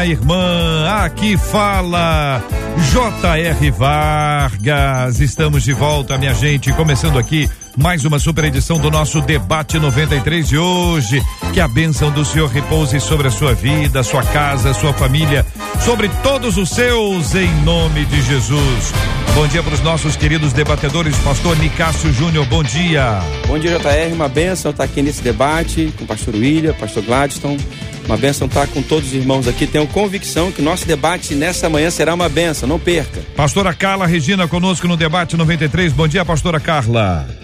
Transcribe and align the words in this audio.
minha 0.00 0.06
irmã. 0.06 0.88
Aqui 1.04 1.36
fala 1.36 2.42
J.R. 2.90 3.70
Vargas. 3.70 5.20
Estamos 5.20 5.62
de 5.62 5.72
volta, 5.72 6.16
minha 6.16 6.32
gente. 6.32 6.72
Começando 6.72 7.18
aqui 7.18 7.48
mais 7.80 8.04
uma 8.04 8.18
super 8.18 8.44
edição 8.44 8.78
do 8.78 8.90
nosso 8.90 9.20
debate 9.22 9.78
93 9.78 10.48
de 10.48 10.58
hoje. 10.58 11.22
Que 11.52 11.60
a 11.60 11.66
bênção 11.66 12.10
do 12.10 12.24
Senhor 12.24 12.48
repouse 12.48 13.00
sobre 13.00 13.28
a 13.28 13.30
sua 13.30 13.54
vida, 13.54 14.02
sua 14.02 14.22
casa, 14.22 14.74
sua 14.74 14.92
família, 14.92 15.46
sobre 15.84 16.08
todos 16.22 16.56
os 16.58 16.68
seus, 16.68 17.34
em 17.34 17.50
nome 17.62 18.04
de 18.04 18.20
Jesus. 18.22 18.92
Bom 19.34 19.46
dia 19.46 19.62
para 19.62 19.74
os 19.74 19.80
nossos 19.80 20.14
queridos 20.14 20.52
debatedores, 20.52 21.16
pastor 21.18 21.56
Nicásio 21.58 22.12
Júnior, 22.12 22.44
bom 22.46 22.62
dia. 22.62 23.20
Bom 23.46 23.58
dia, 23.58 23.78
JR, 23.78 24.12
uma 24.12 24.28
bênção 24.28 24.72
estar 24.72 24.84
aqui 24.84 25.00
nesse 25.00 25.22
debate 25.22 25.92
com 25.96 26.04
o 26.04 26.06
pastor 26.06 26.34
William, 26.34 26.74
pastor 26.74 27.02
Gladstone. 27.02 27.58
Uma 28.04 28.16
bênção 28.16 28.46
estar 28.46 28.66
com 28.66 28.82
todos 28.82 29.08
os 29.08 29.14
irmãos 29.14 29.46
aqui. 29.46 29.66
Tenho 29.66 29.86
convicção 29.86 30.50
que 30.52 30.60
nosso 30.60 30.84
debate 30.86 31.34
nessa 31.34 31.68
manhã 31.68 31.90
será 31.90 32.12
uma 32.12 32.28
bênção, 32.28 32.68
não 32.68 32.78
perca. 32.78 33.20
Pastora 33.36 33.72
Carla 33.72 34.06
Regina 34.06 34.46
conosco 34.48 34.86
no 34.86 34.96
debate 34.96 35.36
93. 35.36 35.92
Bom 35.92 36.08
dia, 36.08 36.24
pastora 36.24 36.58
Carla. 36.58 37.39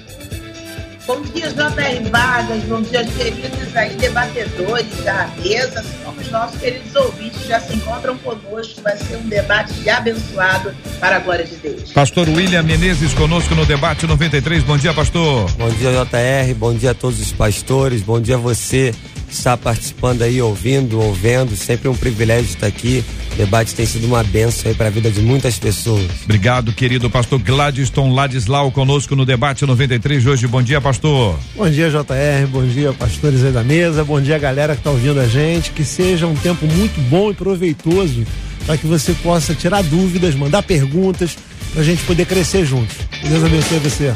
Bom 1.06 1.20
dia, 1.22 1.48
J.R. 1.50 2.10
Vargas. 2.10 2.64
Bom 2.64 2.82
dia, 2.82 3.04
queridos 3.04 3.76
aí 3.76 3.94
debatedores 3.94 5.04
da 5.04 5.30
mesa, 5.40 5.78
assim 5.78 5.96
como 6.04 6.20
os 6.20 6.30
nossos 6.32 6.60
queridos 6.60 6.96
ouvintes 6.96 7.42
que 7.42 7.48
já 7.48 7.60
se 7.60 7.76
encontram 7.76 8.18
conosco. 8.18 8.82
Vai 8.82 8.96
ser 8.96 9.16
um 9.16 9.28
debate 9.28 9.88
abençoado 9.88 10.74
para 10.98 11.16
a 11.16 11.18
glória 11.20 11.44
de 11.44 11.54
Deus. 11.56 11.92
Pastor 11.92 12.28
William 12.28 12.64
Menezes 12.64 13.14
conosco 13.14 13.54
no 13.54 13.64
debate 13.64 14.04
93. 14.04 14.64
Bom 14.64 14.76
dia, 14.76 14.92
pastor. 14.92 15.48
Bom 15.52 15.68
dia, 15.70 15.92
JR. 15.92 16.54
Bom 16.56 16.74
dia 16.74 16.90
a 16.90 16.94
todos 16.94 17.20
os 17.20 17.30
pastores. 17.30 18.02
Bom 18.02 18.20
dia 18.20 18.34
a 18.34 18.38
você 18.38 18.92
que 19.26 19.34
está 19.34 19.56
participando 19.56 20.22
aí, 20.22 20.40
ouvindo, 20.40 21.00
ouvendo. 21.00 21.56
Sempre 21.56 21.88
um 21.88 21.94
privilégio 21.94 22.50
estar 22.50 22.66
aqui. 22.66 23.04
O 23.32 23.36
debate 23.36 23.74
tem 23.74 23.84
sido 23.84 24.06
uma 24.06 24.22
benção 24.22 24.70
aí 24.70 24.74
para 24.76 24.86
a 24.86 24.90
vida 24.90 25.10
de 25.10 25.20
muitas 25.20 25.58
pessoas. 25.58 26.06
Obrigado, 26.24 26.72
querido 26.72 27.10
pastor 27.10 27.38
Gladstone 27.40 28.14
Ladislau, 28.14 28.70
conosco 28.70 29.14
no 29.14 29.26
debate 29.26 29.66
93 29.66 30.22
de 30.22 30.28
hoje. 30.28 30.46
Bom 30.46 30.62
dia, 30.62 30.80
pastor. 30.80 31.38
Bom 31.54 31.68
dia, 31.68 31.90
JR. 31.90 32.46
Bom 32.50 32.64
dia, 32.66 32.92
pastores 32.92 33.44
aí 33.44 33.52
da 33.52 33.62
mesa. 33.62 34.04
Bom 34.04 34.20
dia, 34.20 34.38
galera 34.38 34.74
que 34.74 34.80
está 34.80 34.90
ouvindo 34.90 35.20
a 35.20 35.26
gente. 35.26 35.70
Que 35.72 35.84
seja 35.84 36.26
um 36.26 36.36
tempo 36.36 36.66
muito 36.66 37.00
bom 37.10 37.30
e 37.30 37.34
proveitoso 37.34 38.24
para 38.64 38.76
que 38.76 38.86
você 38.86 39.12
possa 39.22 39.54
tirar 39.54 39.82
dúvidas, 39.82 40.34
mandar 40.34 40.62
perguntas, 40.62 41.36
para 41.72 41.82
a 41.82 41.84
gente 41.84 42.02
poder 42.04 42.26
crescer 42.26 42.64
juntos. 42.64 42.96
Deus 43.22 43.44
abençoe 43.44 43.78
você. 43.78 44.12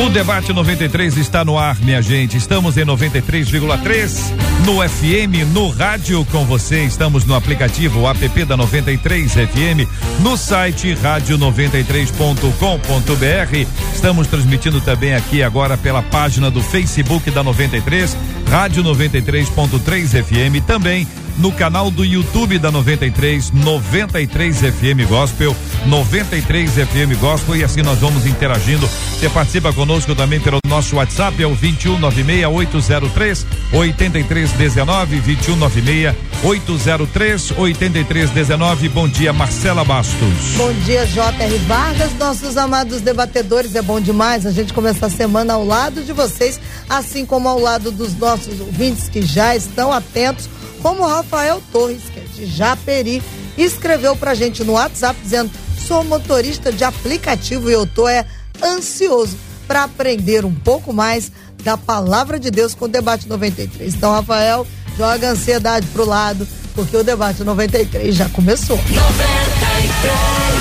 O 0.00 0.08
debate 0.08 0.54
93 0.54 1.18
está 1.18 1.44
no 1.44 1.58
ar, 1.58 1.78
minha 1.80 2.00
gente. 2.00 2.34
Estamos 2.36 2.78
em 2.78 2.84
93,3 2.84 4.32
no 4.64 4.88
FM, 4.88 5.44
no 5.52 5.68
rádio 5.68 6.24
com 6.26 6.46
você. 6.46 6.84
Estamos 6.84 7.26
no 7.26 7.34
aplicativo 7.34 8.08
app 8.08 8.44
da 8.44 8.56
93 8.56 9.32
FM, 9.32 9.88
no 10.20 10.36
site 10.36 10.94
rádio93.com.br. 10.94 13.66
Estamos 13.94 14.28
transmitindo 14.28 14.80
também 14.80 15.14
aqui 15.14 15.42
agora 15.42 15.76
pela 15.76 16.02
página 16.02 16.50
do 16.50 16.62
Facebook 16.62 17.30
da 17.30 17.42
93, 17.42 18.16
Rádio 18.48 18.82
93.3 18.82 20.24
FM, 20.24 20.64
também 20.66 21.06
no 21.38 21.52
canal 21.52 21.90
do 21.90 22.04
YouTube 22.04 22.58
da 22.58 22.70
93, 22.70 23.50
93 23.52 24.56
FM 24.58 25.08
Gospel, 25.08 25.56
93 25.86 26.70
FM 26.70 27.18
Gospel 27.20 27.56
e 27.56 27.64
assim 27.64 27.82
nós 27.82 27.98
vamos 27.98 28.26
interagindo. 28.26 28.86
Você 28.86 29.28
participa 29.28 29.72
conosco 29.72 30.14
também 30.14 30.40
pelo 30.40 30.58
nosso 30.66 30.96
WhatsApp, 30.96 31.42
é 31.42 31.46
o 31.46 31.56
2196803 31.56 33.46
8319 33.72 35.20
2196 35.20 36.14
803 36.42 37.52
8319. 37.56 38.88
Bom 38.88 39.08
dia, 39.08 39.32
Marcela 39.32 39.84
Bastos. 39.84 40.56
Bom 40.56 40.72
dia, 40.84 41.06
J.R. 41.06 41.58
Vargas, 41.58 42.12
nossos 42.18 42.56
amados 42.56 43.00
debatedores. 43.00 43.74
É 43.74 43.82
bom 43.82 44.00
demais 44.00 44.44
a 44.44 44.50
gente 44.50 44.72
começar 44.72 45.06
a 45.06 45.10
semana 45.10 45.54
ao 45.54 45.64
lado 45.64 46.02
de 46.02 46.12
vocês, 46.12 46.60
assim 46.88 47.24
como 47.24 47.48
ao 47.48 47.60
lado 47.60 47.90
dos 47.90 48.16
nossos 48.16 48.60
ouvintes 48.60 49.08
que 49.08 49.22
já 49.22 49.54
estão 49.54 49.92
atentos 49.92 50.48
como 50.82 51.06
Rafael 51.06 51.62
Torres, 51.72 52.02
que 52.12 52.18
é 52.18 52.22
de 52.22 52.46
Japeri, 52.46 53.22
escreveu 53.56 54.16
pra 54.16 54.34
gente 54.34 54.64
no 54.64 54.72
WhatsApp 54.72 55.18
dizendo: 55.22 55.50
sou 55.86 56.04
motorista 56.04 56.72
de 56.72 56.84
aplicativo 56.84 57.70
e 57.70 57.72
eu 57.72 57.86
tô 57.86 58.08
é 58.08 58.26
ansioso 58.62 59.36
para 59.66 59.84
aprender 59.84 60.44
um 60.44 60.54
pouco 60.54 60.92
mais 60.92 61.30
da 61.62 61.76
palavra 61.76 62.38
de 62.38 62.50
Deus 62.50 62.74
com 62.74 62.86
o 62.86 62.88
debate 62.88 63.28
93. 63.28 63.94
Então, 63.94 64.12
Rafael, 64.12 64.66
joga 64.98 65.28
a 65.28 65.30
ansiedade 65.30 65.86
pro 65.88 66.04
lado, 66.04 66.46
porque 66.74 66.96
o 66.96 67.04
debate 67.04 67.44
93 67.44 68.14
já 68.14 68.28
começou. 68.28 68.76
93. 68.76 70.51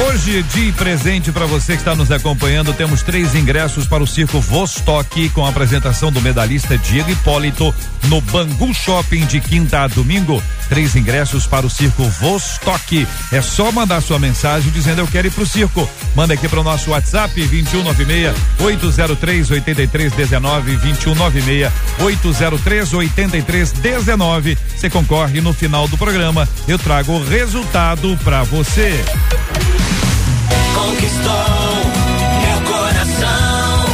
Hoje, 0.00 0.42
dia 0.42 0.68
e 0.68 0.72
presente 0.72 1.30
para 1.30 1.46
você 1.46 1.72
que 1.72 1.80
está 1.80 1.94
nos 1.94 2.10
acompanhando, 2.10 2.72
temos 2.72 3.02
três 3.02 3.34
ingressos 3.34 3.86
para 3.86 4.02
o 4.02 4.06
Circo 4.06 4.40
Vostok 4.40 5.28
com 5.30 5.44
a 5.44 5.50
apresentação 5.50 6.10
do 6.10 6.20
medalhista 6.20 6.78
Diego 6.78 7.10
Hipólito 7.10 7.74
no 8.04 8.20
Bangu 8.20 8.72
Shopping 8.72 9.26
de 9.26 9.40
quinta 9.40 9.80
a 9.80 9.88
domingo. 9.88 10.42
Três 10.68 10.96
ingressos 10.96 11.46
para 11.46 11.66
o 11.66 11.70
Circo 11.70 12.04
Vostok. 12.04 13.06
É 13.30 13.42
só 13.42 13.70
mandar 13.70 14.00
sua 14.00 14.18
mensagem 14.18 14.70
dizendo 14.72 15.00
eu 15.00 15.06
quero 15.06 15.26
ir 15.26 15.30
pro 15.30 15.46
circo. 15.46 15.88
Manda 16.14 16.34
aqui 16.34 16.48
para 16.48 16.60
o 16.60 16.64
nosso 16.64 16.90
WhatsApp 16.90 17.34
2196 17.34 18.34
803 18.60 19.50
8319 19.50 20.76
2196 20.76 21.72
803 21.98 22.94
8319. 22.94 24.58
Você 24.74 24.88
concorre 24.88 25.40
no 25.40 25.52
final 25.52 25.86
do 25.86 25.98
programa. 25.98 26.48
Eu 26.66 26.78
trago 26.78 27.12
o 27.12 27.24
resultado 27.24 28.18
para 28.24 28.42
você 28.42 29.04
conquistou 30.74 31.82
meu 32.42 32.72
coração. 32.72 33.84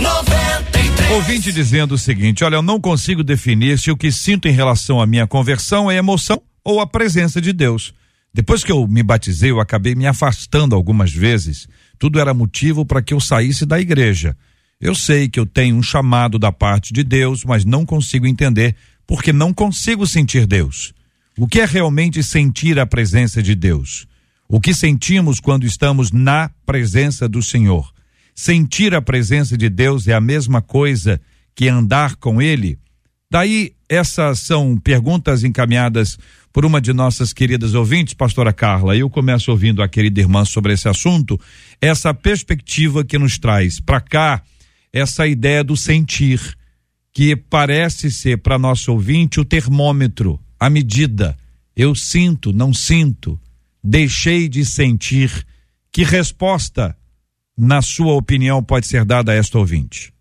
93. 0.00 1.10
Ouvinte 1.12 1.52
dizendo 1.52 1.94
o 1.94 1.98
seguinte: 1.98 2.44
Olha, 2.44 2.56
eu 2.56 2.62
não 2.62 2.80
consigo 2.80 3.22
definir 3.22 3.78
se 3.78 3.90
o 3.90 3.96
que 3.96 4.10
sinto 4.10 4.48
em 4.48 4.52
relação 4.52 5.00
à 5.00 5.06
minha 5.06 5.26
conversão 5.26 5.90
é 5.90 5.96
emoção 5.96 6.40
ou 6.64 6.80
a 6.80 6.86
presença 6.86 7.40
de 7.40 7.52
Deus. 7.52 7.94
Depois 8.32 8.62
que 8.62 8.70
eu 8.70 8.86
me 8.86 9.02
batizei, 9.02 9.50
eu 9.50 9.60
acabei 9.60 9.94
me 9.94 10.06
afastando 10.06 10.74
algumas 10.74 11.12
vezes. 11.12 11.66
Tudo 11.98 12.20
era 12.20 12.32
motivo 12.32 12.86
para 12.86 13.02
que 13.02 13.12
eu 13.12 13.20
saísse 13.20 13.66
da 13.66 13.80
igreja. 13.80 14.36
Eu 14.80 14.94
sei 14.94 15.28
que 15.28 15.38
eu 15.38 15.44
tenho 15.44 15.76
um 15.76 15.82
chamado 15.82 16.38
da 16.38 16.50
parte 16.50 16.92
de 16.92 17.02
Deus, 17.02 17.44
mas 17.44 17.64
não 17.64 17.84
consigo 17.84 18.26
entender 18.26 18.74
porque 19.06 19.32
não 19.32 19.52
consigo 19.52 20.06
sentir 20.06 20.46
Deus. 20.46 20.94
O 21.38 21.46
que 21.46 21.60
é 21.60 21.64
realmente 21.64 22.22
sentir 22.22 22.78
a 22.78 22.86
presença 22.86 23.42
de 23.42 23.54
Deus? 23.54 24.06
O 24.48 24.60
que 24.60 24.74
sentimos 24.74 25.38
quando 25.38 25.64
estamos 25.64 26.10
na 26.10 26.50
presença 26.66 27.28
do 27.28 27.40
Senhor? 27.40 27.92
Sentir 28.34 28.94
a 28.94 29.00
presença 29.00 29.56
de 29.56 29.68
Deus 29.68 30.08
é 30.08 30.12
a 30.12 30.20
mesma 30.20 30.60
coisa 30.60 31.20
que 31.54 31.68
andar 31.68 32.16
com 32.16 32.42
Ele? 32.42 32.78
Daí, 33.30 33.72
essas 33.88 34.40
são 34.40 34.76
perguntas 34.76 35.44
encaminhadas 35.44 36.18
por 36.52 36.64
uma 36.64 36.80
de 36.80 36.92
nossas 36.92 37.32
queridas 37.32 37.74
ouvintes, 37.74 38.12
pastora 38.12 38.52
Carla. 38.52 38.96
Eu 38.96 39.08
começo 39.08 39.52
ouvindo 39.52 39.84
a 39.84 39.88
querida 39.88 40.20
irmã 40.20 40.44
sobre 40.44 40.72
esse 40.72 40.88
assunto, 40.88 41.40
essa 41.80 42.12
perspectiva 42.12 43.04
que 43.04 43.18
nos 43.18 43.38
traz 43.38 43.78
para 43.78 44.00
cá, 44.00 44.42
essa 44.92 45.28
ideia 45.28 45.62
do 45.62 45.76
sentir, 45.76 46.40
que 47.12 47.36
parece 47.36 48.10
ser 48.10 48.38
para 48.38 48.58
nosso 48.58 48.90
ouvinte 48.90 49.38
o 49.38 49.44
termômetro 49.44 50.40
a 50.60 50.68
medida. 50.68 51.36
Eu 51.74 51.94
sinto, 51.94 52.52
não 52.52 52.74
sinto, 52.74 53.40
deixei 53.82 54.46
de 54.46 54.64
sentir. 54.66 55.46
Que 55.90 56.04
resposta, 56.04 56.94
na 57.56 57.80
sua 57.80 58.12
opinião, 58.12 58.62
pode 58.62 58.86
ser 58.86 59.06
dada 59.06 59.32
a 59.32 59.34
esta 59.34 59.58
ouvinte? 59.58 60.12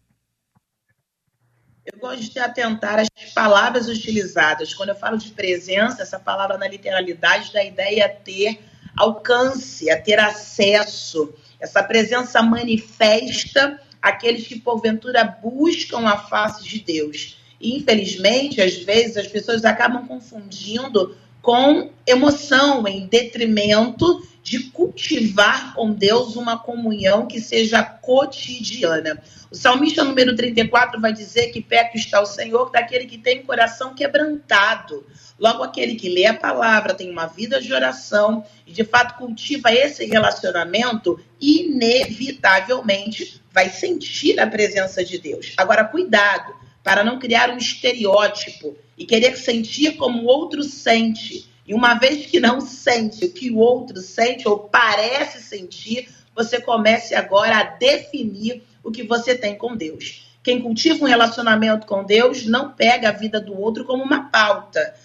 Eu 1.85 1.99
gosto 1.99 2.31
de 2.31 2.39
atentar 2.39 2.99
às 2.99 3.09
palavras 3.33 3.89
utilizadas. 3.89 4.73
Quando 4.73 4.89
eu 4.89 4.95
falo 4.95 5.17
de 5.17 5.31
presença, 5.31 6.03
essa 6.03 6.19
palavra 6.19 6.57
na 6.57 6.67
literalidade 6.67 7.51
da 7.51 7.63
ideia 7.63 8.03
é 8.03 8.07
ter 8.07 8.61
alcance, 8.95 9.89
é 9.89 9.95
ter 9.95 10.19
acesso. 10.19 11.33
Essa 11.59 11.83
presença 11.83 12.41
manifesta 12.41 13.79
aqueles 14.01 14.47
que 14.47 14.59
porventura 14.59 15.25
buscam 15.25 16.07
a 16.07 16.17
face 16.17 16.63
de 16.63 16.79
Deus. 16.79 17.38
Infelizmente, 17.61 18.61
às 18.61 18.77
vezes 18.77 19.17
as 19.17 19.27
pessoas 19.27 19.65
acabam 19.65 20.07
confundindo 20.07 21.15
com 21.41 21.89
emoção, 22.05 22.87
em 22.87 23.07
detrimento 23.07 24.27
de 24.41 24.71
cultivar 24.71 25.73
com 25.73 25.91
Deus 25.91 26.35
uma 26.35 26.57
comunhão 26.57 27.27
que 27.27 27.39
seja 27.39 27.83
cotidiana. 27.83 29.21
O 29.51 29.55
salmista 29.55 30.03
número 30.03 30.35
34 30.35 30.99
vai 30.99 31.13
dizer 31.13 31.47
que 31.47 31.61
perto 31.61 31.97
está 31.97 32.21
o 32.21 32.25
Senhor 32.25 32.71
daquele 32.71 33.05
que 33.05 33.17
tem 33.17 33.43
coração 33.43 33.93
quebrantado. 33.93 35.05
Logo, 35.37 35.63
aquele 35.63 35.95
que 35.95 36.09
lê 36.09 36.25
a 36.25 36.33
palavra, 36.33 36.93
tem 36.93 37.09
uma 37.09 37.25
vida 37.25 37.61
de 37.61 37.73
oração 37.73 38.45
e 38.65 38.71
de 38.71 38.83
fato 38.83 39.17
cultiva 39.17 39.71
esse 39.71 40.05
relacionamento, 40.05 41.19
inevitavelmente 41.39 43.41
vai 43.51 43.69
sentir 43.69 44.39
a 44.39 44.47
presença 44.47 45.03
de 45.03 45.17
Deus. 45.17 45.53
Agora, 45.57 45.83
cuidado 45.83 46.58
para 46.83 47.03
não 47.03 47.19
criar 47.19 47.49
um 47.49 47.57
estereótipo 47.57 48.77
e 48.97 49.05
querer 49.05 49.37
sentir 49.37 49.95
como 49.97 50.23
o 50.23 50.25
outro 50.25 50.63
sente. 50.63 51.49
E 51.67 51.73
uma 51.73 51.93
vez 51.93 52.25
que 52.25 52.39
não 52.39 52.59
sente 52.61 53.25
o 53.25 53.31
que 53.31 53.51
o 53.51 53.57
outro 53.57 54.01
sente 54.01 54.47
ou 54.47 54.59
parece 54.59 55.41
sentir, 55.41 56.09
você 56.35 56.59
comece 56.59 57.13
agora 57.13 57.57
a 57.57 57.63
definir 57.63 58.63
o 58.83 58.91
que 58.91 59.03
você 59.03 59.35
tem 59.35 59.55
com 59.55 59.75
Deus. 59.75 60.29
Quem 60.41 60.61
cultiva 60.61 61.03
um 61.03 61.07
relacionamento 61.07 61.85
com 61.85 62.03
Deus 62.03 62.45
não 62.45 62.71
pega 62.71 63.09
a 63.09 63.13
vida 63.13 63.39
do 63.39 63.59
outro 63.59 63.83
como 63.83 64.03
uma 64.03 64.29
pauta 64.29 64.95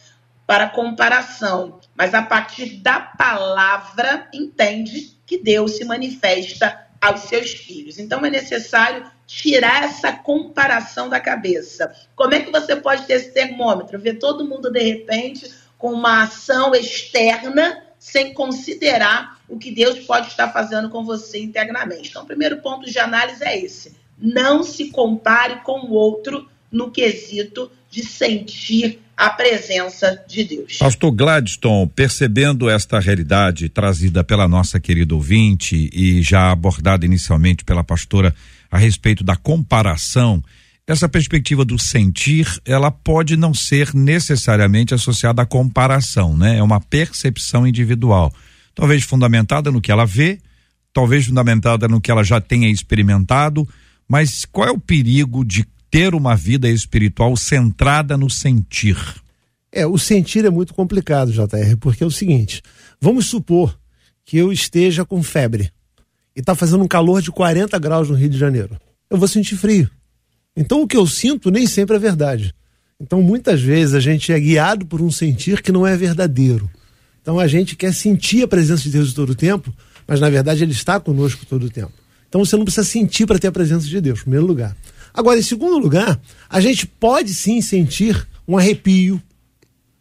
para 0.46 0.68
comparação, 0.68 1.80
mas 1.94 2.14
a 2.14 2.22
partir 2.22 2.76
da 2.76 3.00
palavra 3.00 4.28
entende 4.32 5.16
que 5.26 5.38
Deus 5.38 5.72
se 5.72 5.84
manifesta 5.84 6.86
aos 7.00 7.22
seus 7.22 7.50
filhos. 7.50 7.98
Então 7.98 8.24
é 8.24 8.30
necessário 8.30 9.10
tirar 9.26 9.84
essa 9.84 10.12
comparação 10.12 11.08
da 11.08 11.20
cabeça. 11.20 11.92
Como 12.14 12.34
é 12.34 12.40
que 12.40 12.50
você 12.50 12.76
pode 12.76 13.04
ter 13.06 13.14
esse 13.14 13.32
termômetro? 13.32 13.98
Ver 13.98 14.14
todo 14.14 14.46
mundo 14.46 14.70
de 14.70 14.82
repente 14.82 15.50
com 15.78 15.92
uma 15.92 16.22
ação 16.22 16.74
externa 16.74 17.82
sem 17.98 18.34
considerar 18.34 19.38
o 19.48 19.58
que 19.58 19.70
Deus 19.70 20.00
pode 20.00 20.28
estar 20.28 20.52
fazendo 20.52 20.90
com 20.90 21.04
você 21.04 21.42
internamente. 21.42 22.10
Então, 22.10 22.22
o 22.22 22.26
primeiro 22.26 22.58
ponto 22.58 22.90
de 22.90 22.98
análise 22.98 23.42
é 23.42 23.58
esse: 23.58 23.96
não 24.18 24.62
se 24.62 24.90
compare 24.90 25.56
com 25.62 25.86
o 25.86 25.92
outro 25.92 26.48
no 26.70 26.90
quesito 26.90 27.70
de 27.90 28.04
sentir 28.04 29.00
a 29.16 29.30
presença 29.30 30.22
de 30.26 30.42
Deus. 30.42 30.78
Pastor 30.78 31.12
Gladstone, 31.12 31.88
percebendo 31.94 32.68
esta 32.68 32.98
realidade 32.98 33.68
trazida 33.68 34.24
pela 34.24 34.48
nossa 34.48 34.80
querida 34.80 35.14
ouvinte 35.14 35.88
e 35.92 36.20
já 36.20 36.50
abordada 36.50 37.06
inicialmente 37.06 37.64
pela 37.64 37.84
pastora 37.84 38.34
a 38.74 38.78
respeito 38.78 39.22
da 39.22 39.36
comparação, 39.36 40.42
essa 40.84 41.08
perspectiva 41.08 41.64
do 41.64 41.78
sentir, 41.78 42.60
ela 42.64 42.90
pode 42.90 43.36
não 43.36 43.54
ser 43.54 43.94
necessariamente 43.94 44.92
associada 44.92 45.42
à 45.42 45.46
comparação, 45.46 46.36
né? 46.36 46.58
É 46.58 46.62
uma 46.62 46.80
percepção 46.80 47.68
individual, 47.68 48.34
talvez 48.74 49.04
fundamentada 49.04 49.70
no 49.70 49.80
que 49.80 49.92
ela 49.92 50.04
vê, 50.04 50.40
talvez 50.92 51.24
fundamentada 51.24 51.86
no 51.86 52.00
que 52.00 52.10
ela 52.10 52.24
já 52.24 52.40
tenha 52.40 52.68
experimentado, 52.68 53.64
mas 54.08 54.44
qual 54.44 54.66
é 54.66 54.72
o 54.72 54.80
perigo 54.80 55.44
de 55.44 55.64
ter 55.88 56.12
uma 56.12 56.34
vida 56.34 56.68
espiritual 56.68 57.36
centrada 57.36 58.16
no 58.16 58.28
sentir? 58.28 58.98
É, 59.70 59.86
o 59.86 59.96
sentir 59.96 60.44
é 60.44 60.50
muito 60.50 60.74
complicado, 60.74 61.30
JR, 61.30 61.76
porque 61.78 62.02
é 62.02 62.06
o 62.08 62.10
seguinte: 62.10 62.60
vamos 63.00 63.26
supor 63.26 63.78
que 64.24 64.36
eu 64.36 64.50
esteja 64.50 65.04
com 65.04 65.22
febre 65.22 65.70
e 66.34 66.40
está 66.40 66.54
fazendo 66.54 66.82
um 66.82 66.88
calor 66.88 67.22
de 67.22 67.30
40 67.30 67.78
graus 67.78 68.08
no 68.08 68.14
Rio 68.14 68.28
de 68.28 68.38
Janeiro. 68.38 68.76
Eu 69.08 69.18
vou 69.18 69.28
sentir 69.28 69.56
frio. 69.56 69.90
Então 70.56 70.82
o 70.82 70.86
que 70.86 70.96
eu 70.96 71.06
sinto 71.06 71.50
nem 71.50 71.66
sempre 71.66 71.96
é 71.96 71.98
verdade. 71.98 72.54
Então 73.00 73.22
muitas 73.22 73.60
vezes 73.60 73.94
a 73.94 74.00
gente 74.00 74.32
é 74.32 74.38
guiado 74.38 74.86
por 74.86 75.00
um 75.00 75.10
sentir 75.10 75.62
que 75.62 75.72
não 75.72 75.86
é 75.86 75.96
verdadeiro. 75.96 76.70
Então 77.20 77.38
a 77.38 77.46
gente 77.46 77.76
quer 77.76 77.92
sentir 77.92 78.42
a 78.42 78.48
presença 78.48 78.82
de 78.82 78.90
Deus 78.90 79.12
todo 79.12 79.30
o 79.30 79.34
tempo, 79.34 79.74
mas 80.06 80.20
na 80.20 80.28
verdade 80.28 80.62
ele 80.62 80.72
está 80.72 81.00
conosco 81.00 81.46
todo 81.46 81.64
o 81.64 81.70
tempo. 81.70 81.92
Então 82.28 82.44
você 82.44 82.56
não 82.56 82.64
precisa 82.64 82.86
sentir 82.86 83.26
para 83.26 83.38
ter 83.38 83.48
a 83.48 83.52
presença 83.52 83.86
de 83.86 84.00
Deus, 84.00 84.18
em 84.18 84.22
primeiro 84.22 84.46
lugar. 84.46 84.76
Agora, 85.14 85.38
em 85.38 85.42
segundo 85.42 85.78
lugar, 85.78 86.20
a 86.50 86.60
gente 86.60 86.86
pode 86.86 87.32
sim 87.32 87.60
sentir 87.60 88.26
um 88.46 88.58
arrepio, 88.58 89.22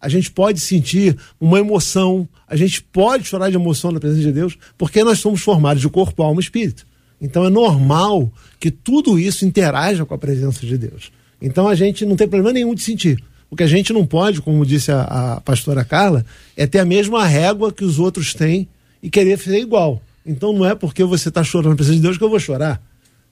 a 0.03 0.09
gente 0.09 0.29
pode 0.29 0.59
sentir 0.59 1.17
uma 1.39 1.57
emoção, 1.57 2.27
a 2.45 2.57
gente 2.57 2.83
pode 2.83 3.23
chorar 3.23 3.49
de 3.49 3.55
emoção 3.55 3.89
na 3.89 4.01
presença 4.01 4.21
de 4.23 4.33
Deus, 4.33 4.57
porque 4.77 5.01
nós 5.01 5.19
somos 5.19 5.41
formados 5.41 5.81
de 5.81 5.87
corpo, 5.87 6.21
alma 6.21 6.41
e 6.41 6.43
espírito. 6.43 6.85
Então 7.21 7.45
é 7.45 7.49
normal 7.49 8.29
que 8.59 8.69
tudo 8.69 9.17
isso 9.17 9.45
interaja 9.45 10.03
com 10.03 10.13
a 10.13 10.17
presença 10.17 10.65
de 10.65 10.77
Deus. 10.77 11.09
Então 11.41 11.69
a 11.69 11.73
gente 11.73 12.05
não 12.05 12.17
tem 12.17 12.27
problema 12.27 12.51
nenhum 12.51 12.75
de 12.75 12.81
sentir. 12.81 13.17
O 13.49 13.55
que 13.55 13.63
a 13.63 13.67
gente 13.67 13.93
não 13.93 14.05
pode, 14.05 14.41
como 14.41 14.65
disse 14.65 14.91
a, 14.91 15.03
a 15.03 15.41
pastora 15.41 15.85
Carla, 15.85 16.25
é 16.57 16.67
ter 16.67 16.79
a 16.79 16.85
mesma 16.85 17.25
régua 17.25 17.71
que 17.71 17.85
os 17.85 17.97
outros 17.97 18.33
têm 18.33 18.67
e 19.01 19.09
querer 19.09 19.39
ser 19.39 19.57
igual. 19.57 20.01
Então 20.25 20.51
não 20.51 20.65
é 20.65 20.75
porque 20.75 21.05
você 21.05 21.29
está 21.29 21.45
chorando 21.45 21.69
na 21.69 21.75
presença 21.77 21.95
de 21.95 22.01
Deus 22.01 22.17
que 22.17 22.23
eu 22.25 22.29
vou 22.29 22.41
chorar. 22.41 22.81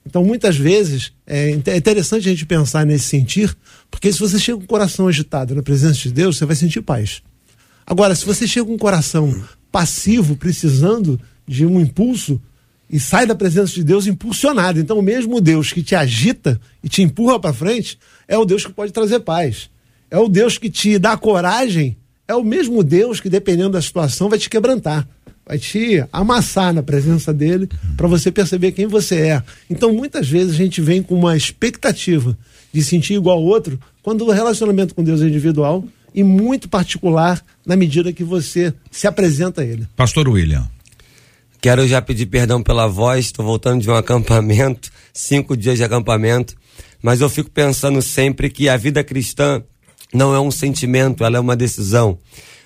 Então, 0.04 0.24
muitas 0.24 0.56
vezes, 0.56 1.12
é 1.26 1.50
interessante 1.50 2.28
a 2.28 2.32
gente 2.32 2.44
pensar 2.44 2.84
nesse 2.84 3.04
sentir, 3.04 3.56
porque 3.90 4.12
se 4.12 4.18
você 4.18 4.38
chega 4.38 4.58
com 4.58 4.64
o 4.64 4.68
coração 4.68 5.06
agitado 5.06 5.54
na 5.54 5.62
presença 5.62 5.94
de 5.94 6.12
Deus, 6.12 6.36
você 6.36 6.44
vai 6.44 6.56
sentir 6.56 6.82
paz. 6.82 7.22
Agora, 7.86 8.14
se 8.14 8.24
você 8.24 8.46
chega 8.46 8.66
com 8.66 8.74
o 8.74 8.78
coração 8.78 9.42
passivo, 9.70 10.36
precisando 10.36 11.20
de 11.46 11.64
um 11.64 11.80
impulso, 11.80 12.40
e 12.92 13.00
sai 13.00 13.26
da 13.26 13.34
presença 13.34 13.72
de 13.72 13.82
Deus 13.82 14.06
impulsionado. 14.06 14.78
Então, 14.78 14.98
o 14.98 15.02
mesmo 15.02 15.40
Deus 15.40 15.72
que 15.72 15.82
te 15.82 15.94
agita 15.94 16.60
e 16.84 16.88
te 16.90 17.00
empurra 17.00 17.40
para 17.40 17.54
frente 17.54 17.98
é 18.28 18.36
o 18.36 18.44
Deus 18.44 18.66
que 18.66 18.72
pode 18.72 18.92
trazer 18.92 19.20
paz. 19.20 19.70
É 20.10 20.18
o 20.18 20.28
Deus 20.28 20.58
que 20.58 20.68
te 20.68 20.98
dá 20.98 21.16
coragem. 21.16 21.96
É 22.28 22.34
o 22.34 22.44
mesmo 22.44 22.84
Deus 22.84 23.18
que, 23.18 23.30
dependendo 23.30 23.70
da 23.70 23.80
situação, 23.80 24.28
vai 24.28 24.38
te 24.38 24.50
quebrantar 24.50 25.08
vai 25.46 25.58
te 25.58 26.04
amassar 26.12 26.72
na 26.72 26.82
presença 26.82 27.32
dele 27.32 27.68
para 27.96 28.08
você 28.08 28.30
perceber 28.30 28.72
quem 28.72 28.86
você 28.86 29.16
é. 29.16 29.42
Então, 29.68 29.92
muitas 29.92 30.28
vezes 30.28 30.54
a 30.54 30.56
gente 30.56 30.80
vem 30.80 31.02
com 31.02 31.14
uma 31.14 31.36
expectativa 31.36 32.36
de 32.72 32.82
sentir 32.82 33.14
igual 33.14 33.38
ao 33.38 33.44
outro, 33.44 33.78
quando 34.02 34.24
o 34.26 34.30
relacionamento 34.30 34.94
com 34.94 35.04
Deus 35.04 35.20
é 35.20 35.26
individual 35.26 35.84
e 36.14 36.22
muito 36.22 36.68
particular 36.68 37.42
na 37.64 37.76
medida 37.76 38.12
que 38.12 38.24
você 38.24 38.72
se 38.90 39.06
apresenta 39.06 39.62
a 39.62 39.64
ele. 39.64 39.86
Pastor 39.96 40.28
William. 40.28 40.68
Quero 41.60 41.86
já 41.86 42.02
pedir 42.02 42.26
perdão 42.26 42.60
pela 42.60 42.88
voz, 42.88 43.26
estou 43.26 43.44
voltando 43.44 43.82
de 43.82 43.88
um 43.88 43.94
acampamento, 43.94 44.90
cinco 45.12 45.56
dias 45.56 45.76
de 45.76 45.84
acampamento, 45.84 46.56
mas 47.00 47.20
eu 47.20 47.28
fico 47.28 47.50
pensando 47.50 48.02
sempre 48.02 48.50
que 48.50 48.68
a 48.68 48.76
vida 48.76 49.04
cristã 49.04 49.62
não 50.12 50.34
é 50.34 50.40
um 50.40 50.50
sentimento, 50.50 51.24
ela 51.24 51.36
é 51.36 51.40
uma 51.40 51.56
decisão. 51.56 52.18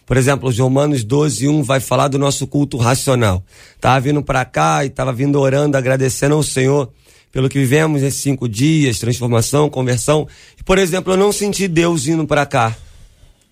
Por 0.06 0.16
exemplo, 0.16 0.48
os 0.48 0.56
Romanos 0.56 1.02
12, 1.02 1.48
1 1.48 1.62
vai 1.64 1.80
falar 1.80 2.06
do 2.06 2.18
nosso 2.18 2.46
culto 2.46 2.76
racional. 2.76 3.44
Tava 3.80 4.00
vindo 4.00 4.22
para 4.22 4.44
cá 4.44 4.84
e 4.84 4.88
tava 4.88 5.12
vindo 5.12 5.40
orando, 5.40 5.76
agradecendo 5.76 6.36
ao 6.36 6.44
Senhor 6.44 6.88
pelo 7.32 7.48
que 7.48 7.58
vivemos 7.58 8.00
nesses 8.00 8.22
cinco 8.22 8.48
dias, 8.48 9.00
transformação, 9.00 9.68
conversão. 9.68 10.26
Por 10.64 10.78
exemplo, 10.78 11.12
eu 11.12 11.16
não 11.16 11.32
senti 11.32 11.66
Deus 11.66 12.06
indo 12.06 12.24
para 12.24 12.46
cá. 12.46 12.74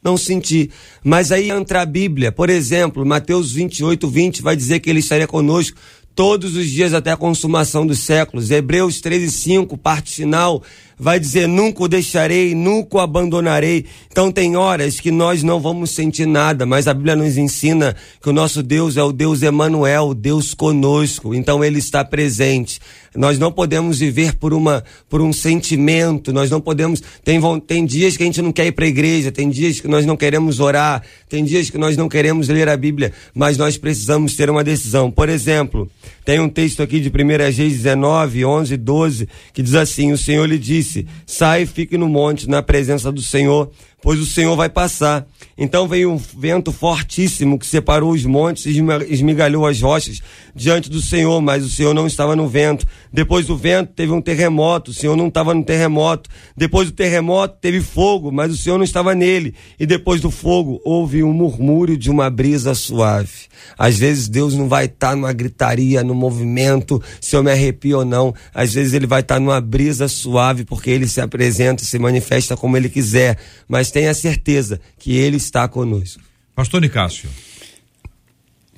Não 0.02 0.16
senti. 0.16 0.70
Mas 1.02 1.32
aí 1.32 1.50
entra 1.50 1.82
a 1.82 1.86
Bíblia. 1.86 2.30
Por 2.30 2.48
exemplo, 2.48 3.04
Mateus 3.04 3.52
28, 3.52 4.08
20 4.08 4.40
vai 4.42 4.54
dizer 4.54 4.80
que 4.80 4.88
ele 4.88 5.00
estaria 5.00 5.26
conosco 5.26 5.76
todos 6.14 6.54
os 6.56 6.70
dias 6.70 6.94
até 6.94 7.10
a 7.10 7.16
consumação 7.16 7.86
dos 7.86 8.00
séculos. 8.00 8.50
Hebreus 8.50 9.00
13, 9.00 9.30
5, 9.30 9.76
parte 9.76 10.14
final, 10.14 10.62
vai 10.98 11.18
dizer: 11.18 11.46
nunca 11.46 11.82
o 11.82 11.88
deixarei, 11.88 12.54
nunca 12.54 12.96
o 12.96 13.00
abandonarei. 13.00 13.84
Então 14.10 14.30
tem 14.30 14.56
horas 14.56 15.00
que 15.00 15.10
nós 15.10 15.42
não 15.42 15.60
vamos 15.60 15.90
sentir 15.90 16.26
nada, 16.26 16.64
mas 16.64 16.86
a 16.86 16.94
Bíblia 16.94 17.16
nos 17.16 17.36
ensina 17.36 17.94
que 18.20 18.28
o 18.28 18.32
nosso 18.32 18.62
Deus 18.62 18.96
é 18.96 19.02
o 19.02 19.12
Deus 19.12 19.42
Emanuel, 19.42 20.14
Deus 20.14 20.54
conosco. 20.54 21.34
Então 21.34 21.64
ele 21.64 21.78
está 21.78 22.04
presente. 22.04 22.80
Nós 23.14 23.38
não 23.38 23.52
podemos 23.52 23.98
viver 23.98 24.34
por 24.34 24.52
uma 24.52 24.82
por 25.08 25.20
um 25.20 25.32
sentimento, 25.32 26.32
nós 26.32 26.50
não 26.50 26.60
podemos 26.60 27.02
tem 27.22 27.40
tem 27.66 27.86
dias 27.86 28.16
que 28.16 28.22
a 28.22 28.26
gente 28.26 28.42
não 28.42 28.52
quer 28.52 28.66
ir 28.66 28.72
para 28.72 28.84
a 28.84 28.88
igreja, 28.88 29.30
tem 29.30 29.48
dias 29.48 29.80
que 29.80 29.86
nós 29.88 30.04
não 30.04 30.16
queremos 30.16 30.60
orar, 30.60 31.02
tem 31.28 31.44
dias 31.44 31.70
que 31.70 31.78
nós 31.78 31.96
não 31.96 32.08
queremos 32.08 32.48
ler 32.48 32.68
a 32.68 32.76
Bíblia, 32.76 33.12
mas 33.34 33.56
nós 33.56 33.76
precisamos 33.76 34.34
ter 34.34 34.50
uma 34.50 34.64
decisão. 34.64 35.10
Por 35.10 35.28
exemplo, 35.28 35.90
tem 36.24 36.40
um 36.40 36.48
texto 36.48 36.82
aqui 36.82 37.00
de 37.00 37.08
1 37.08 37.52
Reis 37.52 37.56
19, 37.56 38.44
11, 38.44 38.76
12, 38.76 39.28
que 39.52 39.62
diz 39.62 39.74
assim: 39.74 40.12
O 40.12 40.18
Senhor 40.18 40.46
lhe 40.46 40.58
disse: 40.58 41.06
Sai 41.26 41.62
e 41.62 41.66
fique 41.66 41.98
no 41.98 42.08
monte, 42.08 42.48
na 42.48 42.62
presença 42.62 43.12
do 43.12 43.22
Senhor, 43.22 43.70
pois 44.04 44.20
o 44.20 44.26
Senhor 44.26 44.54
vai 44.54 44.68
passar. 44.68 45.26
Então 45.56 45.88
veio 45.88 46.12
um 46.12 46.16
vento 46.18 46.70
fortíssimo 46.70 47.58
que 47.58 47.66
separou 47.66 48.12
os 48.12 48.22
montes 48.24 48.66
e 48.66 48.82
esmigalhou 49.08 49.66
as 49.66 49.80
rochas 49.80 50.20
diante 50.54 50.90
do 50.90 51.00
Senhor, 51.00 51.40
mas 51.40 51.64
o 51.64 51.70
Senhor 51.70 51.94
não 51.94 52.06
estava 52.06 52.36
no 52.36 52.46
vento. 52.46 52.86
Depois 53.10 53.46
do 53.46 53.56
vento 53.56 53.92
teve 53.94 54.12
um 54.12 54.20
terremoto, 54.20 54.90
o 54.90 54.94
Senhor 54.94 55.16
não 55.16 55.28
estava 55.28 55.54
no 55.54 55.64
terremoto. 55.64 56.28
Depois 56.54 56.90
do 56.90 56.94
terremoto 56.94 57.56
teve 57.62 57.80
fogo, 57.80 58.30
mas 58.30 58.52
o 58.52 58.56
Senhor 58.58 58.76
não 58.76 58.84
estava 58.84 59.14
nele. 59.14 59.54
E 59.80 59.86
depois 59.86 60.20
do 60.20 60.30
fogo 60.30 60.82
houve 60.84 61.22
um 61.22 61.32
murmúrio 61.32 61.96
de 61.96 62.10
uma 62.10 62.28
brisa 62.28 62.74
suave. 62.74 63.48
Às 63.78 63.96
vezes 63.96 64.28
Deus 64.28 64.54
não 64.54 64.68
vai 64.68 64.84
estar 64.84 65.16
numa 65.16 65.32
gritaria, 65.32 66.04
no 66.04 66.14
movimento, 66.14 67.02
se 67.20 67.34
eu 67.36 67.42
me 67.42 67.50
arrepio 67.50 67.98
ou 67.98 68.04
não. 68.04 68.34
Às 68.52 68.74
vezes 68.74 68.92
ele 68.92 69.06
vai 69.06 69.20
estar 69.20 69.40
numa 69.40 69.62
brisa 69.62 70.08
suave 70.08 70.64
porque 70.64 70.90
ele 70.90 71.08
se 71.08 71.22
apresenta, 71.22 71.82
se 71.82 71.98
manifesta 71.98 72.54
como 72.54 72.76
ele 72.76 72.90
quiser. 72.90 73.38
Mas 73.66 73.93
tenha 73.94 74.12
certeza 74.12 74.80
que 74.98 75.16
Ele 75.16 75.36
está 75.36 75.68
conosco. 75.68 76.20
Pastor 76.52 76.80
Nicásio. 76.80 77.30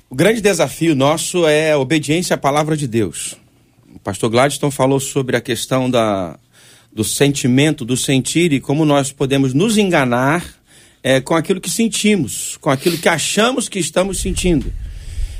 O 0.07 0.13
grande 0.13 0.41
desafio 0.41 0.93
nosso 0.93 1.47
é 1.47 1.71
a 1.71 1.79
obediência 1.79 2.35
à 2.35 2.37
palavra 2.37 2.77
de 2.77 2.87
Deus. 2.87 3.35
O 3.95 3.97
pastor 3.97 4.29
Gladstone 4.29 4.71
falou 4.71 4.99
sobre 4.99 5.35
a 5.35 5.41
questão 5.41 5.89
da, 5.89 6.37
do 6.93 7.03
sentimento, 7.03 7.83
do 7.83 7.97
sentir 7.97 8.53
e 8.53 8.59
como 8.59 8.85
nós 8.85 9.11
podemos 9.11 9.55
nos 9.55 9.75
enganar 9.79 10.45
é, 11.01 11.19
com 11.19 11.33
aquilo 11.33 11.59
que 11.59 11.69
sentimos, 11.71 12.55
com 12.61 12.69
aquilo 12.69 12.95
que 12.99 13.09
achamos 13.09 13.67
que 13.67 13.79
estamos 13.79 14.21
sentindo. 14.21 14.71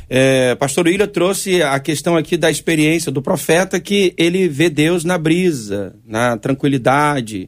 É, 0.09 0.55
pastor 0.55 0.87
William 0.87 1.07
trouxe 1.07 1.61
a 1.61 1.79
questão 1.79 2.17
aqui 2.17 2.35
da 2.35 2.49
experiência 2.49 3.11
do 3.11 3.21
profeta 3.21 3.79
que 3.79 4.11
ele 4.17 4.47
vê 4.47 4.71
Deus 4.71 5.03
na 5.03 5.19
brisa, 5.19 5.95
na 6.03 6.35
tranquilidade. 6.35 7.47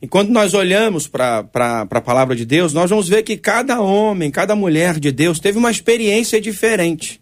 E 0.00 0.06
quando 0.06 0.30
nós 0.30 0.54
olhamos 0.54 1.06
para 1.06 1.46
a 1.90 2.00
palavra 2.00 2.36
de 2.36 2.44
Deus, 2.44 2.72
nós 2.72 2.90
vamos 2.90 3.08
ver 3.08 3.22
que 3.22 3.36
cada 3.36 3.80
homem, 3.80 4.30
cada 4.30 4.54
mulher 4.54 4.98
de 5.00 5.10
Deus 5.10 5.38
teve 5.38 5.58
uma 5.58 5.70
experiência 5.70 6.40
diferente. 6.40 7.20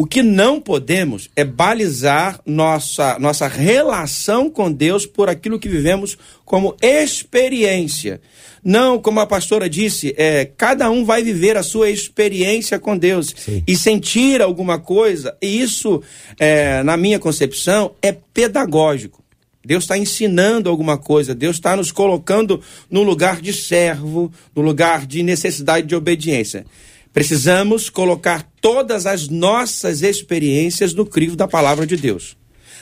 O 0.00 0.06
que 0.06 0.22
não 0.22 0.60
podemos 0.60 1.28
é 1.34 1.42
balizar 1.42 2.40
nossa, 2.46 3.18
nossa 3.18 3.48
relação 3.48 4.48
com 4.48 4.70
Deus 4.70 5.04
por 5.04 5.28
aquilo 5.28 5.58
que 5.58 5.68
vivemos 5.68 6.16
como 6.44 6.76
experiência. 6.80 8.20
Não, 8.62 9.00
como 9.00 9.18
a 9.18 9.26
pastora 9.26 9.68
disse, 9.68 10.14
é, 10.16 10.44
cada 10.56 10.88
um 10.88 11.04
vai 11.04 11.22
viver 11.24 11.56
a 11.56 11.64
sua 11.64 11.90
experiência 11.90 12.78
com 12.78 12.96
Deus 12.96 13.34
Sim. 13.36 13.64
e 13.66 13.74
sentir 13.74 14.40
alguma 14.40 14.78
coisa. 14.78 15.36
E 15.42 15.60
isso, 15.60 16.00
é, 16.38 16.80
na 16.84 16.96
minha 16.96 17.18
concepção, 17.18 17.90
é 18.00 18.12
pedagógico. 18.12 19.24
Deus 19.68 19.84
está 19.84 19.98
ensinando 19.98 20.70
alguma 20.70 20.96
coisa, 20.96 21.34
Deus 21.34 21.56
está 21.56 21.76
nos 21.76 21.92
colocando 21.92 22.58
no 22.90 23.02
lugar 23.02 23.38
de 23.42 23.52
servo, 23.52 24.32
no 24.56 24.62
lugar 24.62 25.06
de 25.06 25.22
necessidade 25.22 25.86
de 25.86 25.94
obediência. 25.94 26.64
Precisamos 27.12 27.90
colocar 27.90 28.50
todas 28.62 29.04
as 29.04 29.28
nossas 29.28 30.00
experiências 30.00 30.94
no 30.94 31.04
crivo 31.04 31.36
da 31.36 31.46
palavra 31.46 31.86
de 31.86 31.98
Deus. 31.98 32.34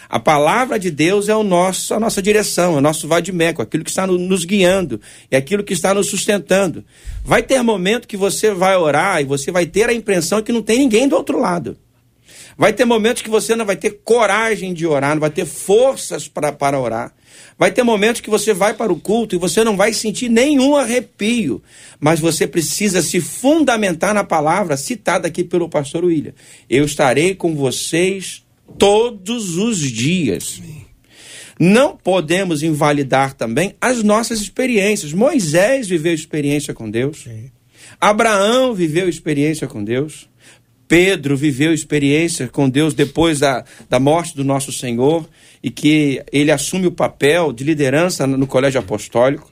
A 0.09 0.21
palavra 0.21 0.79
de 0.79 0.89
Deus 0.89 1.29
é 1.29 1.35
o 1.35 1.43
nosso, 1.43 1.93
a 1.93 1.99
nossa 1.99 2.23
direção, 2.23 2.77
é 2.77 2.79
o 2.79 2.81
nosso 2.81 3.09
vadimeco, 3.09 3.61
aquilo 3.61 3.83
que 3.83 3.91
está 3.91 4.07
no- 4.07 4.17
nos 4.17 4.45
guiando, 4.45 5.01
é 5.29 5.37
aquilo 5.37 5.65
que 5.65 5.73
está 5.73 5.93
nos 5.93 6.07
sustentando. 6.09 6.85
Vai 7.25 7.43
ter 7.43 7.61
momento 7.63 8.07
que 8.07 8.17
você 8.17 8.55
vai 8.55 8.77
orar 8.77 9.21
e 9.21 9.25
você 9.25 9.51
vai 9.51 9.67
ter 9.67 9.89
a 9.89 9.93
impressão 9.93 10.41
que 10.41 10.53
não 10.53 10.63
tem 10.63 10.79
ninguém 10.79 11.09
do 11.09 11.17
outro 11.17 11.41
lado. 11.41 11.77
Vai 12.59 12.73
ter 12.73 12.87
momentos 12.87 13.23
que 13.23 13.29
você 13.29 13.55
não 13.55 13.67
vai 13.67 13.77
ter 13.77 14.01
coragem 14.03 14.73
de 14.73 14.87
orar, 14.87 15.15
não 15.15 15.21
vai 15.21 15.31
ter 15.31 15.45
forças 15.45 16.27
pra, 16.27 16.53
para 16.53 16.81
orar. 16.81 17.13
Vai 17.59 17.71
ter 17.71 17.83
momentos 17.83 18.21
que 18.21 18.31
você 18.31 18.55
vai 18.55 18.73
para 18.73 18.93
o 18.93 18.99
culto 18.99 19.35
e 19.35 19.39
você 19.39 19.63
não 19.63 19.77
vai 19.77 19.93
sentir 19.93 20.31
nenhum 20.31 20.75
arrepio. 20.75 21.63
Mas 22.01 22.19
você 22.19 22.47
precisa 22.47 23.03
se 23.03 23.21
fundamentar 23.21 24.15
na 24.15 24.25
palavra 24.25 24.77
citada 24.77 25.29
aqui 25.29 25.45
pelo 25.45 25.69
pastor 25.69 26.05
William. 26.05 26.33
Eu 26.69 26.85
estarei 26.85 27.35
com 27.35 27.55
vocês 27.55 28.43
todos 28.79 29.57
os 29.59 29.79
dias. 29.79 30.63
Não 31.59 31.97
podemos 31.97 32.63
invalidar 32.63 33.35
também 33.35 33.75
as 33.81 34.03
nossas 34.03 34.41
experiências. 34.41 35.13
Moisés 35.13 35.89
viveu 35.89 36.13
experiência 36.15 36.75
com 36.75 36.91
Deus. 36.91 37.27
Abraão 38.01 38.75
viveu 38.75 39.09
experiência 39.09 39.67
com 39.67 39.83
Deus. 39.83 40.29
Pedro 40.89 41.37
viveu 41.37 41.73
experiência 41.73 42.49
com 42.49 42.69
Deus 42.69 42.95
depois 42.95 43.41
da, 43.41 43.65
da 43.89 43.99
morte 43.99 44.37
do 44.37 44.45
nosso 44.45 44.73
Senhor 44.73 45.29
e 45.63 45.71
que 45.71 46.23
ele 46.33 46.51
assume 46.51 46.87
o 46.87 46.93
papel 46.93 47.53
de 47.53 47.65
liderança 47.65 48.27
no 48.27 48.47
colégio 48.47 48.81
apostólico. 48.81 49.51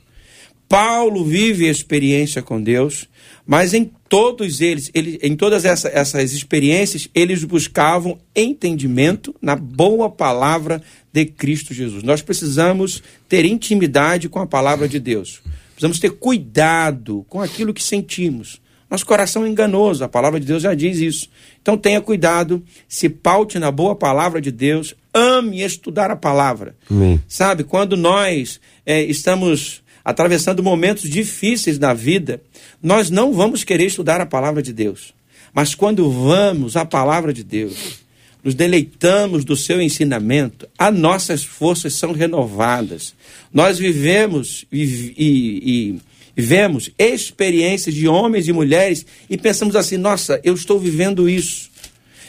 Paulo 0.69 1.25
vive 1.25 1.69
experiência 1.69 2.43
com 2.43 2.63
Deus, 2.63 3.09
mas 3.47 3.75
em 3.75 3.91
todos 4.09 4.61
eles, 4.61 4.91
ele, 4.95 5.19
em 5.23 5.37
todas 5.37 5.65
essa, 5.65 5.89
essas 5.89 6.33
experiências, 6.33 7.09
eles 7.15 7.45
buscavam 7.45 8.19
entendimento 8.35 9.35
na 9.43 9.55
boa 9.55 10.09
palavra 10.09 10.83
de 11.13 11.27
Cristo 11.27 11.75
Jesus. 11.75 12.03
Nós 12.03 12.23
precisamos 12.23 13.03
ter 13.29 13.45
intimidade 13.45 14.29
com 14.29 14.41
a 14.41 14.47
palavra 14.47 14.89
de 14.89 14.99
Deus. 14.99 15.43
Precisamos 15.73 15.99
ter 15.99 16.11
cuidado 16.13 17.27
com 17.29 17.41
aquilo 17.41 17.75
que 17.75 17.83
sentimos. 17.83 18.61
Nosso 18.95 19.07
coração 19.07 19.45
é 19.45 19.49
enganoso, 19.49 20.05
a 20.05 20.09
palavra 20.09 20.39
de 20.39 20.47
Deus 20.47 20.63
já 20.63 20.73
diz 20.73 20.99
isso. 20.99 21.29
Então 21.61 21.77
tenha 21.77 22.01
cuidado, 22.01 22.63
se 22.89 23.09
paute 23.09 23.59
na 23.59 23.73
boa 23.73 23.97
palavra 23.97 24.41
de 24.41 24.53
Deus, 24.53 24.95
ame 25.13 25.63
estudar 25.63 26.13
a 26.13 26.17
palavra. 26.17 26.77
Amém. 26.89 27.21
Sabe, 27.27 27.65
quando 27.65 27.97
nós 27.97 28.61
eh, 28.87 29.03
estamos 29.03 29.83
atravessando 30.05 30.63
momentos 30.63 31.11
difíceis 31.11 31.77
na 31.77 31.93
vida, 31.93 32.41
nós 32.81 33.11
não 33.11 33.33
vamos 33.33 33.65
querer 33.65 33.87
estudar 33.87 34.21
a 34.21 34.27
palavra 34.27 34.63
de 34.63 34.73
Deus. 34.73 35.13
Mas 35.53 35.75
quando 35.75 36.09
vamos 36.09 36.77
à 36.77 36.85
palavra 36.85 37.33
de 37.33 37.43
Deus, 37.43 37.99
nos 38.45 38.55
deleitamos 38.55 39.45
do 39.45 39.57
seu 39.57 39.83
ensinamento, 39.83 40.69
as 40.79 40.97
nossas 40.97 41.43
forças 41.43 41.95
são 41.95 42.13
renovadas. 42.13 43.13
Nós 43.53 43.77
vivemos 43.77 44.65
e, 44.71 44.85
e, 45.19 45.95
e 45.97 46.01
vemos 46.37 46.91
experiências 46.99 47.95
de 47.95 48.09
homens 48.09 48.49
e 48.49 48.53
mulheres 48.53 49.07
e 49.29 49.37
pensamos 49.37 49.77
assim: 49.77 49.97
nossa, 49.97 50.41
eu 50.43 50.55
estou 50.55 50.79
vivendo 50.79 51.29
isso. 51.29 51.73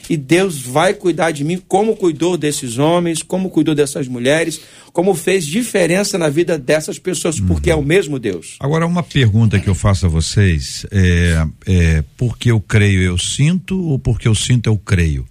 E 0.09 0.15
Deus 0.15 0.61
vai 0.61 0.93
cuidar 0.93 1.31
de 1.31 1.43
mim, 1.43 1.61
como 1.67 1.95
cuidou 1.95 2.37
desses 2.37 2.77
homens, 2.77 3.23
como 3.23 3.49
cuidou 3.49 3.73
dessas 3.73 4.07
mulheres, 4.07 4.61
como 4.93 5.15
fez 5.15 5.45
diferença 5.45 6.17
na 6.17 6.29
vida 6.29 6.57
dessas 6.57 6.99
pessoas, 6.99 7.39
porque 7.39 7.71
é 7.71 7.75
o 7.75 7.81
mesmo 7.81 8.19
Deus. 8.19 8.55
Agora, 8.59 8.85
uma 8.85 9.01
pergunta 9.01 9.59
que 9.59 9.67
eu 9.67 9.75
faço 9.75 10.05
a 10.05 10.09
vocês 10.09 10.85
é, 10.91 11.47
é 11.65 12.03
porque 12.15 12.51
eu 12.51 12.59
creio 12.59 13.01
eu 13.01 13.17
sinto 13.17 13.81
ou 13.81 13.97
porque 13.97 14.27
eu 14.27 14.35
sinto 14.35 14.67
eu 14.67 14.77
creio? 14.77 15.25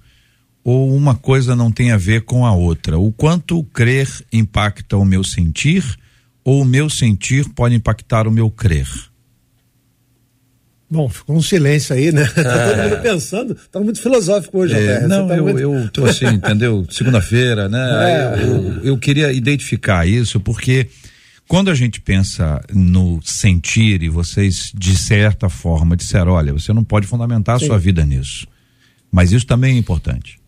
Ou 0.64 0.94
uma 0.94 1.14
coisa 1.14 1.54
não 1.54 1.70
tem 1.70 1.92
a 1.92 1.96
ver 1.96 2.22
com 2.22 2.44
a 2.44 2.52
outra? 2.52 2.98
O 2.98 3.12
quanto 3.12 3.62
crer 3.64 4.08
impacta 4.32 4.96
o 4.96 5.04
meu 5.04 5.22
sentir 5.22 5.84
ou 6.44 6.62
o 6.62 6.64
meu 6.64 6.88
sentir 6.90 7.48
pode 7.54 7.74
impactar 7.74 8.28
o 8.28 8.30
meu 8.30 8.50
crer? 8.50 8.86
Bom, 10.90 11.08
ficou 11.08 11.34
um 11.36 11.42
silêncio 11.42 11.94
aí, 11.94 12.12
né? 12.12 12.24
Tá 12.34 12.68
todo 12.68 12.82
mundo 12.90 13.02
pensando. 13.02 13.56
Tá 13.72 13.80
muito 13.80 14.00
filosófico 14.00 14.58
hoje, 14.58 14.74
É, 14.74 15.06
não, 15.08 15.26
tá 15.26 15.36
eu, 15.36 15.42
muito- 15.44 15.58
eu 15.58 15.88
tô 15.90 16.04
assim, 16.06 16.26
entendeu? 16.26 16.86
Segunda-feira, 16.90 17.68
né? 17.68 17.78
É. 18.38 18.42
Eu, 18.42 18.46
eu, 18.46 18.84
eu 18.84 18.98
queria 18.98 19.32
identificar 19.32 20.06
isso 20.06 20.38
porque 20.38 20.86
quando 21.48 21.70
a 21.70 21.74
gente 21.74 22.00
pensa 22.00 22.60
no 22.72 23.20
sentir 23.24 24.02
e 24.02 24.08
vocês 24.08 24.70
de 24.74 24.96
certa 24.96 25.48
forma 25.48 25.96
disseram, 25.96 26.32
olha, 26.32 26.52
você 26.52 26.72
não 26.72 26.84
pode 26.84 27.06
fundamentar 27.06 27.56
a 27.56 27.58
Sim. 27.58 27.66
sua 27.66 27.78
vida 27.78 28.04
nisso. 28.04 28.46
Mas 29.10 29.32
isso 29.32 29.46
também 29.46 29.74
é 29.74 29.78
importante. 29.78 30.38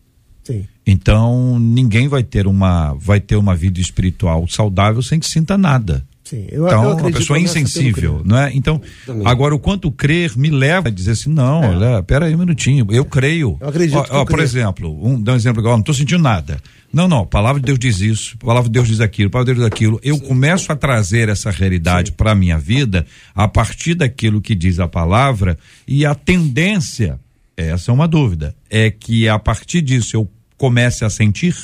Sim. 0.47 0.65
Então, 0.85 1.59
ninguém 1.59 2.07
vai 2.07 2.23
ter 2.23 2.47
uma 2.47 2.93
vai 2.93 3.19
ter 3.19 3.35
uma 3.35 3.55
vida 3.55 3.79
espiritual 3.81 4.47
saudável 4.47 5.01
sem 5.01 5.19
que 5.19 5.27
sinta 5.27 5.57
nada. 5.57 6.05
Sim, 6.23 6.45
eu, 6.49 6.63
eu 6.63 6.67
Então, 6.67 6.81
uma 6.83 6.91
acredito 6.93 7.19
pessoa 7.19 7.39
insensível, 7.39 8.21
não 8.25 8.37
é? 8.37 8.51
Então, 8.53 8.81
Também. 9.05 9.25
agora 9.25 9.55
o 9.55 9.59
quanto 9.59 9.89
crer 9.89 10.37
me 10.37 10.49
leva 10.49 10.89
a 10.89 10.91
dizer 10.91 11.11
assim, 11.11 11.29
não, 11.29 11.61
olha, 11.61 12.03
pera 12.03 12.25
aí 12.25 12.35
um 12.35 12.39
minutinho, 12.39 12.85
eu 12.89 13.05
creio. 13.05 13.57
É. 13.61 13.63
Eu 13.63 13.69
acredito 13.69 13.97
Ó, 13.97 14.03
que 14.03 14.11
eu 14.11 14.15
ó, 14.15 14.25
por 14.25 14.33
creio. 14.33 14.43
exemplo, 14.43 15.07
um, 15.07 15.21
dá 15.21 15.31
um 15.31 15.35
exemplo 15.37 15.61
igual, 15.61 15.75
não 15.75 15.79
estou 15.81 15.95
sentindo 15.95 16.21
nada. 16.21 16.61
Não, 16.91 17.07
não, 17.07 17.19
a 17.19 17.25
palavra 17.25 17.61
de 17.61 17.65
Deus 17.65 17.79
diz 17.79 18.01
isso, 18.01 18.35
a 18.41 18.45
palavra 18.45 18.67
de 18.69 18.73
Deus 18.73 18.87
diz 18.89 18.99
aquilo, 18.99 19.29
a 19.29 19.31
palavra 19.31 19.53
de 19.53 19.59
Deus 19.59 19.69
diz 19.69 19.73
aquilo. 19.77 19.99
Eu 20.03 20.19
começo 20.19 20.69
a 20.69 20.75
trazer 20.75 21.29
essa 21.29 21.49
realidade 21.49 22.11
para 22.11 22.31
a 22.31 22.35
minha 22.35 22.57
vida 22.57 23.05
a 23.33 23.47
partir 23.47 23.93
daquilo 23.93 24.41
que 24.41 24.53
diz 24.53 24.79
a 24.81 24.87
palavra 24.87 25.57
e 25.87 26.05
a 26.05 26.13
tendência, 26.13 27.17
essa 27.55 27.89
é 27.89 27.93
uma 27.93 28.07
dúvida, 28.07 28.53
é 28.69 28.91
que 28.91 29.29
a 29.29 29.39
partir 29.39 29.81
disso 29.81 30.15
eu 30.17 30.29
comece 30.57 31.05
a 31.05 31.09
sentir. 31.09 31.55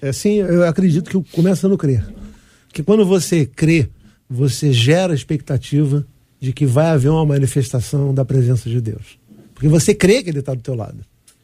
É, 0.00 0.12
sim, 0.12 0.34
eu 0.36 0.64
acredito 0.66 1.10
que 1.10 1.30
começa 1.32 1.68
no 1.68 1.76
crer. 1.76 2.04
Que 2.72 2.82
quando 2.82 3.04
você 3.04 3.46
crê, 3.46 3.88
você 4.28 4.72
gera 4.72 5.12
a 5.12 5.16
expectativa 5.16 6.06
de 6.40 6.52
que 6.52 6.66
vai 6.66 6.86
haver 6.86 7.08
uma 7.08 7.24
manifestação 7.26 8.14
da 8.14 8.24
presença 8.24 8.68
de 8.68 8.80
Deus. 8.80 9.18
Porque 9.54 9.68
você 9.68 9.94
crê 9.94 10.22
que 10.22 10.30
ele 10.30 10.38
está 10.38 10.54
do 10.54 10.60
teu 10.62 10.74
lado. 10.74 10.98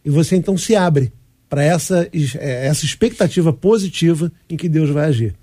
E 0.05 0.11
você 0.11 0.37
então 0.37 0.57
se 0.57 0.76
abre 0.76 1.12
para 1.49 1.64
essa, 1.64 2.09
es- 2.12 2.37
eh, 2.37 2.67
essa 2.67 2.85
expectativa 2.85 3.53
positiva 3.53 4.31
em 4.49 4.57
que 4.57 4.69
Deus 4.69 4.91
vai 4.91 5.07
agir. 5.07 5.35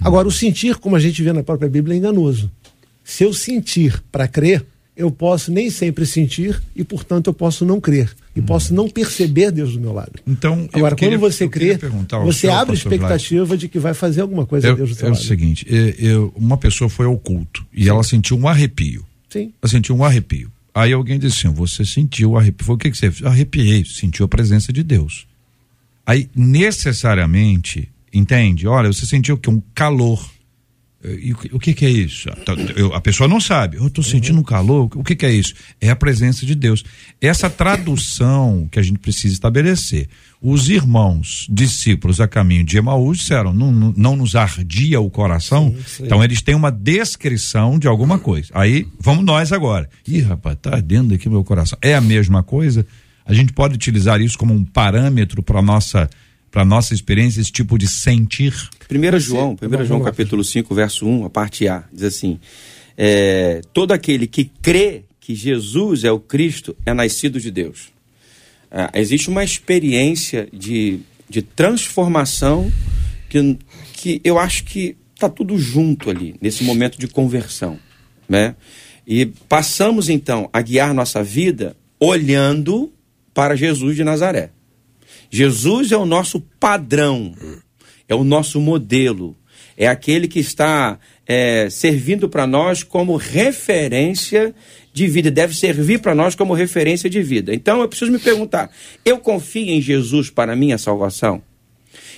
Agora, 0.00 0.28
o 0.28 0.32
sentir, 0.32 0.76
como 0.76 0.94
a 0.96 1.00
gente 1.00 1.22
vê 1.22 1.32
na 1.32 1.42
própria 1.42 1.68
Bíblia, 1.68 1.94
é 1.94 1.98
enganoso. 1.98 2.50
Se 3.02 3.24
eu 3.24 3.32
sentir 3.32 4.02
para 4.12 4.28
crer, 4.28 4.64
eu 4.96 5.10
posso 5.10 5.50
nem 5.50 5.70
sempre 5.70 6.04
sentir 6.06 6.60
e, 6.76 6.84
portanto, 6.84 7.28
eu 7.28 7.34
posso 7.34 7.64
não 7.64 7.80
crer. 7.80 8.10
E 8.34 8.40
posso 8.40 8.72
não 8.72 8.88
perceber 8.88 9.50
Deus 9.50 9.74
do 9.74 9.80
meu 9.80 9.92
lado. 9.92 10.12
Então, 10.26 10.66
Agora, 10.72 10.96
queria- 10.96 11.18
quando 11.18 11.20
você 11.30 11.46
crê, 11.48 11.76
você 11.76 12.32
senhor, 12.40 12.54
abre 12.54 12.72
a 12.72 12.76
pastor 12.76 12.90
Vlad. 12.98 13.12
expectativa 13.20 13.56
de 13.58 13.68
que 13.68 13.78
vai 13.78 13.92
fazer 13.92 14.22
alguma 14.22 14.46
coisa 14.46 14.68
Eu- 14.68 14.76
Deus 14.76 14.90
do 14.90 14.94
seu 14.96 15.06
é 15.08 15.10
o 15.10 15.14
lado. 15.14 15.22
seguinte, 15.22 15.66
eu- 15.68 16.32
uma 16.34 16.56
pessoa 16.56 16.88
foi 16.88 17.04
ao 17.06 17.18
culto 17.18 17.64
e 17.72 17.88
ela 17.90 18.02
sentiu 18.02 18.38
um 18.38 18.48
arrepio. 18.48 19.04
Sim. 19.28 19.52
Ela 19.62 19.70
sentiu 19.70 19.94
um 19.96 20.02
arrepio. 20.04 20.50
Aí 20.74 20.92
alguém 20.94 21.18
disse 21.18 21.46
assim: 21.46 21.54
você 21.54 21.84
sentiu 21.84 22.30
o 22.30 22.38
arrepio. 22.38 22.64
Foi 22.64 22.74
o 22.74 22.78
que, 22.78 22.90
que 22.90 22.96
você 22.96 23.10
fez? 23.10 23.26
Arrepiei, 23.26 23.84
sentiu 23.84 24.24
a 24.24 24.28
presença 24.28 24.72
de 24.72 24.82
Deus. 24.82 25.26
Aí, 26.06 26.28
necessariamente, 26.34 27.88
entende? 28.12 28.66
Olha, 28.66 28.92
você 28.92 29.06
sentiu 29.06 29.36
que 29.38 29.50
um 29.50 29.62
calor. 29.74 30.28
E 31.04 31.32
o, 31.32 31.58
que- 31.58 31.74
que, 31.74 31.84
é 31.84 31.90
isso? 31.90 32.28
Eu- 32.76 32.94
a 32.94 33.00
pessoa 33.00 33.26
não 33.28 33.40
sabe. 33.40 33.76
Eu 33.76 33.88
estou 33.88 34.04
sentindo 34.04 34.38
um 34.38 34.42
calor. 34.44 34.88
O 34.94 35.02
que, 35.02 35.16
que 35.16 35.26
é 35.26 35.32
isso? 35.32 35.52
É 35.80 35.90
a 35.90 35.96
presença 35.96 36.46
de 36.46 36.54
Deus. 36.54 36.84
Essa 37.20 37.50
tradução 37.50 38.68
que 38.70 38.78
a 38.78 38.82
gente 38.82 38.98
precisa 38.98 39.34
estabelecer. 39.34 40.08
Os 40.40 40.68
irmãos 40.68 41.46
discípulos 41.50 42.20
a 42.20 42.26
caminho 42.28 42.64
de 42.64 42.76
Emaús 42.76 43.18
disseram: 43.18 43.52
não, 43.52 43.72
não, 43.96 44.16
nos 44.16 44.34
ardia 44.36 45.00
o 45.00 45.10
coração. 45.10 45.74
Então 46.00 46.22
eles 46.22 46.40
têm 46.42 46.54
uma 46.54 46.70
descrição 46.70 47.78
de 47.78 47.86
alguma 47.88 48.18
coisa. 48.18 48.48
Aí 48.54 48.86
vamos 49.00 49.24
nós 49.24 49.52
agora. 49.52 49.88
Ih, 50.06 50.20
rapaz, 50.20 50.56
tá 50.60 50.74
ardendo 50.74 51.14
aqui 51.14 51.28
meu 51.28 51.44
coração. 51.44 51.78
É 51.82 51.94
a 51.94 52.00
mesma 52.00 52.42
coisa? 52.42 52.86
A 53.24 53.32
gente 53.32 53.52
pode 53.52 53.74
utilizar 53.74 54.20
isso 54.20 54.36
como 54.36 54.52
um 54.52 54.64
parâmetro 54.64 55.42
para 55.42 55.62
nossa 55.62 56.08
para 56.52 56.66
nossa 56.66 56.92
experiência 56.92 57.40
esse 57.40 57.50
tipo 57.50 57.78
de 57.78 57.88
sentir. 57.88 58.54
1 58.88 59.18
João, 59.18 59.56
1 59.60 59.84
João 59.86 60.02
capítulo 60.02 60.44
5, 60.44 60.72
verso 60.74 61.06
1, 61.06 61.24
a 61.24 61.30
parte 61.30 61.66
A, 61.66 61.82
diz 61.90 62.04
assim: 62.04 62.38
é, 62.96 63.62
todo 63.72 63.92
aquele 63.92 64.26
que 64.26 64.44
crê 64.44 65.04
que 65.18 65.34
Jesus 65.34 66.04
é 66.04 66.12
o 66.12 66.20
Cristo 66.20 66.76
é 66.84 66.92
nascido 66.92 67.40
de 67.40 67.50
Deus. 67.50 67.90
Ah, 68.70 68.90
existe 68.94 69.30
uma 69.30 69.42
experiência 69.42 70.46
de, 70.52 71.00
de 71.28 71.40
transformação 71.40 72.70
que, 73.30 73.58
que 73.94 74.20
eu 74.22 74.38
acho 74.38 74.64
que 74.64 74.96
está 75.14 75.28
tudo 75.28 75.56
junto 75.56 76.10
ali, 76.10 76.34
nesse 76.40 76.64
momento 76.64 76.98
de 76.98 77.08
conversão. 77.08 77.78
Né? 78.28 78.54
E 79.06 79.26
passamos 79.48 80.08
então 80.08 80.50
a 80.52 80.60
guiar 80.60 80.92
nossa 80.92 81.22
vida 81.22 81.76
olhando 81.98 82.92
para 83.32 83.56
Jesus 83.56 83.96
de 83.96 84.04
Nazaré. 84.04 84.50
Jesus 85.34 85.90
é 85.90 85.96
o 85.96 86.04
nosso 86.04 86.40
padrão, 86.60 87.34
é 88.06 88.14
o 88.14 88.22
nosso 88.22 88.60
modelo, 88.60 89.34
é 89.78 89.88
aquele 89.88 90.28
que 90.28 90.38
está 90.38 90.98
é, 91.26 91.70
servindo 91.70 92.28
para 92.28 92.46
nós 92.46 92.82
como 92.82 93.16
referência 93.16 94.54
de 94.92 95.08
vida, 95.08 95.30
deve 95.30 95.56
servir 95.56 96.00
para 96.00 96.14
nós 96.14 96.34
como 96.34 96.52
referência 96.52 97.08
de 97.08 97.22
vida. 97.22 97.54
Então 97.54 97.80
eu 97.80 97.88
preciso 97.88 98.12
me 98.12 98.18
perguntar: 98.18 98.70
eu 99.06 99.18
confio 99.18 99.70
em 99.70 99.80
Jesus 99.80 100.28
para 100.28 100.54
minha 100.54 100.76
salvação? 100.76 101.42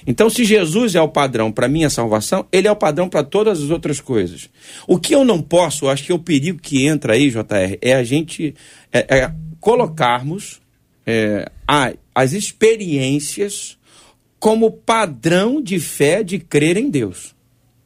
Então, 0.06 0.28
se 0.28 0.44
Jesus 0.44 0.94
é 0.94 1.00
o 1.00 1.08
padrão 1.08 1.50
para 1.50 1.68
minha 1.68 1.88
salvação, 1.88 2.46
ele 2.52 2.68
é 2.68 2.70
o 2.70 2.76
padrão 2.76 3.08
para 3.08 3.22
todas 3.22 3.62
as 3.62 3.70
outras 3.70 4.00
coisas. 4.00 4.50
O 4.86 4.98
que 4.98 5.14
eu 5.14 5.24
não 5.24 5.40
posso, 5.40 5.88
acho 5.88 6.04
que 6.04 6.12
é 6.12 6.14
o 6.14 6.18
perigo 6.18 6.58
que 6.60 6.86
entra 6.86 7.14
aí, 7.14 7.30
JR, 7.30 7.78
é 7.80 7.94
a 7.94 8.04
gente 8.04 8.54
é, 8.92 9.18
é 9.18 9.32
colocarmos 9.60 10.60
é, 11.06 11.50
a- 11.66 11.92
as 12.14 12.32
experiências 12.32 13.76
como 14.38 14.70
padrão 14.70 15.62
de 15.62 15.78
fé 15.80 16.22
de 16.22 16.38
crer 16.38 16.76
em 16.76 16.90
Deus. 16.90 17.34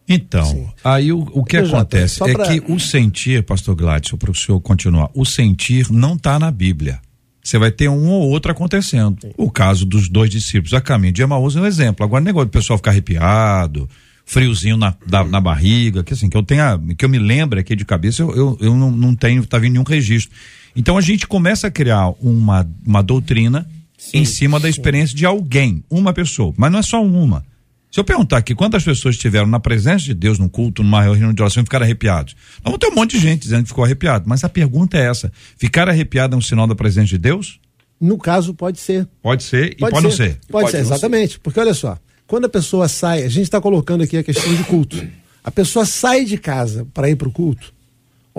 Então, 0.09 0.73
aí 0.83 1.13
o, 1.13 1.19
o 1.33 1.45
que 1.45 1.57
acontece 1.59 2.23
é 2.23 2.33
pra- 2.33 2.47
que 2.49 2.73
o 2.73 2.81
sentir, 2.81 3.43
pastor 3.43 3.75
Gladson, 3.77 4.17
para 4.17 4.31
o 4.31 4.35
senhor 4.35 4.59
continuar, 4.61 5.11
o 5.15 5.25
sentir 5.25 5.91
não 5.91 6.15
está 6.15 6.39
na 6.39 6.51
Bíblia. 6.51 7.01
Você 7.45 7.59
vai 7.59 7.71
ter 7.71 7.89
um 7.89 8.09
ou 8.09 8.29
outro 8.29 8.51
acontecendo. 8.51 9.17
O 9.37 9.51
caso 9.51 9.85
dos 9.87 10.09
dois 10.09 10.31
discípulos 10.31 10.75
a 10.75 10.81
caminho 10.81 11.13
de 11.13 11.23
Emaús 11.23 11.57
é 11.57 11.61
um 11.61 11.67
exemplo. 11.67 12.05
Agora, 12.05 12.23
o 12.23 12.25
negócio 12.25 12.47
do 12.49 12.53
pessoal 12.53 12.79
ficar 12.79 12.91
arrepiado, 12.91 13.89
friozinho 14.25 14.77
na, 14.77 14.95
da- 15.07 15.25
na 15.25 15.41
barriga, 15.41 16.03
que 16.03 16.13
assim, 16.13 16.29
que 16.29 16.37
eu 16.37 16.43
tenha, 16.43 16.79
que 16.97 17.05
eu 17.05 17.09
me 17.09 17.19
lembre 17.19 17.61
aqui 17.61 17.75
de 17.77 17.85
cabeça, 17.85 18.23
eu, 18.23 18.35
eu, 18.35 18.59
eu 18.61 18.75
não, 18.77 18.91
não 18.91 19.15
tenho, 19.15 19.47
tá 19.47 19.59
vindo 19.59 19.73
nenhum 19.75 19.85
registro. 19.85 20.35
Então 20.79 20.97
a 20.97 21.01
gente 21.01 21.27
começa 21.27 21.67
a 21.67 21.71
criar 21.73 22.11
uma, 22.21 22.65
uma 22.87 23.03
doutrina 23.03 23.69
em 24.15 24.25
cima 24.25 24.61
da 24.61 24.69
experiência 24.69 25.17
de 25.17 25.27
alguém, 25.27 25.83
uma 25.91 26.13
pessoa, 26.13 26.55
mas 26.57 26.71
não 26.71 26.79
é 26.79 26.83
só 26.83 27.03
uma. 27.05 27.45
Se 27.91 27.99
eu 27.99 28.05
perguntar 28.05 28.37
aqui 28.37 28.55
quantas 28.55 28.85
pessoas 28.85 29.17
estiveram 29.17 29.49
na 29.49 29.59
presença 29.59 30.05
de 30.05 30.15
Deus 30.15 30.39
num 30.39 30.49
culto, 30.49 30.85
numa 30.85 31.03
reunião 31.03 31.35
de 31.35 31.43
oração 31.43 31.63
e 31.63 31.65
ficaram 31.65 31.85
arrepiados, 31.85 32.37
nós 32.63 32.67
vamos 32.67 32.79
ter 32.79 32.87
um 32.87 32.95
monte 32.95 33.17
de 33.17 33.19
gente 33.19 33.43
dizendo 33.43 33.65
que 33.65 33.71
ficou 33.71 33.83
arrepiado, 33.83 34.29
mas 34.29 34.45
a 34.45 34.49
pergunta 34.49 34.97
é 34.97 35.11
essa: 35.11 35.33
ficar 35.57 35.89
arrepiado 35.89 36.37
é 36.37 36.39
um 36.39 36.41
sinal 36.41 36.69
da 36.69 36.77
presença 36.77 37.09
de 37.09 37.19
Deus? 37.19 37.59
No 38.01 38.17
caso, 38.17 38.55
pode 38.55 38.79
ser. 38.79 39.09
Pode 39.21 39.43
ser 39.43 39.73
e 39.73 39.79
pode, 39.79 40.01
não 40.01 40.13
ser. 40.13 40.39
Pode, 40.49 40.53
Pode 40.53 40.71
ser, 40.71 40.79
não 40.79 40.85
ser. 40.87 40.93
exatamente. 40.95 41.41
Porque 41.41 41.59
olha 41.59 41.75
só, 41.75 41.99
quando 42.25 42.45
a 42.45 42.49
pessoa 42.49 42.87
sai, 42.87 43.25
a 43.25 43.29
gente 43.29 43.43
está 43.43 43.61
colocando 43.61 44.05
aqui 44.05 44.17
a 44.17 44.23
questão 44.23 44.55
de 44.55 44.63
culto. 44.63 45.05
A 45.43 45.51
pessoa 45.51 45.85
sai 45.85 46.25
de 46.25 46.39
casa 46.39 46.87
para 46.95 47.11
ir 47.11 47.17
para 47.17 47.27
o 47.27 47.33
culto, 47.33 47.75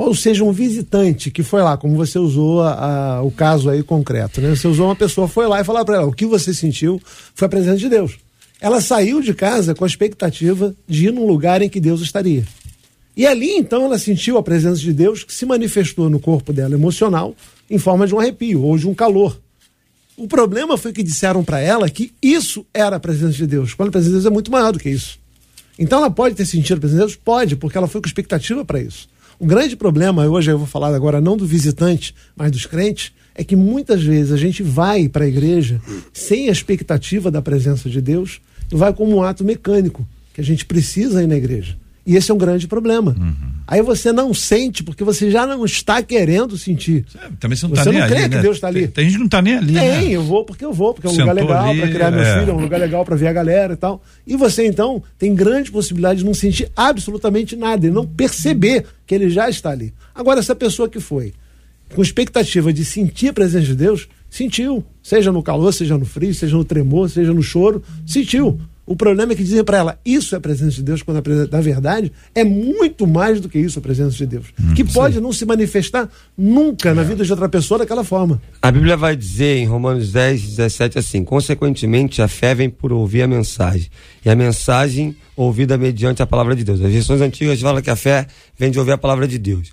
ou 0.02 0.16
seja, 0.16 0.44
um 0.46 0.52
visitante 0.54 1.30
que 1.30 1.44
foi 1.44 1.62
lá, 1.62 1.76
como 1.76 1.96
você 1.98 2.18
usou 2.18 2.62
a- 2.62 3.18
a- 3.18 3.22
o 3.22 3.30
caso 3.32 3.70
aí 3.70 3.84
concreto, 3.84 4.40
né? 4.40 4.56
Você 4.56 4.66
usou 4.68 4.86
uma 4.86 4.96
pessoa, 4.96 5.28
foi 5.28 5.46
lá 5.48 5.60
e 5.60 5.64
falou 5.66 5.84
para 5.84 5.98
ela, 5.98 6.08
o 6.08 6.14
que 6.14 6.26
você 6.26 6.54
sentiu 6.54 7.02
foi 7.36 7.46
a 7.46 7.50
presença 7.50 7.78
de 7.78 7.90
Deus. 7.90 8.18
Ela 8.62 8.80
saiu 8.80 9.22
de 9.22 9.34
casa 9.34 9.76
com 9.76 9.84
a 9.84 9.88
expectativa 9.88 10.74
de 10.88 11.08
ir 11.08 11.12
num 11.14 11.28
lugar 11.28 11.62
em 11.62 11.68
que 11.70 11.80
Deus 11.82 12.00
estaria. 12.02 12.46
E 13.16 13.26
ali, 13.28 13.52
então, 13.58 13.84
ela 13.84 14.00
sentiu 14.00 14.38
a 14.38 14.44
presença 14.44 14.80
de 14.80 14.94
Deus 14.94 15.24
que 15.26 15.34
se 15.34 15.46
manifestou 15.46 16.10
no 16.10 16.20
corpo 16.20 16.54
dela 16.54 16.74
emocional 16.76 17.36
em 17.70 17.78
forma 17.78 18.08
de 18.08 18.16
um 18.16 18.20
arrepio 18.20 18.64
ou 18.64 18.78
de 18.78 18.88
um 18.88 18.94
calor. 18.94 19.38
O 20.16 20.28
problema 20.28 20.78
foi 20.78 20.94
que 20.94 21.04
disseram 21.04 21.44
para 21.44 21.60
ela 21.60 21.90
que 21.90 22.14
isso 22.22 22.66
era 22.74 22.96
a 22.96 23.00
presença 23.00 23.34
de 23.34 23.46
Deus, 23.48 23.74
quando 23.74 23.90
a 23.90 23.92
presença 23.92 24.12
de 24.12 24.22
Deus 24.22 24.26
é 24.26 24.34
muito 24.34 24.50
maior 24.52 24.72
do 24.72 24.80
que 24.80 24.90
isso. 24.90 25.20
Então 25.78 26.00
ela 26.00 26.10
pode 26.10 26.36
ter 26.36 26.46
sentido 26.46 26.78
a 26.78 26.80
presença 26.82 27.02
de 27.02 27.08
Deus? 27.08 27.16
Pode, 27.22 27.56
porque 27.58 27.78
ela 27.78 27.88
foi 27.88 28.00
com 28.02 28.08
expectativa 28.08 28.64
para 28.64 28.82
isso. 28.82 29.08
O 29.40 29.46
grande 29.46 29.78
problema, 29.78 30.28
hoje 30.28 30.52
eu 30.52 30.58
vou 30.58 30.68
falar 30.68 30.94
agora 30.94 31.22
não 31.22 31.38
do 31.38 31.46
visitante, 31.46 32.14
mas 32.36 32.52
dos 32.52 32.66
crentes, 32.66 33.14
é 33.34 33.42
que 33.42 33.56
muitas 33.56 34.04
vezes 34.04 34.34
a 34.34 34.38
gente 34.38 34.62
vai 34.62 35.08
para 35.08 35.24
a 35.24 35.28
igreja 35.30 35.82
sem 36.12 36.50
a 36.50 36.52
expectativa 36.52 37.32
da 37.32 37.42
presença 37.42 37.90
de 37.90 38.02
Deus 38.02 38.42
e 38.70 38.76
vai 38.76 38.94
como 38.94 39.16
um 39.16 39.24
ato 39.24 39.46
mecânico, 39.46 40.06
que 40.34 40.42
a 40.42 40.44
gente 40.44 40.66
precisa 40.66 41.24
ir 41.24 41.28
na 41.28 41.38
igreja. 41.38 41.78
E 42.10 42.16
esse 42.16 42.32
é 42.32 42.34
um 42.34 42.40
grande 42.40 42.68
problema. 42.68 43.16
Aí 43.68 43.84
você 43.84 44.12
não 44.12 44.34
sente 44.34 44.84
porque 44.84 45.04
você 45.04 45.30
já 45.30 45.46
não 45.46 45.64
está 45.64 46.02
querendo 46.02 46.58
sentir. 46.58 47.06
Também 47.40 47.56
você 47.56 47.68
não 47.68 47.76
Você 47.76 47.84
tá 47.84 47.92
nem 47.92 48.00
não 48.00 48.06
ali, 48.08 48.16
crê 48.16 48.24
que 48.24 48.36
né? 48.36 48.42
Deus 48.42 48.60
tá 48.60 48.68
ali? 48.68 48.80
Tem, 48.82 48.88
tem 48.90 49.06
gente 49.06 49.14
que 49.18 49.22
não 49.22 49.30
tá 49.30 49.44
nem 49.44 49.58
ali, 49.58 49.74
né? 49.74 50.00
Tem, 50.00 50.12
eu 50.14 50.24
vou 50.24 50.44
porque 50.44 50.66
eu 50.66 50.74
vou, 50.74 50.92
porque 50.92 51.06
é 51.06 51.10
um 51.12 51.14
Sentou 51.14 51.30
lugar 51.36 51.46
legal 51.46 51.70
ali, 51.70 51.80
para 51.82 51.90
criar 51.92 52.10
meu 52.10 52.22
é. 52.22 52.40
filho, 52.40 52.50
é 52.50 52.54
um 52.56 52.62
lugar 52.62 52.80
legal 52.80 53.06
para 53.06 53.16
ver 53.16 53.28
a 53.28 53.34
galera 53.34 53.74
e 53.74 53.76
tal. 53.76 54.02
E 54.26 54.36
você 54.36 54.66
então 54.66 55.04
tem 55.20 55.36
grande 55.36 55.72
possibilidade 55.72 56.22
de 56.22 56.26
não 56.26 56.34
sentir 56.34 56.72
absolutamente 56.76 57.56
nada 57.56 57.86
e 57.86 57.92
não 57.92 58.08
perceber 58.08 58.86
que 59.06 59.14
ele 59.14 59.30
já 59.30 59.48
está 59.48 59.70
ali. 59.70 59.94
Agora, 60.16 60.40
essa 60.40 60.56
pessoa 60.56 60.90
que 60.90 61.00
foi 61.00 61.32
com 61.94 62.02
expectativa 62.02 62.74
de 62.74 62.84
sentir 62.84 63.30
a 63.30 63.34
presença 63.34 63.68
de 63.68 63.76
Deus, 63.76 64.08
sentiu. 64.32 64.84
Seja 65.04 65.32
no 65.32 65.44
calor, 65.44 65.72
seja 65.72 65.96
no 65.96 66.06
frio, 66.06 66.34
seja 66.34 66.58
no 66.58 66.66
tremor, 66.66 67.08
seja 67.08 67.32
no 67.34 67.44
choro, 67.44 67.84
sentiu. 68.04 68.60
O 68.92 68.96
problema 68.96 69.34
é 69.34 69.36
que 69.36 69.44
dizem 69.44 69.64
para 69.64 69.78
ela, 69.78 70.00
isso 70.04 70.34
é 70.34 70.40
a 70.40 70.42
presença 70.42 70.72
de 70.78 70.82
Deus, 70.82 71.04
quando 71.04 71.18
a 71.18 71.22
presen- 71.22 71.48
na 71.52 71.62
verdade 71.62 72.12
é 72.34 72.44
muito 72.44 73.06
mais 73.06 73.40
do 73.40 73.48
que 73.48 73.60
isso 73.60 73.78
a 73.78 73.82
presença 73.84 74.18
de 74.18 74.26
Deus. 74.26 74.48
que 74.76 74.84
pode 74.84 75.22
não 75.22 75.32
se 75.32 75.46
manifestar 75.46 76.10
nunca 76.36 76.92
na 76.96 77.04
vida 77.04 77.24
de 77.24 77.32
outra 77.32 77.48
pessoa 77.48 77.78
daquela 77.78 78.04
forma. 78.04 78.42
A 78.62 78.72
Bíblia 78.72 78.98
vai 78.98 79.16
dizer 79.16 79.58
em 79.58 79.66
Romanos 79.68 80.12
10, 80.12 80.42
17 80.42 80.98
assim: 80.98 81.24
Consequentemente, 81.24 82.20
a 82.22 82.28
fé 82.28 82.56
vem 82.56 82.68
por 82.68 82.92
ouvir 82.92 83.22
a 83.22 83.28
mensagem, 83.28 83.90
e 84.26 84.30
a 84.30 84.36
mensagem 84.36 85.16
ouvida 85.36 85.78
mediante 85.78 86.24
a 86.24 86.26
palavra 86.26 86.56
de 86.56 86.64
Deus. 86.64 86.82
As 86.82 86.92
versões 86.92 87.22
antigas 87.22 87.62
falam 87.62 87.82
que 87.84 87.92
a 87.92 87.96
fé 87.96 88.26
vem 88.58 88.72
de 88.72 88.80
ouvir 88.80 88.94
a 88.94 88.98
palavra 88.98 89.28
de 89.28 89.38
Deus. 89.38 89.72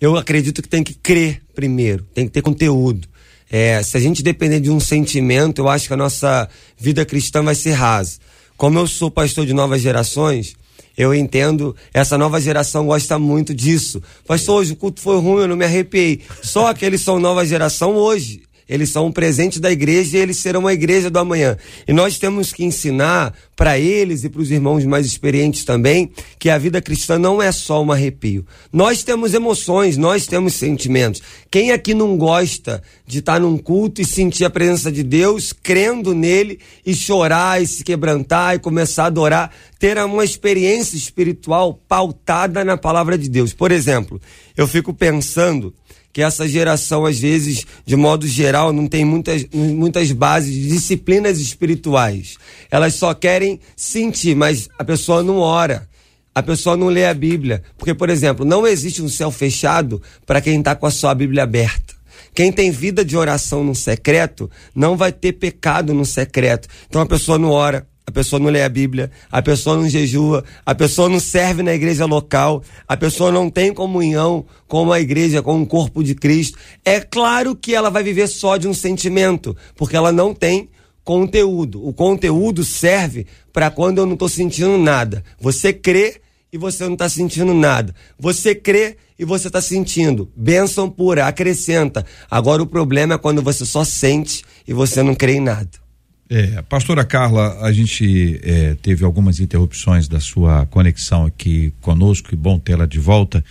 Eu 0.00 0.14
acredito 0.16 0.60
que 0.62 0.68
tem 0.68 0.82
que 0.84 0.92
crer 0.94 1.40
primeiro, 1.54 2.04
tem 2.14 2.26
que 2.26 2.32
ter 2.32 2.42
conteúdo. 2.42 3.08
É, 3.50 3.82
se 3.82 3.96
a 3.96 4.00
gente 4.00 4.22
depender 4.22 4.60
de 4.60 4.70
um 4.70 4.78
sentimento, 4.78 5.62
eu 5.62 5.68
acho 5.70 5.88
que 5.88 5.94
a 5.94 5.96
nossa 5.96 6.46
vida 6.78 7.02
cristã 7.06 7.42
vai 7.42 7.54
ser 7.54 7.72
rasa. 7.72 8.18
Como 8.58 8.76
eu 8.76 8.88
sou 8.88 9.08
pastor 9.08 9.46
de 9.46 9.54
novas 9.54 9.80
gerações, 9.80 10.56
eu 10.96 11.14
entendo, 11.14 11.76
essa 11.94 12.18
nova 12.18 12.40
geração 12.40 12.86
gosta 12.86 13.16
muito 13.16 13.54
disso. 13.54 14.02
Pastor, 14.26 14.56
hoje 14.56 14.72
o 14.72 14.76
culto 14.76 15.00
foi 15.00 15.16
ruim, 15.20 15.42
eu 15.42 15.48
não 15.48 15.56
me 15.56 15.64
arrepiei. 15.64 16.22
Só 16.42 16.66
aqueles 16.66 17.00
são 17.00 17.20
nova 17.20 17.46
geração 17.46 17.94
hoje. 17.94 18.42
Eles 18.68 18.90
são 18.90 19.06
um 19.06 19.12
presente 19.12 19.58
da 19.58 19.72
igreja 19.72 20.18
e 20.18 20.20
eles 20.20 20.38
serão 20.38 20.60
uma 20.60 20.72
igreja 20.72 21.08
do 21.08 21.18
amanhã. 21.18 21.56
E 21.86 21.92
nós 21.92 22.18
temos 22.18 22.52
que 22.52 22.64
ensinar 22.64 23.32
para 23.56 23.78
eles 23.78 24.22
e 24.24 24.28
para 24.28 24.42
os 24.42 24.50
irmãos 24.50 24.84
mais 24.84 25.06
experientes 25.06 25.64
também 25.64 26.10
que 26.38 26.50
a 26.50 26.58
vida 26.58 26.80
cristã 26.80 27.18
não 27.18 27.40
é 27.40 27.50
só 27.50 27.82
um 27.82 27.90
arrepio. 27.90 28.46
Nós 28.72 29.02
temos 29.02 29.34
emoções, 29.34 29.96
nós 29.96 30.26
temos 30.26 30.54
sentimentos. 30.54 31.22
Quem 31.50 31.72
aqui 31.72 31.94
não 31.94 32.16
gosta 32.16 32.82
de 33.06 33.20
estar 33.20 33.40
num 33.40 33.56
culto 33.56 34.02
e 34.02 34.04
sentir 34.04 34.44
a 34.44 34.50
presença 34.50 34.92
de 34.92 35.02
Deus, 35.02 35.52
crendo 35.52 36.14
nele 36.14 36.60
e 36.84 36.94
chorar 36.94 37.62
e 37.62 37.66
se 37.66 37.82
quebrantar 37.82 38.54
e 38.54 38.58
começar 38.58 39.04
a 39.04 39.06
adorar, 39.06 39.50
ter 39.78 39.96
uma 39.98 40.24
experiência 40.24 40.96
espiritual 40.96 41.74
pautada 41.88 42.64
na 42.64 42.76
palavra 42.76 43.16
de 43.16 43.28
Deus? 43.28 43.52
Por 43.54 43.72
exemplo, 43.72 44.20
eu 44.56 44.68
fico 44.68 44.92
pensando 44.92 45.74
que 46.18 46.22
essa 46.22 46.48
geração, 46.48 47.06
às 47.06 47.20
vezes, 47.20 47.64
de 47.86 47.94
modo 47.94 48.26
geral, 48.26 48.72
não 48.72 48.88
tem 48.88 49.04
muitas, 49.04 49.46
muitas 49.54 50.10
bases 50.10 50.52
disciplinas 50.68 51.38
espirituais. 51.38 52.36
Elas 52.72 52.94
só 52.94 53.14
querem 53.14 53.60
sentir, 53.76 54.34
mas 54.34 54.68
a 54.76 54.82
pessoa 54.82 55.22
não 55.22 55.38
ora. 55.38 55.88
A 56.34 56.42
pessoa 56.42 56.76
não 56.76 56.88
lê 56.88 57.06
a 57.06 57.14
Bíblia. 57.14 57.62
Porque, 57.76 57.94
por 57.94 58.10
exemplo, 58.10 58.44
não 58.44 58.66
existe 58.66 59.00
um 59.00 59.08
céu 59.08 59.30
fechado 59.30 60.02
para 60.26 60.40
quem 60.40 60.58
está 60.58 60.74
com 60.74 60.86
a 60.86 60.90
sua 60.90 61.14
Bíblia 61.14 61.44
aberta. 61.44 61.94
Quem 62.34 62.50
tem 62.50 62.72
vida 62.72 63.04
de 63.04 63.16
oração 63.16 63.62
no 63.62 63.76
secreto 63.76 64.50
não 64.74 64.96
vai 64.96 65.12
ter 65.12 65.34
pecado 65.34 65.94
no 65.94 66.04
secreto. 66.04 66.66
Então 66.88 67.00
a 67.00 67.06
pessoa 67.06 67.38
não 67.38 67.50
ora, 67.50 67.86
a 68.08 68.10
pessoa 68.10 68.40
não 68.40 68.48
lê 68.48 68.62
a 68.62 68.70
Bíblia, 68.70 69.10
a 69.30 69.42
pessoa 69.42 69.76
não 69.76 69.86
jejua, 69.86 70.42
a 70.64 70.74
pessoa 70.74 71.10
não 71.10 71.20
serve 71.20 71.62
na 71.62 71.74
igreja 71.74 72.06
local, 72.06 72.62
a 72.88 72.96
pessoa 72.96 73.30
não 73.30 73.50
tem 73.50 73.70
comunhão 73.70 74.46
com 74.66 74.90
a 74.90 74.98
igreja, 74.98 75.42
com 75.42 75.60
o 75.60 75.66
corpo 75.66 76.02
de 76.02 76.14
Cristo, 76.14 76.56
é 76.82 77.00
claro 77.00 77.54
que 77.54 77.74
ela 77.74 77.90
vai 77.90 78.02
viver 78.02 78.26
só 78.26 78.56
de 78.56 78.66
um 78.66 78.72
sentimento, 78.72 79.54
porque 79.76 79.94
ela 79.94 80.10
não 80.10 80.32
tem 80.32 80.70
conteúdo. 81.04 81.86
O 81.86 81.92
conteúdo 81.92 82.64
serve 82.64 83.26
para 83.52 83.70
quando 83.70 83.98
eu 83.98 84.06
não 84.06 84.14
estou 84.14 84.28
sentindo 84.30 84.78
nada. 84.78 85.22
Você 85.38 85.74
crê 85.74 86.18
e 86.50 86.56
você 86.56 86.86
não 86.86 86.94
está 86.94 87.10
sentindo 87.10 87.52
nada. 87.52 87.94
Você 88.18 88.54
crê 88.54 88.96
e 89.18 89.24
você 89.26 89.48
está 89.48 89.60
sentindo. 89.60 90.32
Bênção 90.34 90.88
pura, 90.88 91.26
acrescenta. 91.26 92.06
Agora 92.30 92.62
o 92.62 92.66
problema 92.66 93.16
é 93.16 93.18
quando 93.18 93.42
você 93.42 93.66
só 93.66 93.84
sente 93.84 94.44
e 94.66 94.72
você 94.72 95.02
não 95.02 95.14
crê 95.14 95.34
em 95.34 95.40
nada. 95.40 95.87
É, 96.30 96.60
pastora 96.62 97.06
Carla, 97.06 97.58
a 97.62 97.72
gente 97.72 98.38
é, 98.42 98.74
teve 98.74 99.02
algumas 99.02 99.40
interrupções 99.40 100.06
da 100.06 100.20
sua 100.20 100.66
conexão 100.66 101.24
aqui 101.24 101.72
conosco, 101.80 102.34
e 102.34 102.36
bom 102.36 102.58
tê-la 102.58 102.84
de 102.84 102.98
volta. 102.98 103.42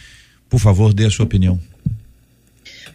Por 0.47 0.59
favor, 0.59 0.93
dê 0.93 1.05
a 1.05 1.09
sua 1.09 1.25
opinião. 1.25 1.59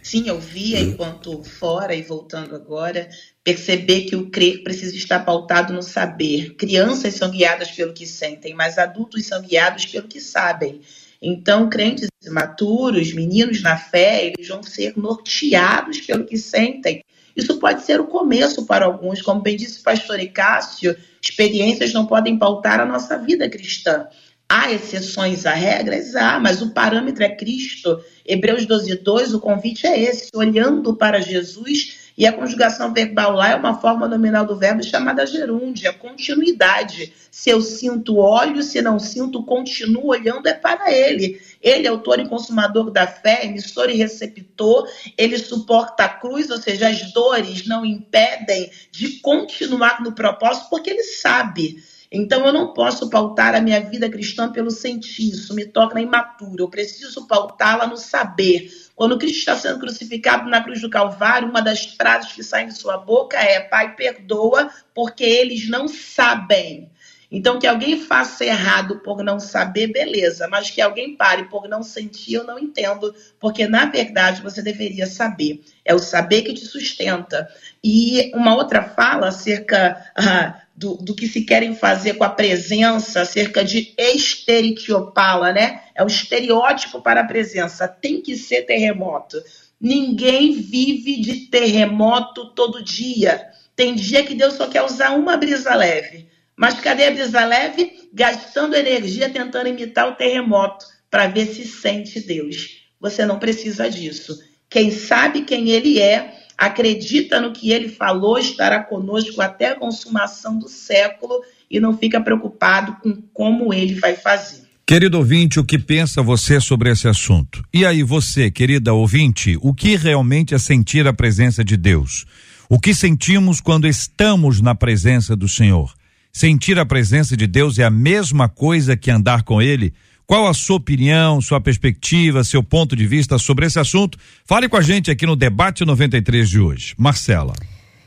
Sim, 0.01 0.27
eu 0.27 0.39
via 0.39 0.79
enquanto 0.79 1.43
fora 1.43 1.95
e 1.95 2.01
voltando 2.01 2.55
agora, 2.55 3.09
perceber 3.43 4.01
que 4.01 4.15
o 4.15 4.29
crer 4.29 4.63
precisa 4.63 4.95
estar 4.95 5.19
pautado 5.19 5.73
no 5.73 5.81
saber. 5.81 6.55
Crianças 6.55 7.15
são 7.15 7.29
guiadas 7.29 7.71
pelo 7.71 7.93
que 7.93 8.05
sentem, 8.05 8.53
mas 8.53 8.77
adultos 8.77 9.25
são 9.25 9.41
guiados 9.41 9.85
pelo 9.85 10.07
que 10.07 10.19
sabem. 10.19 10.81
Então, 11.21 11.69
crentes 11.69 12.09
maturos, 12.29 13.13
meninos 13.13 13.61
na 13.61 13.77
fé, 13.77 14.25
eles 14.25 14.47
vão 14.47 14.61
ser 14.61 14.93
norteados 14.97 16.01
pelo 16.01 16.25
que 16.25 16.37
sentem. 16.37 17.01
Isso 17.35 17.57
pode 17.59 17.83
ser 17.83 17.99
o 17.99 18.07
começo 18.07 18.65
para 18.65 18.85
alguns, 18.85 19.21
como 19.21 19.41
bem 19.41 19.55
disse 19.55 19.79
o 19.79 19.83
pastor 19.83 20.19
Icácio, 20.19 20.95
experiências 21.21 21.93
não 21.93 22.05
podem 22.05 22.37
pautar 22.37 22.79
a 22.79 22.85
nossa 22.85 23.17
vida 23.17 23.49
cristã. 23.49 24.07
Há 24.47 24.71
exceções 24.71 25.45
a 25.45 25.53
regras? 25.53 26.15
Há, 26.15 26.39
mas 26.39 26.61
o 26.61 26.71
parâmetro 26.71 27.23
é 27.23 27.29
Cristo. 27.29 27.99
Hebreus 28.25 28.65
12, 28.65 28.97
2, 28.97 29.33
o 29.33 29.39
convite 29.39 29.87
é 29.87 29.99
esse, 29.99 30.29
olhando 30.35 30.95
para 30.95 31.21
Jesus 31.21 32.02
e 32.17 32.27
a 32.27 32.33
conjugação 32.33 32.93
verbal 32.93 33.31
lá 33.33 33.51
é 33.51 33.55
uma 33.55 33.79
forma 33.79 34.07
nominal 34.07 34.45
do 34.45 34.57
verbo 34.57 34.83
chamada 34.83 35.25
gerúndia, 35.25 35.91
continuidade. 35.91 37.11
Se 37.31 37.49
eu 37.49 37.59
sinto 37.61 38.17
olho, 38.17 38.61
se 38.61 38.81
não 38.81 38.99
sinto, 38.99 39.43
continuo 39.43 40.07
olhando, 40.07 40.47
é 40.47 40.53
para 40.53 40.91
ele. 40.91 41.41
Ele 41.61 41.87
é 41.87 41.89
autor 41.89 42.19
e 42.19 42.27
consumador 42.27 42.91
da 42.91 43.07
fé, 43.07 43.45
emissor 43.45 43.89
e 43.89 43.95
receptor, 43.95 44.87
ele 45.17 45.37
suporta 45.39 46.03
a 46.03 46.09
cruz, 46.09 46.49
ou 46.51 46.57
seja, 46.57 46.89
as 46.89 47.11
dores 47.11 47.65
não 47.65 47.85
impedem 47.85 48.69
de 48.91 49.19
continuar 49.19 50.03
no 50.03 50.11
propósito, 50.11 50.67
porque 50.69 50.91
ele 50.91 51.03
sabe. 51.03 51.83
Então 52.15 52.45
eu 52.45 52.53
não 52.53 52.73
posso 52.73 53.09
pautar 53.09 53.55
a 53.55 53.59
minha 53.59 53.81
vida 53.81 54.07
cristã 54.07 54.51
pelo 54.51 54.69
sentir, 54.69 55.31
isso 55.31 55.51
me 55.55 55.65
torna 55.65 55.99
imaturo. 55.99 56.65
Eu 56.65 56.69
preciso 56.69 57.25
pautá-la 57.25 57.87
no 57.87 57.97
saber. 57.97 58.69
Quando 58.95 59.17
Cristo 59.17 59.39
está 59.39 59.55
sendo 59.55 59.79
crucificado 59.79 60.47
na 60.47 60.61
cruz 60.61 60.79
do 60.79 60.91
Calvário, 60.91 61.49
uma 61.49 61.59
das 61.59 61.85
frases 61.85 62.31
que 62.31 62.43
saem 62.43 62.67
de 62.67 62.77
sua 62.77 62.97
boca 62.97 63.37
é: 63.39 63.59
Pai, 63.61 63.95
perdoa, 63.95 64.69
porque 64.93 65.23
eles 65.23 65.67
não 65.67 65.87
sabem. 65.87 66.91
Então, 67.35 67.57
que 67.57 67.65
alguém 67.65 67.99
faça 67.99 68.45
errado 68.45 68.99
por 68.99 69.23
não 69.23 69.39
saber, 69.39 69.87
beleza, 69.87 70.47
mas 70.47 70.69
que 70.69 70.79
alguém 70.79 71.15
pare 71.15 71.45
por 71.45 71.67
não 71.67 71.81
sentir, 71.81 72.35
eu 72.35 72.43
não 72.43 72.59
entendo, 72.59 73.11
porque 73.39 73.67
na 73.67 73.85
verdade 73.85 74.43
você 74.43 74.61
deveria 74.61 75.07
saber. 75.07 75.59
É 75.83 75.95
o 75.95 75.99
saber 75.99 76.43
que 76.43 76.53
te 76.53 76.63
sustenta. 76.63 77.49
E 77.83 78.31
uma 78.35 78.55
outra 78.55 78.83
fala 78.83 79.29
acerca 79.29 79.99
ah, 80.15 80.61
do, 80.75 80.93
do, 80.97 81.15
que 81.15 81.27
se 81.27 81.41
querem 81.41 81.75
fazer 81.75 82.13
com 82.13 82.23
a 82.23 82.29
presença, 82.29 83.21
acerca 83.21 83.65
de 83.65 83.95
esteritiopala, 83.97 85.51
né? 85.51 85.81
É 85.95 86.03
o 86.03 86.07
estereótipo 86.07 87.01
para 87.01 87.21
a 87.21 87.27
presença. 87.27 87.87
Tem 87.87 88.21
que 88.21 88.37
ser 88.37 88.61
terremoto. 88.67 89.41
Ninguém 89.81 90.53
vive 90.53 91.19
de 91.19 91.47
terremoto 91.47 92.51
todo 92.53 92.83
dia. 92.83 93.43
Tem 93.75 93.95
dia 93.95 94.21
que 94.23 94.35
Deus 94.35 94.53
só 94.53 94.67
quer 94.67 94.83
usar 94.83 95.15
uma 95.15 95.35
brisa 95.35 95.73
leve. 95.73 96.31
Mas 96.55 96.79
cadê 96.79 97.05
a 97.05 97.11
brisa 97.11 97.45
leve? 97.45 98.09
Gastando 98.13 98.75
energia 98.75 99.29
tentando 99.29 99.69
imitar 99.69 100.07
o 100.07 100.15
terremoto 100.15 100.85
para 101.09 101.27
ver 101.27 101.47
se 101.47 101.65
sente 101.65 102.19
Deus. 102.19 102.83
Você 102.99 103.25
não 103.25 103.39
precisa 103.39 103.89
disso. 103.89 104.39
Quem 104.69 104.89
sabe 104.91 105.41
quem 105.41 105.69
ele 105.69 105.99
é, 105.99 106.33
acredita 106.57 107.39
no 107.39 107.51
que 107.51 107.71
ele 107.71 107.89
falou, 107.89 108.39
estará 108.39 108.83
conosco 108.83 109.41
até 109.41 109.69
a 109.69 109.75
consumação 109.75 110.57
do 110.57 110.67
século 110.67 111.41
e 111.69 111.79
não 111.79 111.97
fica 111.97 112.21
preocupado 112.21 112.97
com 113.01 113.21
como 113.33 113.73
ele 113.73 113.95
vai 113.95 114.15
fazer. 114.15 114.63
Querido 114.85 115.17
ouvinte, 115.17 115.59
o 115.59 115.63
que 115.63 115.79
pensa 115.79 116.21
você 116.21 116.59
sobre 116.59 116.91
esse 116.91 117.07
assunto? 117.07 117.63
E 117.73 117.85
aí, 117.85 118.03
você, 118.03 118.51
querida 118.51 118.93
ouvinte, 118.93 119.57
o 119.61 119.73
que 119.73 119.95
realmente 119.95 120.53
é 120.53 120.57
sentir 120.57 121.07
a 121.07 121.13
presença 121.13 121.63
de 121.63 121.77
Deus? 121.77 122.25
O 122.69 122.79
que 122.79 122.93
sentimos 122.93 123.61
quando 123.61 123.87
estamos 123.87 124.61
na 124.61 124.75
presença 124.75 125.35
do 125.35 125.47
Senhor? 125.47 125.93
Sentir 126.35 126.79
a 126.79 126.85
presença 126.85 127.37
de 127.37 127.45
Deus 127.45 127.77
é 127.77 127.83
a 127.83 127.91
mesma 127.91 128.49
coisa 128.49 128.97
que 128.97 129.11
andar 129.11 129.43
com 129.43 129.61
Ele? 129.61 129.93
Qual 130.25 130.47
a 130.47 130.53
sua 130.53 130.77
opinião, 130.77 131.39
sua 131.39 131.61
perspectiva, 131.61 132.43
seu 132.43 132.63
ponto 132.63 132.95
de 132.95 133.05
vista 133.05 133.37
sobre 133.37 133.67
esse 133.67 133.77
assunto? 133.77 134.17
Fale 134.43 134.67
com 134.67 134.75
a 134.75 134.81
gente 134.81 135.11
aqui 135.11 135.27
no 135.27 135.35
Debate 135.35 135.85
93 135.85 136.49
de 136.49 136.59
hoje. 136.59 136.95
Marcela. 136.97 137.53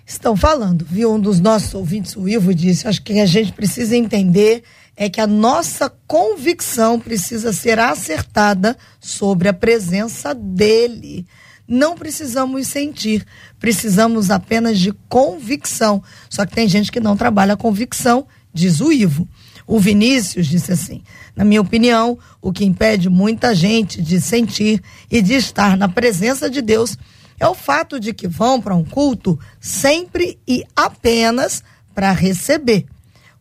Estão 0.04 0.36
falando, 0.36 0.84
viu? 0.84 1.14
Um 1.14 1.20
dos 1.20 1.38
nossos 1.38 1.72
ouvintes, 1.72 2.16
o 2.16 2.28
Ivo, 2.28 2.52
disse: 2.52 2.88
acho 2.88 3.00
que 3.00 3.20
a 3.20 3.26
gente 3.26 3.52
precisa 3.52 3.96
entender 3.96 4.64
é 4.96 5.08
que 5.08 5.20
a 5.20 5.26
nossa 5.26 5.88
convicção 6.08 6.98
precisa 6.98 7.52
ser 7.52 7.78
acertada 7.78 8.76
sobre 8.98 9.48
a 9.48 9.52
presença 9.52 10.34
dele. 10.34 11.24
Não 11.68 11.96
precisamos 11.96 12.68
sentir, 12.68 13.26
precisamos 13.58 14.30
apenas 14.30 14.78
de 14.78 14.92
convicção. 15.08 16.02
Só 16.30 16.46
que 16.46 16.54
tem 16.54 16.68
gente 16.68 16.92
que 16.92 17.00
não 17.00 17.16
trabalha 17.16 17.56
convicção, 17.56 18.26
diz 18.52 18.80
o 18.80 18.92
Ivo. 18.92 19.28
O 19.66 19.80
Vinícius 19.80 20.46
disse 20.46 20.72
assim: 20.72 21.02
na 21.34 21.44
minha 21.44 21.60
opinião, 21.60 22.18
o 22.40 22.52
que 22.52 22.64
impede 22.64 23.10
muita 23.10 23.54
gente 23.54 24.00
de 24.00 24.20
sentir 24.20 24.82
e 25.10 25.20
de 25.20 25.34
estar 25.34 25.76
na 25.76 25.88
presença 25.88 26.48
de 26.48 26.62
Deus 26.62 26.96
é 27.38 27.46
o 27.46 27.54
fato 27.54 28.00
de 28.00 28.14
que 28.14 28.26
vão 28.26 28.60
para 28.60 28.74
um 28.74 28.84
culto 28.84 29.38
sempre 29.60 30.38
e 30.48 30.64
apenas 30.74 31.62
para 31.94 32.12
receber, 32.12 32.86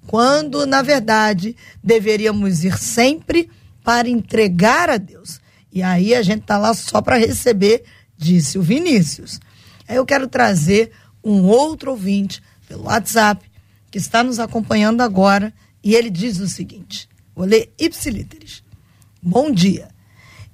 quando 0.07 0.65
na 0.65 0.81
verdade 0.81 1.55
deveríamos 1.81 2.63
ir 2.63 2.77
sempre 2.77 3.49
para 3.83 4.09
entregar 4.09 4.89
a 4.89 4.97
Deus. 4.97 5.39
E 5.71 5.83
aí 5.83 6.15
a 6.15 6.21
gente 6.21 6.41
está 6.41 6.57
lá 6.57 6.73
só 6.73 7.01
para 7.01 7.17
receber, 7.17 7.83
disse 8.17 8.57
o 8.57 8.61
Vinícius. 8.61 9.39
Aí 9.87 9.95
eu 9.95 10.05
quero 10.05 10.27
trazer 10.27 10.91
um 11.23 11.43
outro 11.45 11.91
ouvinte 11.91 12.41
pelo 12.67 12.83
WhatsApp 12.83 13.49
que 13.91 13.97
está 13.97 14.23
nos 14.23 14.39
acompanhando 14.39 15.01
agora 15.01 15.53
e 15.83 15.95
ele 15.95 16.09
diz 16.09 16.39
o 16.39 16.47
seguinte: 16.47 17.07
vou 17.35 17.45
ler 17.45 17.73
ipsilíteres. 17.79 18.63
Bom 19.21 19.51
dia. 19.51 19.89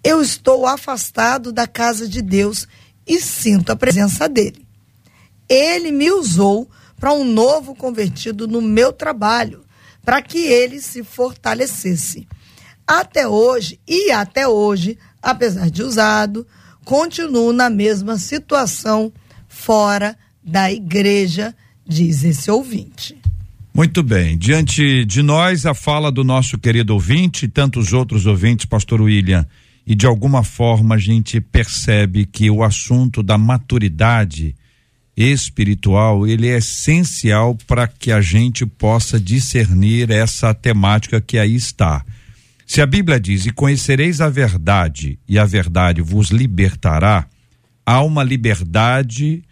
Eu 0.04 0.22
estou 0.22 0.66
afastado 0.66 1.52
da 1.52 1.68
casa 1.68 2.08
de 2.08 2.22
Deus 2.22 2.68
e 3.06 3.20
sinto 3.20 3.72
a 3.72 3.76
presença 3.76 4.28
dele. 4.28 4.66
Ele 5.48 5.92
me 5.92 6.10
usou 6.12 6.70
para 6.98 7.14
um 7.14 7.24
novo 7.24 7.76
convertido 7.76 8.48
no 8.48 8.62
meu 8.62 8.94
trabalho, 8.94 9.66
para 10.04 10.22
que 10.22 10.38
ele 10.38 10.80
se 10.80 11.04
fortalecesse. 11.04 12.28
Até 12.88 13.28
hoje, 13.28 13.80
e 13.88 14.12
até 14.12 14.48
hoje, 14.48 14.98
apesar 15.22 15.70
de 15.70 15.84
usado, 15.84 16.48
continuo 16.84 17.54
na 17.54 17.70
mesma 17.70 18.18
situação 18.18 19.12
fora 19.48 20.18
da 20.44 20.72
igreja, 20.72 21.56
diz 21.88 22.24
esse 22.24 22.50
ouvinte. 22.50 23.18
Muito 23.74 24.04
bem. 24.04 24.38
Diante 24.38 25.06
de 25.06 25.22
nós, 25.22 25.66
a 25.66 25.74
fala 25.74 26.12
do 26.12 26.24
nosso 26.24 26.58
querido 26.58 26.94
ouvinte 26.94 27.46
e 27.46 27.48
tantos 27.48 27.94
outros 27.94 28.26
ouvintes, 28.26 28.66
Pastor 28.66 29.02
William. 29.02 29.46
E 29.88 29.96
de 29.96 30.06
alguma 30.06 30.44
forma 30.44 30.96
a 30.96 30.98
gente 30.98 31.40
percebe 31.40 32.26
que 32.26 32.50
o 32.50 32.64
assunto 32.64 33.24
da 33.24 33.38
maturidade 33.38 34.56
espiritual 35.16 36.28
ele 36.28 36.48
é 36.48 36.58
essencial 36.58 37.58
para 37.68 37.88
que 37.88 38.12
a 38.12 38.22
gente 38.22 38.66
possa 38.66 39.20
discernir 39.20 40.10
essa 40.12 40.54
temática 40.54 41.22
que 41.22 41.38
aí 41.38 41.56
está. 41.56 42.06
Se 42.72 42.82
a 42.82 42.86
Bíblia 42.86 43.20
diz: 43.20 43.46
E 43.46 43.52
conhecereis 43.52 44.22
a 44.22 44.30
verdade, 44.30 45.20
e 45.28 45.38
a 45.38 45.44
verdade 45.44 46.02
vos 46.02 46.30
libertará, 46.30 47.28
há 47.86 48.02
uma 48.02 48.24
liberdade 48.24 49.44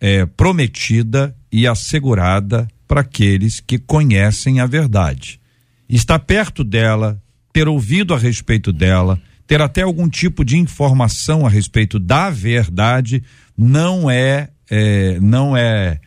eh, 0.00 0.24
prometida 0.26 1.34
e 1.50 1.66
assegurada 1.66 2.68
para 2.86 3.00
aqueles 3.00 3.58
que 3.58 3.78
conhecem 3.78 4.60
a 4.60 4.66
verdade. 4.66 5.40
Estar 5.88 6.20
perto 6.20 6.62
dela, 6.62 7.20
ter 7.52 7.66
ouvido 7.66 8.14
a 8.14 8.16
respeito 8.16 8.72
dela, 8.72 9.20
ter 9.44 9.60
até 9.60 9.82
algum 9.82 10.08
tipo 10.08 10.44
de 10.44 10.56
informação 10.56 11.44
a 11.44 11.48
respeito 11.48 11.98
da 11.98 12.30
verdade, 12.30 13.24
não 13.56 14.08
é, 14.08 14.50
é 14.70 15.18
não 15.18 15.56
é 15.56 15.98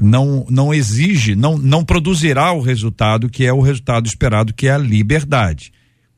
não 0.00 0.46
não 0.48 0.72
exige, 0.72 1.34
não 1.36 1.58
não 1.58 1.84
produzirá 1.84 2.50
o 2.50 2.62
resultado 2.62 3.28
que 3.28 3.44
é 3.44 3.52
o 3.52 3.60
resultado 3.60 4.06
esperado, 4.06 4.54
que 4.54 4.68
é 4.68 4.72
a 4.72 4.78
liberdade. 4.78 5.70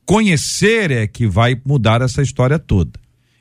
Conhecer 0.06 0.92
é 0.92 1.06
que 1.06 1.26
vai 1.26 1.60
mudar 1.64 2.00
essa 2.00 2.22
história 2.22 2.60
toda. 2.60 2.92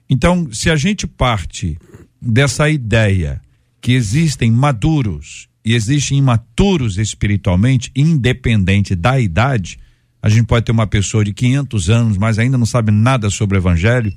Então, 0.10 0.52
se 0.52 0.70
a 0.72 0.76
gente 0.76 1.06
parte 1.06 1.78
dessa 2.20 2.68
ideia 2.70 3.40
que 3.80 3.92
existem 3.92 4.52
maduros 4.52 5.48
e 5.64 5.76
existem 5.76 6.18
imaturos 6.18 6.98
espiritualmente, 6.98 7.92
independente 7.96 8.96
da 8.96 9.20
idade, 9.20 9.78
a 10.22 10.28
gente 10.28 10.48
pode 10.48 10.66
ter 10.66 10.72
uma 10.72 10.88
pessoa 10.88 11.24
de 11.24 11.34
500 11.34 11.90
anos, 11.90 12.18
mas 12.18 12.40
ainda 12.40 12.58
não 12.58 12.66
sabe 12.66 12.92
nada 12.92 13.30
sobre 13.30 13.58
o 13.58 13.60
evangelho, 13.60 14.12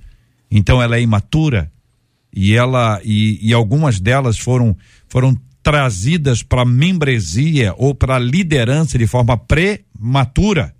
então 0.50 0.80
ela 0.80 0.96
é 0.96 1.02
imatura 1.02 1.70
e 2.32 2.54
ela 2.54 2.98
e, 3.04 3.38
e 3.46 3.52
algumas 3.52 4.00
delas 4.00 4.38
foram 4.38 4.74
foram 5.06 5.38
trazidas 5.62 6.42
para 6.42 6.64
membresia 6.64 7.74
ou 7.76 7.94
para 7.94 8.18
liderança 8.18 8.96
de 8.96 9.06
forma 9.06 9.36
prematura. 9.36 10.74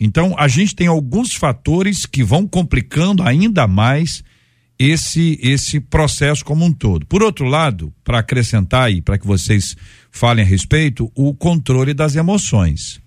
Então, 0.00 0.34
a 0.38 0.48
gente 0.48 0.74
tem 0.74 0.86
alguns 0.86 1.34
fatores 1.34 2.06
que 2.06 2.24
vão 2.24 2.46
complicando 2.46 3.22
ainda 3.22 3.68
mais 3.68 4.24
esse 4.78 5.38
esse 5.42 5.78
processo 5.78 6.42
como 6.42 6.64
um 6.64 6.72
todo. 6.72 7.04
Por 7.04 7.22
outro 7.22 7.44
lado, 7.44 7.92
para 8.02 8.20
acrescentar 8.20 8.90
e 8.90 9.02
para 9.02 9.18
que 9.18 9.26
vocês 9.26 9.76
falem 10.10 10.42
a 10.42 10.48
respeito, 10.48 11.12
o 11.14 11.34
controle 11.34 11.92
das 11.92 12.16
emoções. 12.16 12.98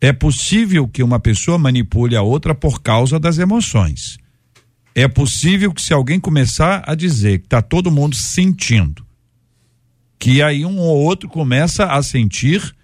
É 0.00 0.14
possível 0.14 0.88
que 0.88 1.02
uma 1.02 1.20
pessoa 1.20 1.58
manipule 1.58 2.16
a 2.16 2.22
outra 2.22 2.54
por 2.54 2.80
causa 2.80 3.20
das 3.20 3.38
emoções. 3.38 4.16
É 4.94 5.06
possível 5.06 5.74
que 5.74 5.82
se 5.82 5.92
alguém 5.92 6.18
começar 6.18 6.82
a 6.86 6.94
dizer 6.94 7.40
que 7.40 7.46
está 7.46 7.60
todo 7.60 7.90
mundo 7.90 8.16
sentindo, 8.16 9.04
que 10.18 10.40
aí 10.40 10.64
um 10.64 10.78
ou 10.78 11.02
outro 11.02 11.28
começa 11.28 11.84
a 11.84 12.02
sentir 12.02 12.74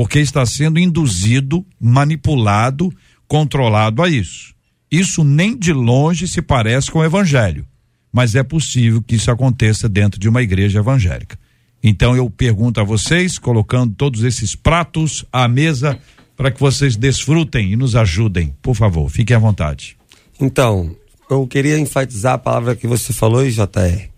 porque 0.00 0.18
está 0.18 0.46
sendo 0.46 0.80
induzido, 0.80 1.62
manipulado, 1.78 2.90
controlado 3.28 4.02
a 4.02 4.08
isso. 4.08 4.54
Isso 4.90 5.22
nem 5.22 5.54
de 5.54 5.74
longe 5.74 6.26
se 6.26 6.40
parece 6.40 6.90
com 6.90 7.00
o 7.00 7.04
evangelho, 7.04 7.66
mas 8.10 8.34
é 8.34 8.42
possível 8.42 9.02
que 9.02 9.16
isso 9.16 9.30
aconteça 9.30 9.90
dentro 9.90 10.18
de 10.18 10.26
uma 10.26 10.40
igreja 10.40 10.78
evangélica. 10.78 11.38
Então 11.82 12.16
eu 12.16 12.30
pergunto 12.30 12.80
a 12.80 12.82
vocês, 12.82 13.38
colocando 13.38 13.94
todos 13.94 14.24
esses 14.24 14.54
pratos 14.54 15.22
à 15.30 15.46
mesa 15.46 15.98
para 16.34 16.50
que 16.50 16.58
vocês 16.58 16.96
desfrutem 16.96 17.72
e 17.72 17.76
nos 17.76 17.94
ajudem. 17.94 18.54
Por 18.62 18.74
favor, 18.74 19.06
fiquem 19.10 19.36
à 19.36 19.38
vontade. 19.38 19.98
Então, 20.40 20.96
eu 21.28 21.46
queria 21.46 21.78
enfatizar 21.78 22.32
a 22.32 22.38
palavra 22.38 22.74
que 22.74 22.86
você 22.86 23.12
falou, 23.12 23.46
JR, 23.46 24.09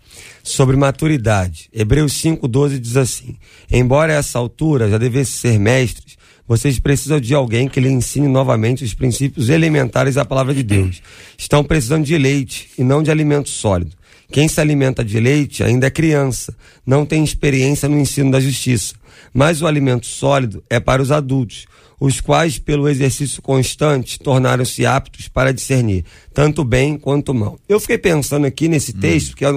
sobre 0.43 0.75
maturidade. 0.75 1.69
Hebreus 1.73 2.13
5,12 2.21 2.77
diz 2.77 2.97
assim: 2.97 3.37
Embora 3.71 4.13
a 4.13 4.17
essa 4.17 4.37
altura 4.37 4.89
já 4.89 4.97
devessem 4.97 5.51
ser 5.51 5.59
mestres, 5.59 6.17
vocês 6.45 6.77
precisam 6.77 7.21
de 7.21 7.33
alguém 7.33 7.69
que 7.69 7.79
lhe 7.79 7.89
ensine 7.89 8.27
novamente 8.27 8.83
os 8.83 8.93
princípios 8.93 9.47
elementares 9.49 10.15
da 10.15 10.25
palavra 10.25 10.53
de 10.53 10.61
Deus. 10.61 11.01
Estão 11.37 11.63
precisando 11.63 12.03
de 12.03 12.17
leite 12.17 12.69
e 12.77 12.83
não 12.83 13.01
de 13.01 13.09
alimento 13.09 13.49
sólido. 13.49 13.95
Quem 14.29 14.47
se 14.47 14.59
alimenta 14.59 15.05
de 15.05 15.19
leite 15.19 15.63
ainda 15.63 15.87
é 15.87 15.91
criança, 15.91 16.55
não 16.85 17.05
tem 17.05 17.23
experiência 17.23 17.87
no 17.87 17.97
ensino 17.97 18.31
da 18.31 18.41
justiça. 18.41 18.95
Mas 19.33 19.61
o 19.61 19.67
alimento 19.67 20.05
sólido 20.05 20.63
é 20.69 20.79
para 20.79 21.01
os 21.01 21.11
adultos, 21.11 21.65
os 22.05 22.19
quais, 22.19 22.59
pelo 22.59 22.89
exercício 22.89 23.41
constante, 23.41 24.19
tornaram-se 24.19 24.85
aptos 24.85 25.29
para 25.29 25.53
discernir 25.53 26.03
tanto 26.33 26.61
bem 26.65 26.97
quanto 26.97 27.33
mal. 27.33 27.57
Eu 27.67 27.79
fiquei 27.79 27.97
pensando 27.97 28.45
aqui 28.45 28.67
nesse 28.67 28.91
texto, 28.91 29.37
que 29.37 29.45
a, 29.45 29.51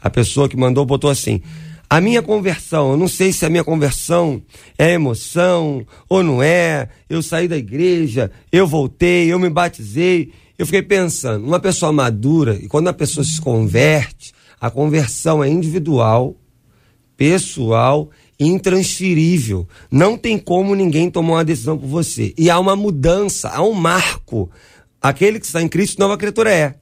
a 0.00 0.10
pessoa 0.10 0.48
que 0.48 0.56
mandou 0.56 0.86
botou 0.86 1.10
assim. 1.10 1.42
A 1.88 2.00
minha 2.00 2.22
conversão, 2.22 2.92
eu 2.92 2.96
não 2.96 3.08
sei 3.08 3.32
se 3.32 3.44
a 3.44 3.50
minha 3.50 3.64
conversão 3.64 4.40
é 4.78 4.92
emoção 4.92 5.84
ou 6.08 6.22
não 6.22 6.40
é. 6.40 6.88
Eu 7.08 7.20
saí 7.20 7.48
da 7.48 7.56
igreja, 7.56 8.30
eu 8.52 8.64
voltei, 8.64 9.32
eu 9.32 9.38
me 9.40 9.50
batizei. 9.50 10.32
Eu 10.56 10.66
fiquei 10.66 10.82
pensando, 10.82 11.44
uma 11.44 11.58
pessoa 11.58 11.90
madura, 11.90 12.54
e 12.62 12.68
quando 12.68 12.86
a 12.86 12.92
pessoa 12.92 13.24
se 13.24 13.40
converte, 13.40 14.32
a 14.60 14.70
conversão 14.70 15.42
é 15.42 15.48
individual, 15.48 16.36
pessoal 17.16 18.08
intransferível. 18.40 19.68
Não 19.90 20.16
tem 20.16 20.38
como 20.38 20.74
ninguém 20.74 21.10
tomar 21.10 21.34
uma 21.34 21.44
decisão 21.44 21.76
por 21.76 21.86
você. 21.86 22.32
E 22.38 22.48
há 22.48 22.58
uma 22.58 22.74
mudança, 22.74 23.50
há 23.50 23.62
um 23.62 23.74
marco. 23.74 24.50
Aquele 25.00 25.38
que 25.38 25.46
está 25.46 25.60
em 25.60 25.68
Cristo, 25.68 25.98
nova 25.98 26.16
criatura 26.16 26.50
é. 26.50 26.74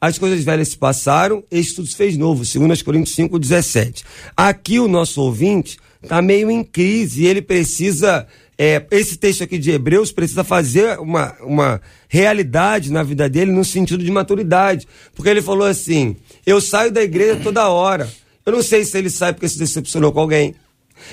As 0.00 0.18
coisas 0.18 0.42
velhas 0.42 0.68
se 0.68 0.76
passaram, 0.76 1.44
eis 1.48 1.74
tudo 1.74 1.86
se 1.86 1.94
fez 1.94 2.16
novo. 2.16 2.42
2 2.42 2.82
Coríntios 2.82 3.14
5, 3.14 3.38
17. 3.38 4.04
Aqui 4.36 4.80
o 4.80 4.88
nosso 4.88 5.20
ouvinte 5.20 5.78
está 6.02 6.20
meio 6.20 6.50
em 6.50 6.64
crise 6.64 7.22
e 7.22 7.26
ele 7.26 7.42
precisa. 7.42 8.26
é, 8.58 8.84
esse 8.90 9.16
texto 9.16 9.44
aqui 9.44 9.58
de 9.58 9.70
Hebreus 9.70 10.10
precisa 10.10 10.42
fazer 10.42 10.98
uma, 10.98 11.36
uma 11.42 11.80
realidade 12.08 12.90
na 12.90 13.04
vida 13.04 13.28
dele 13.28 13.52
no 13.52 13.64
sentido 13.64 14.02
de 14.02 14.10
maturidade. 14.10 14.88
Porque 15.14 15.30
ele 15.30 15.42
falou 15.42 15.66
assim: 15.66 16.16
eu 16.44 16.60
saio 16.60 16.90
da 16.90 17.02
igreja 17.02 17.38
toda 17.40 17.68
hora. 17.68 18.10
Eu 18.44 18.52
não 18.52 18.62
sei 18.62 18.84
se 18.84 18.98
ele 18.98 19.08
sai 19.08 19.32
porque 19.32 19.48
se 19.48 19.58
decepcionou 19.58 20.10
com 20.10 20.18
alguém. 20.18 20.54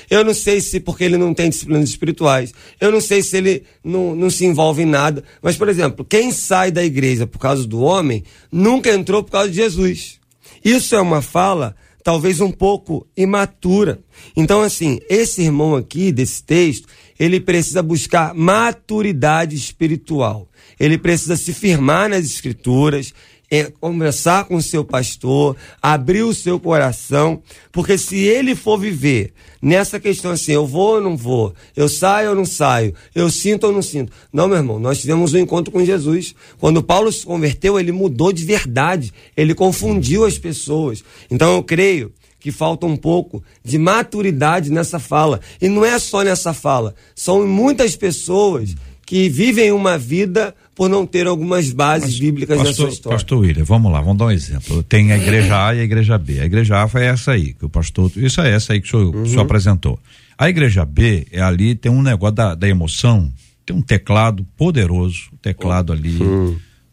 Eu 0.10 0.24
não 0.24 0.34
sei 0.34 0.62
se 0.62 0.80
porque 0.80 1.04
ele 1.04 1.18
não 1.18 1.34
tem 1.34 1.50
disciplinas 1.50 1.90
espirituais. 1.90 2.54
Eu 2.80 2.92
não 2.92 3.02
sei 3.02 3.22
se 3.22 3.38
ele 3.38 3.64
não, 3.84 4.16
não 4.16 4.30
se 4.30 4.46
envolve 4.46 4.84
em 4.84 4.86
nada. 4.86 5.24
Mas, 5.42 5.56
por 5.56 5.70
exemplo, 5.70 6.06
quem 6.06 6.32
sai 6.32 6.72
da 6.72 6.84
igreja 6.84 7.28
por 7.28 7.40
causa 7.40 7.66
do 7.66 7.82
homem 7.82 8.24
nunca 8.52 8.94
entrou 8.94 9.24
por 9.24 9.32
causa 9.32 9.50
de 9.50 9.56
Jesus. 9.56 10.20
Isso 10.64 10.96
é 10.96 11.02
uma 11.02 11.22
fala 11.22 11.76
talvez 12.04 12.42
um 12.42 12.52
pouco 12.52 13.08
imatura. 13.16 14.00
Então, 14.36 14.62
assim, 14.62 15.00
esse 15.10 15.42
irmão 15.42 15.76
aqui 15.76 16.12
desse 16.12 16.44
texto, 16.44 16.88
ele 17.20 17.40
precisa 17.40 17.84
buscar 17.84 18.34
maturidade 18.34 19.56
espiritual. 19.56 20.50
Ele 20.80 20.98
precisa 20.98 21.36
se 21.36 21.54
firmar 21.54 22.10
nas 22.10 22.26
escrituras, 22.26 23.14
é, 23.52 23.72
conversar 23.80 24.46
com 24.46 24.56
o 24.56 24.62
seu 24.62 24.86
pastor, 24.86 25.56
abrir 25.82 26.24
o 26.24 26.34
seu 26.34 26.60
coração, 26.60 27.42
porque 27.72 27.98
se 27.98 28.18
ele 28.18 28.56
for 28.56 28.78
viver 28.78 29.34
nessa 29.62 30.00
questão 30.00 30.32
assim, 30.32 30.52
eu 30.52 30.66
vou 30.66 30.96
ou 30.96 31.02
não 31.02 31.18
vou, 31.18 31.54
eu 31.76 31.90
saio 31.90 32.30
ou 32.30 32.36
não 32.36 32.46
saio, 32.46 32.94
eu 33.14 33.30
sinto 33.30 33.66
ou 33.66 33.74
não 33.74 33.82
sinto. 33.82 34.12
Não, 34.32 34.48
meu 34.48 34.58
irmão, 34.58 34.80
nós 34.80 35.00
tivemos 35.02 35.34
um 35.34 35.40
encontro 35.40 35.72
com 35.72 35.84
Jesus. 35.84 36.36
Quando 36.60 36.84
Paulo 36.84 37.12
se 37.12 37.26
converteu, 37.26 37.80
ele 37.80 37.92
mudou 37.92 38.32
de 38.32 38.46
verdade, 38.46 39.12
ele 39.36 39.56
confundiu 39.56 40.26
as 40.26 40.38
pessoas. 40.38 41.04
Então 41.30 41.56
eu 41.56 41.64
creio 41.64 42.14
que 42.40 42.52
falta 42.52 42.86
um 42.86 42.96
pouco 42.96 43.44
de 43.64 43.78
maturidade 43.78 44.72
nessa 44.72 44.98
fala. 44.98 45.42
E 45.62 45.68
não 45.68 45.84
é 45.84 46.00
só 46.00 46.24
nessa 46.24 46.54
fala, 46.54 46.96
são 47.14 47.46
muitas 47.46 47.96
pessoas 47.96 48.76
que 49.06 49.28
vivem 49.28 49.72
uma 49.72 49.98
vida 49.98 50.56
por 50.80 50.90
não 50.90 51.06
ter 51.06 51.28
algumas 51.28 51.74
bases 51.74 52.18
bíblicas 52.18 52.58
na 52.58 52.64
sua 52.64 52.70
Pastor, 52.70 52.90
história. 52.90 53.18
pastor 53.18 53.40
William, 53.40 53.66
vamos 53.66 53.92
lá, 53.92 54.00
vamos 54.00 54.18
dar 54.18 54.28
um 54.28 54.32
exemplo. 54.32 54.82
Tem 54.82 55.12
a 55.12 55.18
igreja 55.18 55.68
A 55.68 55.76
e 55.76 55.82
a 55.82 55.84
igreja 55.84 56.18
B. 56.18 56.40
A 56.40 56.46
igreja 56.46 56.82
A 56.82 56.88
foi 56.88 57.04
essa 57.04 57.32
aí, 57.32 57.54
que 57.54 57.66
o 57.66 57.70
pastor. 57.70 58.10
Isso 58.16 58.40
é 58.40 58.50
essa 58.52 58.72
aí 58.72 58.80
que 58.80 58.88
o 58.88 58.90
senhor, 58.90 59.14
o 59.14 59.26
senhor 59.28 59.42
apresentou. 59.42 60.00
A 60.38 60.48
igreja 60.48 60.86
B 60.86 61.28
é 61.34 61.42
ali, 61.42 61.76
tem 61.76 61.92
um 61.92 62.02
negócio 62.02 62.34
da, 62.34 62.56
da 62.56 62.66
emoção, 62.66 63.30
tem 63.66 63.76
um 63.76 63.82
teclado 63.82 64.48
poderoso, 64.56 65.24
o 65.34 65.38
teclado 65.40 65.92
ali. 65.92 66.18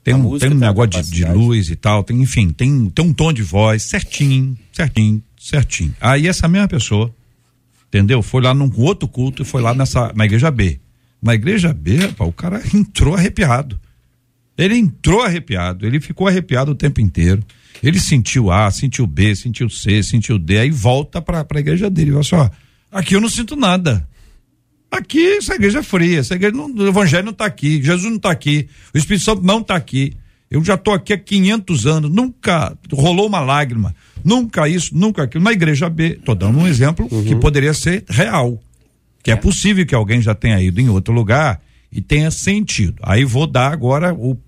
Tem 0.02 0.14
A 0.14 0.16
um, 0.16 0.20
música 0.22 0.48
tem 0.48 0.56
um 0.56 0.58
tem 0.58 0.68
uma 0.68 0.74
negócio 0.74 1.02
de, 1.04 1.08
de 1.08 1.24
luz 1.24 1.70
e 1.70 1.76
tal, 1.76 2.02
tem, 2.02 2.20
enfim, 2.20 2.50
tem, 2.50 2.90
tem 2.90 3.04
um 3.04 3.12
tom 3.12 3.32
de 3.32 3.44
voz 3.44 3.84
certinho, 3.84 4.58
certinho, 4.72 5.22
certinho. 5.38 5.94
Aí 6.00 6.26
essa 6.26 6.48
mesma 6.48 6.66
pessoa, 6.66 7.14
entendeu? 7.86 8.20
Foi 8.20 8.42
lá 8.42 8.52
num 8.52 8.68
outro 8.78 9.06
culto 9.06 9.42
e 9.42 9.44
foi 9.44 9.62
lá 9.62 9.72
nessa, 9.72 10.12
na 10.12 10.24
igreja 10.24 10.50
B. 10.50 10.80
Na 11.26 11.34
igreja 11.34 11.74
B, 11.74 11.98
o 12.20 12.32
cara 12.32 12.62
entrou 12.72 13.16
arrepiado. 13.16 13.78
Ele 14.56 14.76
entrou 14.76 15.22
arrepiado, 15.22 15.84
ele 15.84 16.00
ficou 16.00 16.28
arrepiado 16.28 16.70
o 16.70 16.74
tempo 16.74 17.00
inteiro. 17.00 17.42
Ele 17.82 17.98
sentiu 17.98 18.50
A, 18.50 18.70
sentiu 18.70 19.08
B, 19.08 19.34
sentiu 19.34 19.68
C, 19.68 20.04
sentiu 20.04 20.38
D, 20.38 20.58
aí 20.58 20.70
volta 20.70 21.20
pra, 21.20 21.44
pra 21.44 21.58
igreja 21.58 21.90
dele. 21.90 22.12
Ele 22.12 22.22
fala 22.22 22.44
assim: 22.44 22.54
ó, 22.92 22.98
aqui 22.98 23.16
eu 23.16 23.20
não 23.20 23.28
sinto 23.28 23.56
nada. 23.56 24.08
Aqui 24.88 25.36
essa 25.36 25.56
igreja 25.56 25.80
é 25.80 25.82
fria, 25.82 26.20
essa 26.20 26.36
igreja 26.36 26.56
não, 26.56 26.72
o 26.72 26.86
evangelho 26.86 27.26
não 27.26 27.32
tá 27.32 27.44
aqui, 27.44 27.82
Jesus 27.82 28.10
não 28.10 28.20
tá 28.20 28.30
aqui, 28.30 28.68
o 28.94 28.96
Espírito 28.96 29.24
Santo 29.24 29.42
não 29.42 29.60
tá 29.62 29.74
aqui. 29.74 30.16
Eu 30.48 30.64
já 30.64 30.76
tô 30.76 30.92
aqui 30.92 31.12
há 31.12 31.18
500 31.18 31.86
anos, 31.86 32.10
nunca 32.10 32.78
rolou 32.92 33.26
uma 33.26 33.40
lágrima, 33.40 33.94
nunca 34.24 34.68
isso, 34.68 34.96
nunca 34.96 35.24
aquilo. 35.24 35.42
Na 35.42 35.52
igreja 35.52 35.90
B, 35.90 36.20
tô 36.24 36.36
dando 36.36 36.60
um 36.60 36.68
exemplo 36.68 37.08
que 37.24 37.34
poderia 37.34 37.74
ser 37.74 38.04
real, 38.08 38.62
que 39.26 39.32
é 39.32 39.34
possível 39.34 39.84
que 39.84 39.92
alguém 39.92 40.22
já 40.22 40.36
tenha 40.36 40.62
ido 40.62 40.80
em 40.80 40.88
outro 40.88 41.12
lugar 41.12 41.60
e 41.90 42.00
tenha 42.00 42.30
sentido. 42.30 43.02
Aí 43.02 43.24
vou 43.24 43.44
dar 43.44 43.72
agora 43.72 44.14
o 44.14 44.38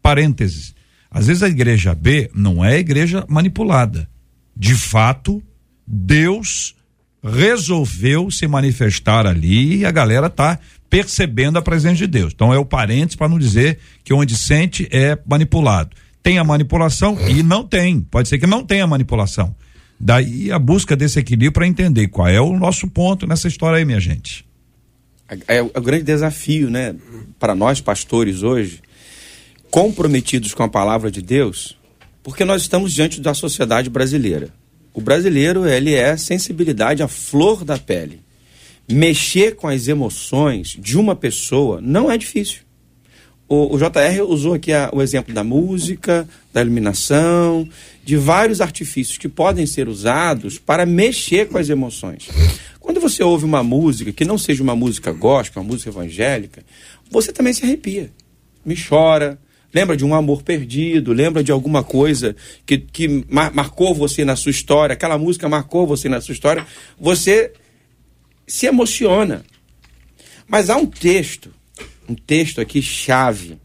parênteses. 0.00 0.72
Às 1.10 1.26
vezes 1.26 1.42
a 1.42 1.48
igreja 1.48 1.96
B 1.96 2.30
não 2.32 2.64
é 2.64 2.78
igreja 2.78 3.26
manipulada. 3.28 4.08
De 4.56 4.76
fato, 4.76 5.42
Deus 5.84 6.76
resolveu 7.20 8.30
se 8.30 8.46
manifestar 8.46 9.26
ali 9.26 9.78
e 9.78 9.84
a 9.84 9.90
galera 9.90 10.30
tá 10.30 10.60
percebendo 10.88 11.58
a 11.58 11.62
presença 11.62 11.96
de 11.96 12.06
Deus. 12.06 12.32
Então 12.32 12.54
é 12.54 12.58
o 12.58 12.64
parênteses 12.64 13.16
para 13.16 13.28
não 13.28 13.36
dizer 13.36 13.78
que 14.04 14.14
onde 14.14 14.38
sente 14.38 14.88
é 14.92 15.18
manipulado. 15.26 15.90
Tem 16.22 16.38
a 16.38 16.44
manipulação 16.44 17.18
e 17.28 17.42
não 17.42 17.66
tem. 17.66 18.00
Pode 18.00 18.28
ser 18.28 18.38
que 18.38 18.46
não 18.46 18.64
tenha 18.64 18.86
manipulação. 18.86 19.56
Daí 20.00 20.50
a 20.50 20.58
busca 20.58 20.96
desse 20.96 21.18
equilíbrio 21.18 21.52
para 21.52 21.66
entender 21.66 22.08
qual 22.08 22.26
é 22.26 22.40
o 22.40 22.58
nosso 22.58 22.88
ponto 22.88 23.26
nessa 23.26 23.48
história 23.48 23.76
aí, 23.76 23.84
minha 23.84 24.00
gente. 24.00 24.46
É, 25.46 25.58
é 25.58 25.62
o 25.62 25.68
grande 25.82 26.04
desafio, 26.04 26.70
né, 26.70 26.96
para 27.38 27.54
nós 27.54 27.82
pastores 27.82 28.42
hoje, 28.42 28.80
comprometidos 29.70 30.54
com 30.54 30.62
a 30.62 30.68
palavra 30.68 31.10
de 31.10 31.20
Deus, 31.20 31.76
porque 32.22 32.46
nós 32.46 32.62
estamos 32.62 32.94
diante 32.94 33.20
da 33.20 33.34
sociedade 33.34 33.90
brasileira. 33.90 34.48
O 34.94 35.02
brasileiro, 35.02 35.68
ele 35.68 35.94
é 35.94 36.16
sensibilidade 36.16 37.02
à 37.02 37.08
flor 37.08 37.62
da 37.62 37.78
pele. 37.78 38.20
Mexer 38.90 39.54
com 39.54 39.68
as 39.68 39.86
emoções 39.86 40.76
de 40.80 40.98
uma 40.98 41.14
pessoa 41.14 41.80
não 41.80 42.10
é 42.10 42.16
difícil. 42.16 42.62
O, 43.52 43.74
o 43.74 43.78
JR 43.78 44.22
usou 44.28 44.54
aqui 44.54 44.72
a, 44.72 44.90
o 44.92 45.02
exemplo 45.02 45.34
da 45.34 45.42
música, 45.42 46.28
da 46.52 46.60
iluminação, 46.60 47.68
de 48.04 48.16
vários 48.16 48.60
artifícios 48.60 49.18
que 49.18 49.28
podem 49.28 49.66
ser 49.66 49.88
usados 49.88 50.56
para 50.56 50.86
mexer 50.86 51.48
com 51.48 51.58
as 51.58 51.68
emoções. 51.68 52.28
Quando 52.78 53.00
você 53.00 53.24
ouve 53.24 53.44
uma 53.44 53.64
música 53.64 54.12
que 54.12 54.24
não 54.24 54.38
seja 54.38 54.62
uma 54.62 54.76
música 54.76 55.10
gospel, 55.10 55.62
uma 55.62 55.68
música 55.68 55.90
evangélica, 55.90 56.62
você 57.10 57.32
também 57.32 57.52
se 57.52 57.64
arrepia, 57.64 58.12
me 58.64 58.76
chora, 58.80 59.36
lembra 59.74 59.96
de 59.96 60.04
um 60.04 60.14
amor 60.14 60.44
perdido, 60.44 61.12
lembra 61.12 61.42
de 61.42 61.50
alguma 61.50 61.82
coisa 61.82 62.36
que, 62.64 62.78
que 62.78 63.26
mar 63.28 63.52
marcou 63.52 63.92
você 63.92 64.24
na 64.24 64.36
sua 64.36 64.50
história, 64.50 64.92
aquela 64.92 65.18
música 65.18 65.48
marcou 65.48 65.88
você 65.88 66.08
na 66.08 66.20
sua 66.20 66.34
história, 66.34 66.64
você 67.00 67.52
se 68.46 68.66
emociona. 68.66 69.44
Mas 70.46 70.70
há 70.70 70.76
um 70.76 70.86
texto, 70.86 71.52
um 72.10 72.14
texto 72.14 72.60
aqui 72.60 72.82
chave 72.82 73.56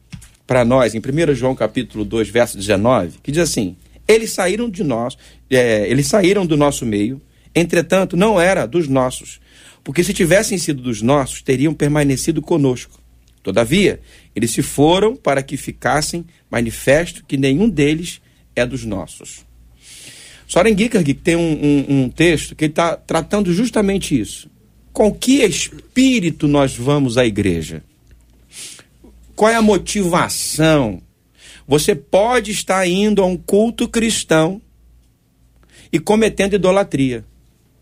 para 0.46 0.64
nós, 0.64 0.94
em 0.94 1.00
1 1.00 1.34
João 1.34 1.56
capítulo 1.56 2.06
2, 2.06 2.30
verso 2.30 2.58
19, 2.58 3.18
que 3.24 3.32
diz 3.32 3.42
assim: 3.42 3.76
Eles 4.08 4.32
saíram 4.32 4.70
de 4.70 4.84
nós, 4.84 5.18
é, 5.50 5.90
eles 5.90 6.06
saíram 6.06 6.46
do 6.46 6.56
nosso 6.56 6.86
meio, 6.86 7.20
entretanto, 7.56 8.16
não 8.16 8.40
era 8.40 8.68
dos 8.68 8.88
nossos, 8.88 9.40
porque 9.84 10.04
se 10.04 10.14
tivessem 10.14 10.60
sido 10.60 10.84
dos 10.84 11.02
nossos, 11.02 11.42
teriam 11.42 11.74
permanecido 11.74 12.40
conosco. 12.42 13.02
Todavia, 13.42 14.00
eles 14.36 14.52
se 14.52 14.62
foram 14.62 15.16
para 15.16 15.42
que 15.42 15.58
ficassem 15.58 16.26
manifesto 16.50 17.24
que 17.28 17.38
nenhum 17.38 17.68
deles 17.68 18.22
é 18.56 18.66
dos 18.66 18.86
nossos. 18.86 19.44
Soren 20.48 20.76
Kierkegaard 20.76 21.14
tem 21.16 21.36
um, 21.36 21.42
um, 21.42 22.04
um 22.04 22.10
texto 22.10 22.56
que 22.56 22.66
está 22.66 22.96
tratando 22.96 23.52
justamente 23.52 24.20
isso. 24.20 24.50
Com 24.94 25.12
que 25.12 25.44
espírito 25.44 26.48
nós 26.48 26.76
vamos 26.76 27.18
à 27.18 27.26
igreja? 27.26 27.84
Qual 29.36 29.52
é 29.52 29.56
a 29.56 29.62
motivação? 29.62 31.02
Você 31.68 31.96
pode 31.96 32.52
estar 32.52 32.88
indo 32.88 33.22
a 33.22 33.26
um 33.26 33.36
culto 33.36 33.88
cristão 33.88 34.62
e 35.92 36.00
cometendo 36.00 36.56
idolatria. 36.56 37.26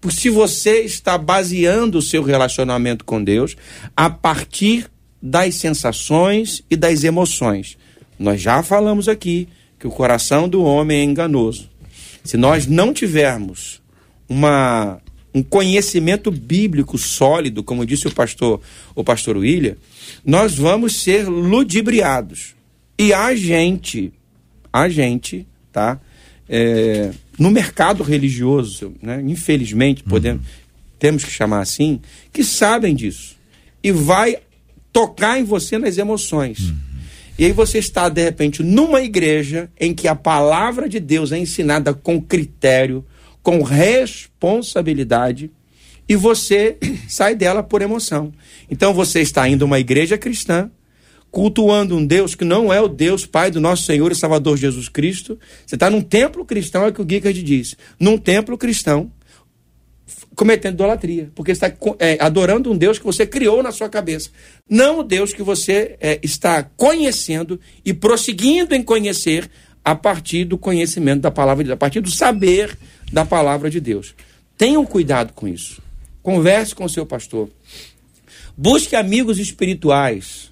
Se 0.10 0.30
você 0.30 0.82
está 0.82 1.18
baseando 1.18 1.98
o 1.98 2.02
seu 2.02 2.24
relacionamento 2.24 3.06
com 3.06 3.24
Deus 3.24 3.56
a 3.96 4.10
partir 4.10 4.90
das 5.22 5.56
sensações 5.56 6.62
e 6.70 6.76
das 6.76 7.06
emoções. 7.06 7.78
Nós 8.20 8.42
já 8.42 8.62
falamos 8.62 9.08
aqui 9.08 9.48
que 9.80 9.88
o 9.88 9.92
coração 9.92 10.50
do 10.50 10.62
homem 10.62 11.00
é 11.00 11.04
enganoso. 11.04 11.70
Se 12.26 12.36
nós 12.36 12.68
não 12.68 12.94
tivermos 12.94 13.82
uma, 14.28 15.02
um 15.34 15.42
conhecimento 15.42 16.30
bíblico 16.30 16.98
sólido, 16.98 17.64
como 17.64 17.86
disse 17.86 18.06
o 18.08 18.12
pastor, 18.12 18.60
o 18.94 19.04
pastor 19.04 19.38
William, 19.38 19.78
nós 20.26 20.56
vamos 20.56 21.02
ser 21.02 21.28
ludibriados. 21.28 22.56
E 22.98 23.14
a 23.14 23.36
gente, 23.36 24.14
a 24.72 24.88
gente, 24.88 25.48
tá? 25.72 26.00
É, 26.48 27.12
no 27.38 27.50
mercado 27.52 28.04
religioso, 28.04 28.94
né? 29.02 29.22
infelizmente, 29.26 30.04
podemos, 30.04 30.42
uhum. 30.42 30.54
temos 31.00 31.24
que 31.24 31.32
chamar 31.32 31.62
assim, 31.62 32.00
que 32.32 32.44
sabem 32.44 32.96
disso. 32.96 33.36
E 33.84 33.92
vai 33.92 34.38
tocar 34.92 35.40
em 35.40 35.44
você 35.44 35.78
nas 35.78 35.98
emoções. 35.98 36.60
Uhum. 36.60 36.78
E 37.38 37.46
aí 37.46 37.52
você 37.52 37.80
está, 37.80 38.08
de 38.10 38.24
repente, 38.24 38.62
numa 38.62 39.02
igreja 39.02 39.70
em 39.80 39.94
que 39.94 40.08
a 40.08 40.16
palavra 40.16 40.88
de 40.88 41.00
Deus 41.00 41.32
é 41.32 41.38
ensinada 41.40 41.94
com 41.94 42.22
critério, 42.22 43.04
com 43.42 43.64
responsabilidade, 43.64 45.52
e 46.08 46.16
você 46.16 46.78
sai 47.08 47.36
dela 47.36 47.64
por 47.64 47.82
emoção. 47.82 48.34
Então 48.70 48.94
você 48.94 49.22
está 49.22 49.48
indo 49.48 49.64
a 49.64 49.66
uma 49.66 49.80
igreja 49.80 50.18
cristã, 50.18 50.70
cultuando 51.32 51.98
um 51.98 52.06
Deus 52.06 52.36
que 52.36 52.46
não 52.46 52.72
é 52.72 52.80
o 52.80 52.88
Deus 52.88 53.26
Pai 53.26 53.50
do 53.50 53.60
nosso 53.60 53.84
Senhor 53.84 54.12
e 54.12 54.16
Salvador 54.16 54.58
Jesus 54.58 54.88
Cristo. 54.90 55.40
Você 55.66 55.76
está 55.76 55.90
num 55.90 56.02
templo 56.02 56.46
cristão, 56.46 56.84
é 56.84 56.90
o 56.90 56.94
que 56.94 57.02
o 57.02 57.10
Gickard 57.10 57.42
diz. 57.42 57.76
Num 58.00 58.18
templo 58.18 58.58
cristão, 58.58 59.12
cometendo 60.36 60.76
idolatria, 60.76 61.32
porque 61.36 61.52
está 61.52 61.72
é, 62.00 62.18
adorando 62.20 62.72
um 62.72 62.78
Deus 62.78 62.98
que 62.98 63.06
você 63.06 63.26
criou 63.26 63.62
na 63.64 63.72
sua 63.72 63.90
cabeça, 63.90 64.30
não 64.70 65.00
o 65.00 65.04
Deus 65.04 65.34
que 65.34 65.44
você 65.44 65.96
é, 66.00 66.20
está 66.24 66.64
conhecendo 66.64 67.60
e 67.86 67.94
prosseguindo 67.94 68.76
em 68.76 68.84
conhecer 68.84 69.50
a 69.84 69.96
partir 69.96 70.46
do 70.46 70.58
conhecimento 70.58 71.22
da 71.22 71.32
palavra 71.32 71.64
de 71.64 71.68
Deus, 71.68 71.76
a 71.76 71.80
partir 71.80 72.00
do 72.00 72.10
saber 72.10 72.78
da 73.12 73.26
palavra 73.26 73.70
de 73.70 73.80
Deus. 73.80 74.16
Tenham 74.58 74.86
cuidado 74.86 75.34
com 75.34 75.48
isso. 75.48 75.83
Converse 76.24 76.74
com 76.74 76.86
o 76.86 76.90
seu 76.90 77.06
pastor. 77.06 77.50
Busque 78.58 78.96
amigos 78.96 79.38
espirituais. 79.38 80.52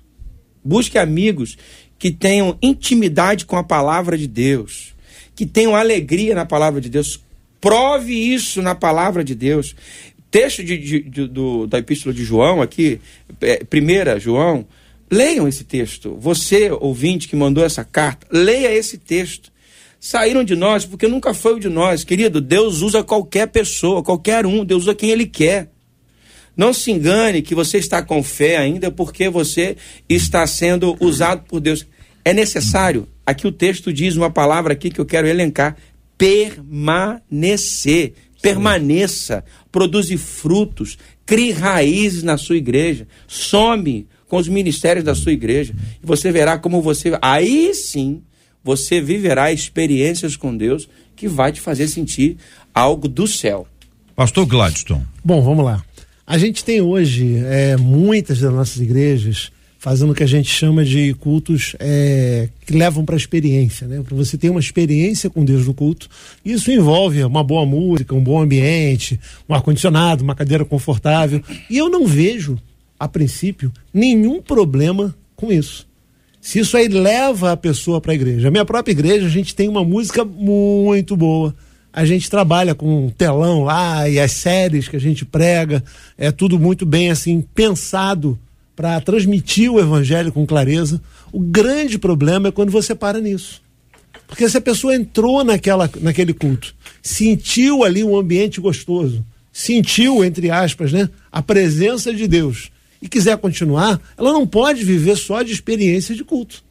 Busque 0.64 1.00
amigos 1.00 1.58
que 1.98 2.12
tenham 2.12 2.56
intimidade 2.62 3.46
com 3.46 3.58
a 3.58 3.64
palavra 3.64 4.16
de 4.18 4.28
Deus, 4.28 4.94
que 5.36 5.46
tenham 5.46 5.76
alegria 5.76 6.36
na 6.36 6.46
palavra 6.46 6.80
de 6.80 6.90
Deus 6.90 7.20
Prove 7.62 8.12
isso 8.12 8.60
na 8.64 8.74
palavra 8.74 9.24
de 9.24 9.36
Deus. 9.36 9.76
Texto 10.32 10.64
de, 10.64 10.78
de, 10.78 11.00
de, 11.02 11.28
do, 11.28 11.68
da 11.68 11.78
Epístola 11.78 12.14
de 12.14 12.24
João, 12.24 12.62
aqui, 12.62 13.00
é, 13.40 13.64
primeira 13.64 14.20
João, 14.20 14.66
leiam 15.10 15.48
esse 15.48 15.64
texto. 15.64 16.18
Você, 16.20 16.72
ouvinte 16.72 17.28
que 17.28 17.36
mandou 17.36 17.64
essa 17.64 17.84
carta, 17.84 18.26
leia 18.32 18.74
esse 18.74 18.98
texto. 18.98 19.51
Saíram 20.04 20.44
de 20.44 20.56
nós 20.56 20.84
porque 20.84 21.08
nunca 21.08 21.32
foi 21.32 21.54
o 21.54 21.60
de 21.60 21.70
nós. 21.70 22.04
Querido, 22.04 22.42
Deus 22.42 22.82
usa 22.82 23.04
qualquer 23.04 23.48
pessoa, 23.50 24.02
qualquer 24.02 24.48
um, 24.48 24.66
Deus 24.66 24.82
usa 24.84 24.96
quem 24.96 25.12
Ele 25.12 25.28
quer. 25.28 25.70
Não 26.58 26.74
se 26.74 26.90
engane 26.90 27.44
que 27.44 27.54
você 27.54 27.78
está 27.78 28.02
com 28.02 28.24
fé 28.24 28.58
ainda 28.58 28.90
porque 28.90 29.30
você 29.30 29.78
está 30.10 30.48
sendo 30.48 30.98
usado 31.00 31.44
por 31.48 31.60
Deus. 31.60 31.86
É 32.26 32.34
necessário, 32.34 33.08
aqui 33.24 33.46
o 33.46 33.52
texto 33.52 33.94
diz 33.94 34.16
uma 34.16 34.32
palavra 34.32 34.74
aqui 34.74 34.90
que 34.90 35.00
eu 35.00 35.06
quero 35.06 35.28
elencar, 35.28 35.78
permanecer. 36.18 38.14
Permaneça, 38.42 39.46
produze 39.72 40.18
frutos, 40.18 40.98
crie 41.28 41.52
raízes 41.52 42.24
na 42.24 42.38
sua 42.38 42.58
igreja, 42.58 43.08
some 43.28 44.08
com 44.28 44.38
os 44.38 44.48
ministérios 44.48 45.06
da 45.06 45.14
sua 45.14 45.32
igreja. 45.32 45.76
E 46.02 46.06
você 46.08 46.32
verá 46.32 46.58
como 46.58 46.82
você. 46.82 47.16
Aí 47.22 47.72
sim, 47.76 48.24
você 48.64 49.02
viverá 49.02 49.52
experiências 49.52 50.36
com 50.36 50.56
Deus 50.56 50.88
que 51.16 51.28
vai 51.28 51.52
te 51.52 51.62
fazer 51.62 51.88
sentir 51.88 52.38
algo 52.74 53.08
do 53.08 53.28
céu. 53.28 53.68
Pastor 54.16 54.46
Gladstone. 54.46 55.06
Bom, 55.24 55.42
vamos 55.42 55.66
lá. 55.66 55.84
A 56.26 56.38
gente 56.38 56.64
tem 56.64 56.82
hoje 56.82 57.38
é, 57.46 57.76
muitas 57.78 58.40
das 58.40 58.54
nossas 58.54 58.82
igrejas 58.82 59.52
fazendo 59.82 60.12
o 60.12 60.16
que 60.16 60.24
a 60.24 60.28
gente 60.28 60.48
chama 60.48 60.86
de 60.86 61.12
cultos 61.16 61.76
é, 61.80 62.50
que 62.68 62.72
levam 62.72 63.04
para 63.04 63.16
a 63.16 63.18
experiência, 63.18 63.88
né? 63.88 64.04
Para 64.08 64.16
você 64.16 64.38
ter 64.38 64.52
uma 64.52 64.60
experiência 64.60 65.28
com 65.28 65.44
Deus 65.44 65.66
no 65.66 65.74
culto. 65.74 66.08
Isso 66.46 66.72
envolve 66.72 67.24
uma 67.24 67.44
boa 67.44 67.66
música, 67.66 68.14
um 68.14 68.24
bom 68.24 68.40
ambiente, 68.40 69.20
um 69.50 69.56
ar-condicionado, 69.56 70.24
uma 70.24 70.36
cadeira 70.36 70.64
confortável. 70.64 71.42
E 71.68 71.80
eu 71.80 71.90
não 71.90 72.06
vejo, 72.06 72.60
a 73.00 73.08
princípio, 73.08 73.72
nenhum 73.92 74.40
problema 74.40 75.16
com 75.36 75.52
isso. 75.52 75.88
Se 76.42 76.58
isso 76.58 76.76
aí 76.76 76.88
leva 76.88 77.52
a 77.52 77.58
pessoa 77.58 78.02
para 78.02 78.14
a 78.14 78.16
igreja. 78.16 78.48
A 78.48 78.52
minha 78.52 78.66
própria 78.66 78.92
igreja, 78.92 79.28
a 79.28 79.30
gente 79.30 79.54
tem 79.54 79.70
uma 79.70 79.86
música 79.86 80.26
muito 80.26 81.16
boa. 81.16 81.56
A 81.94 82.04
gente 82.04 82.30
trabalha 82.32 82.74
com 82.74 83.06
um 83.06 83.10
telão 83.12 83.64
lá 83.64 84.10
e 84.10 84.20
as 84.20 84.32
séries 84.32 84.88
que 84.88 84.96
a 84.96 85.00
gente 85.00 85.24
prega, 85.24 85.84
é 86.18 86.32
tudo 86.32 86.58
muito 86.58 86.84
bem 86.84 87.12
assim 87.12 87.42
pensado 87.54 88.40
para 88.76 89.00
transmitir 89.02 89.72
o 89.72 89.80
evangelho 89.80 90.32
com 90.32 90.46
clareza. 90.46 91.00
O 91.32 91.40
grande 91.40 92.00
problema 92.00 92.48
é 92.48 92.52
quando 92.52 92.72
você 92.72 92.96
para 92.96 93.22
nisso. 93.22 93.62
Porque 94.26 94.50
se 94.50 94.58
a 94.58 94.62
pessoa 94.62 94.96
entrou 94.96 95.44
naquela, 95.44 95.90
naquele 96.00 96.34
culto, 96.34 96.74
sentiu 97.04 97.84
ali 97.84 98.04
um 98.04 98.18
ambiente 98.18 98.60
gostoso, 98.60 99.24
sentiu, 99.52 100.24
entre 100.24 100.50
aspas, 100.50 100.92
né, 100.92 101.10
a 101.32 101.42
presença 101.42 102.14
de 102.14 102.28
Deus 102.28 102.72
e 103.02 103.10
quiser 103.10 103.38
continuar, 103.38 104.00
ela 104.18 104.32
não 104.32 104.46
pode 104.46 104.84
viver 104.84 105.16
só 105.16 105.42
de 105.42 105.52
experiência 105.52 106.14
de 106.14 106.24
culto. 106.24 106.64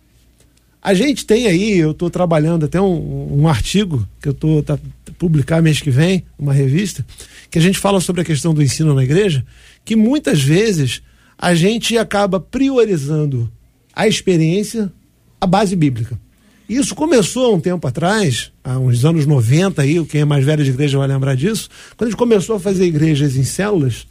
A 0.83 0.95
gente 0.95 1.27
tem 1.27 1.47
aí, 1.47 1.79
eu 1.79 1.91
estou 1.91 2.09
trabalhando 2.09 2.65
até 2.65 2.81
um, 2.81 3.43
um, 3.43 3.49
artigo 3.49 4.09
que 4.21 4.29
eu 4.29 4.33
estou 4.33 4.63
tá, 4.63 4.79
publicar 5.19 5.61
mês 5.61 5.81
que 5.81 5.91
vem, 5.91 6.25
uma 6.39 6.55
revista, 6.55 7.05
que 7.51 7.59
a 7.59 7.63
gente 7.63 7.79
fala 7.79 8.01
sobre 8.01 8.23
a 8.23 8.25
questão 8.25 8.55
do 8.55 8.63
ensino 8.63 8.95
na 8.95 9.05
igreja, 9.05 9.45
que 9.85 9.95
muitas 9.95 10.41
vezes 10.41 11.03
a 11.37 11.55
gente 11.55 11.99
acaba 11.99 12.41
priorizando 12.41 13.51
a 13.95 14.09
experiência, 14.09 14.91
a 15.39 15.47
base 15.47 15.77
bíblica. 15.77 16.19
Isso 16.67 16.95
começou 16.95 17.47
há 17.47 17.57
um 17.57 17.61
tempo 17.61 17.87
atrás, 17.87 18.53
há 18.63 18.79
uns 18.79 19.05
anos 19.05 19.27
90 19.27 19.83
aí, 19.83 20.03
quem 20.07 20.23
é 20.23 20.25
mais 20.25 20.45
velho 20.45 20.65
de 20.65 20.71
igreja 20.71 20.97
vai 20.97 21.09
lembrar 21.09 21.35
disso, 21.35 21.69
quando 21.97 22.09
a 22.09 22.11
gente 22.11 22.19
começou 22.19 22.57
a 22.57 22.61
fazer 22.61 22.87
igrejas 22.87 23.37
em 23.37 23.45
células 23.45 24.07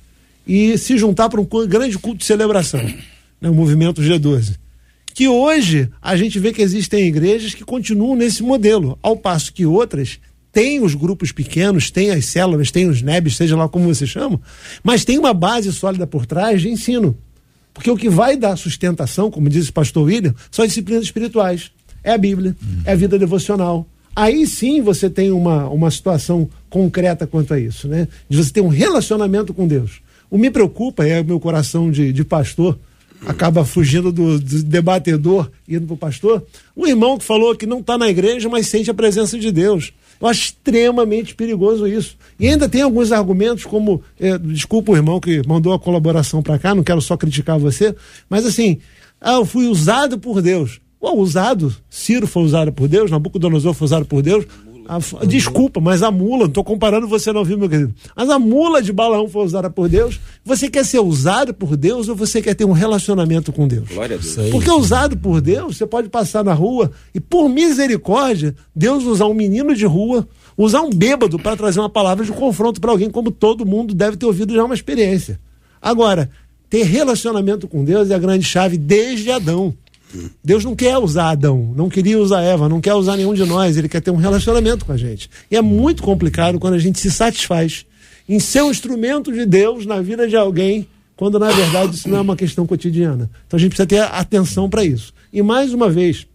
e 0.50 0.80
se 0.80 0.98
juntar 0.98 1.30
para 1.30 1.40
um 1.40 1.46
grande 1.68 1.96
culto 2.00 2.18
de 2.18 2.26
celebração, 2.26 2.82
né, 3.40 3.48
o 3.48 3.54
movimento 3.54 4.02
G12. 4.02 4.56
Que 5.14 5.28
hoje 5.28 5.88
a 6.02 6.18
gente 6.18 6.40
vê 6.40 6.52
que 6.52 6.64
existem 6.64 7.08
igrejas 7.08 7.54
que 7.54 7.64
continuam 7.64 8.16
nesse 8.16 8.42
modelo, 8.42 8.98
ao 9.04 9.16
passo 9.16 9.54
que 9.54 9.68
outras 9.68 10.20
têm 10.52 10.82
os 10.82 10.96
grupos 10.96 11.32
pequenos, 11.32 11.92
têm 11.92 12.10
as 12.10 12.26
células, 12.26 12.72
têm 12.72 12.90
os 12.90 13.04
NEBs, 13.04 13.38
seja 13.38 13.56
lá 13.56 13.70
como 13.70 13.94
você 13.94 14.08
chama, 14.08 14.42
mas 14.84 15.06
tem 15.06 15.20
uma 15.20 15.36
base 15.36 15.72
sólida 15.72 16.08
por 16.08 16.26
trás 16.26 16.64
de 16.64 16.70
ensino. 16.70 17.16
Porque 17.72 17.92
o 17.92 17.96
que 17.96 18.10
vai 18.10 18.36
dar 18.36 18.58
sustentação, 18.58 19.30
como 19.30 19.50
diz 19.50 19.70
o 19.70 19.74
pastor 19.74 20.06
William, 20.06 20.34
são 20.50 20.66
as 20.66 20.72
disciplinas 20.72 21.04
espirituais. 21.04 21.70
É 22.04 22.12
a 22.12 22.18
Bíblia, 22.18 22.56
é 22.86 22.94
a 22.94 22.96
vida 22.96 23.20
devocional. 23.20 23.88
Aí 24.16 24.48
sim 24.48 24.82
você 24.82 25.12
tem 25.12 25.30
uma, 25.30 25.70
uma 25.70 25.92
situação 25.92 26.50
concreta 26.72 27.28
quanto 27.28 27.54
a 27.54 27.60
isso, 27.60 27.88
né? 27.88 28.08
De 28.28 28.36
você 28.36 28.52
ter 28.52 28.62
um 28.62 28.68
relacionamento 28.68 29.54
com 29.54 29.68
Deus. 29.68 30.02
O 30.30 30.38
me 30.38 30.50
preocupa 30.50 31.06
é 31.06 31.22
o 31.22 31.26
meu 31.26 31.40
coração 31.40 31.90
de, 31.90 32.14
de 32.14 32.24
pastor, 32.24 32.78
acaba 33.26 33.66
fugindo 33.66 34.12
do, 34.12 34.40
do 34.40 34.64
debatedor, 34.64 35.50
indo 35.68 35.88
para 35.88 35.94
o 35.94 35.98
pastor. 35.98 36.46
Um 36.76 36.88
irmão 36.88 37.18
que 37.18 37.26
falou 37.26 37.56
que 37.56 37.66
não 37.66 37.80
está 37.80 37.98
na 37.98 38.10
igreja, 38.10 38.48
mas 38.48 38.68
sente 38.68 38.90
a 38.90 38.94
presença 38.94 39.38
de 39.38 39.52
Deus. 39.52 39.92
Eu 40.22 40.28
acho 40.28 40.46
extremamente 40.46 41.34
perigoso 41.34 41.88
isso. 41.88 42.18
E 42.40 42.48
ainda 42.48 42.68
tem 42.68 42.82
alguns 42.82 43.12
argumentos, 43.12 43.64
como. 43.66 44.04
eh, 44.20 44.38
desculpa 44.38 44.92
o 44.92 44.96
irmão 44.96 45.20
que 45.20 45.42
mandou 45.48 45.74
a 45.74 45.80
colaboração 45.80 46.44
para 46.44 46.60
cá, 46.60 46.76
não 46.76 46.84
quero 46.84 47.02
só 47.02 47.16
criticar 47.16 47.58
você, 47.58 47.96
mas 48.30 48.46
assim, 48.46 48.80
ah, 49.22 49.36
eu 49.36 49.46
fui 49.46 49.68
usado 49.68 50.20
por 50.20 50.42
Deus. 50.42 50.82
Ué, 51.02 51.12
usado, 51.14 51.74
Ciro 51.90 52.28
foi 52.28 52.44
usado 52.44 52.74
por 52.74 52.88
Deus, 52.90 53.10
Nabucodonosor 53.10 53.74
foi 53.74 53.86
usado 53.86 54.06
por 54.06 54.22
Deus. 54.22 54.46
A 54.90 55.26
desculpa, 55.26 55.80
mas 55.80 56.02
a 56.02 56.10
mula, 56.10 56.40
não 56.40 56.46
estou 56.48 56.64
comparando 56.64 57.08
você 57.08 57.32
não 57.32 57.44
viu, 57.46 57.60
meu 57.60 57.70
querido. 57.70 57.94
Mas 58.16 58.28
a 58.28 58.40
mula 58.40 58.82
de 58.82 58.92
Balaão 58.92 59.30
foi 59.30 59.46
usada 59.46 59.70
por 59.70 59.88
Deus. 59.88 60.20
Você 60.44 60.68
quer 60.68 60.84
ser 60.84 61.00
usado 61.00 61.54
por 61.54 61.78
Deus 61.78 62.10
ou 62.10 62.16
você 62.16 62.42
quer 62.42 62.56
ter 62.56 62.66
um 62.66 62.72
relacionamento 62.72 63.54
com 63.54 63.68
Deus? 63.68 63.88
Glória 63.88 64.16
a 64.16 64.20
Deus. 64.20 64.50
Porque 64.50 64.72
usado 64.72 65.16
por 65.16 65.42
Deus, 65.42 65.78
você 65.78 65.86
pode 65.86 66.10
passar 66.10 66.44
na 66.44 66.54
rua 66.54 66.92
e, 67.14 67.20
por 67.20 67.48
misericórdia, 67.48 68.56
Deus 68.76 69.04
usar 69.04 69.28
um 69.28 69.34
menino 69.36 69.76
de 69.76 69.86
rua, 69.86 70.28
usar 70.58 70.82
um 70.82 70.90
bêbado 70.90 71.38
para 71.38 71.56
trazer 71.56 71.80
uma 71.80 71.90
palavra 71.90 72.26
de 72.26 72.32
confronto 72.32 72.82
para 72.82 72.90
alguém, 72.90 73.12
como 73.12 73.30
todo 73.30 73.68
mundo 73.68 73.94
deve 73.94 74.18
ter 74.18 74.26
ouvido 74.26 74.56
já 74.56 74.64
uma 74.64 74.74
experiência. 74.74 75.40
Agora, 75.80 76.32
ter 76.70 76.84
relacionamento 76.84 77.68
com 77.68 77.84
Deus 77.84 78.10
é 78.10 78.16
a 78.16 78.20
grande 78.20 78.46
chave 78.46 78.78
desde 78.78 79.32
Adão. 79.32 79.74
Deus 80.44 80.66
não 80.66 80.76
quer 80.76 80.98
usar 80.98 81.32
Adão, 81.32 81.74
não 81.76 81.90
queria 81.90 82.18
usar 82.20 82.42
Eva, 82.42 82.68
não 82.68 82.82
quer 82.82 82.94
usar 82.94 83.16
nenhum 83.16 83.34
de 83.34 83.46
nós, 83.46 83.78
ele 83.78 83.90
quer 83.90 84.02
ter 84.02 84.12
um 84.12 84.16
relacionamento 84.16 84.86
com 84.86 84.92
a 84.92 84.98
gente. 84.98 85.30
E 85.50 85.56
é 85.56 85.62
muito 85.62 86.02
complicado 86.02 86.60
quando 86.60 86.74
a 86.74 86.80
gente 86.80 87.00
se 87.00 87.12
satisfaz 87.12 87.86
em 88.28 88.40
ser 88.40 88.64
um 88.64 88.72
instrumento 88.72 89.32
de 89.32 89.46
Deus 89.46 89.86
na 89.86 90.02
vida 90.02 90.28
de 90.28 90.36
alguém, 90.36 90.88
quando 91.16 91.40
na 91.40 91.52
verdade 91.52 91.96
isso 91.96 92.10
não 92.10 92.18
é 92.18 92.22
uma 92.22 92.36
questão 92.36 92.66
cotidiana. 92.66 93.30
Então 93.46 93.58
a 93.58 93.60
gente 93.60 93.72
precisa 93.72 93.88
ter 93.88 94.02
atenção 94.02 94.70
para 94.70 94.84
isso. 94.84 95.14
E 95.32 95.42
mais 95.42 95.74
uma 95.74 95.90
vez, 95.90 96.28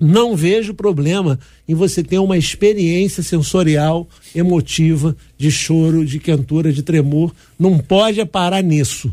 não 0.00 0.34
vejo 0.34 0.72
problema 0.72 1.38
em 1.68 1.74
você 1.74 2.02
ter 2.02 2.18
uma 2.18 2.38
experiência 2.38 3.22
sensorial, 3.22 4.08
emotiva, 4.34 5.14
de 5.36 5.50
choro, 5.50 6.06
de 6.06 6.18
quentura, 6.18 6.72
de 6.72 6.82
tremor. 6.82 7.34
Não 7.58 7.78
pode 7.78 8.24
parar 8.24 8.62
nisso. 8.62 9.12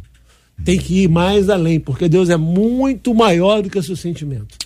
Tem 0.64 0.78
que 0.78 1.04
ir 1.04 1.10
mais 1.10 1.50
além, 1.50 1.80
porque 1.80 2.10
Deus 2.10 2.30
é 2.30 2.38
muito 2.38 3.14
maior 3.14 3.62
do 3.62 3.70
que 3.70 3.78
o 3.78 3.84
seu 3.84 3.96
sentimento. 3.96 4.58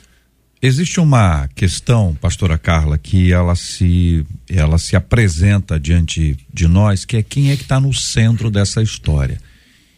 Existe 0.64 1.00
uma 1.00 1.48
questão, 1.56 2.16
pastora 2.22 2.56
Carla, 2.56 2.96
que 2.96 3.34
ela 3.34 3.56
se 3.56 4.24
ela 4.48 4.78
se 4.78 4.96
apresenta 4.96 5.80
diante 5.80 6.38
de 6.54 6.68
nós, 6.68 7.04
que 7.04 7.18
é 7.18 7.24
quem 7.24 7.50
é 7.50 7.56
que 7.56 7.64
está 7.64 7.80
no 7.80 7.92
centro 7.94 8.52
dessa 8.52 8.82
história. 8.82 9.42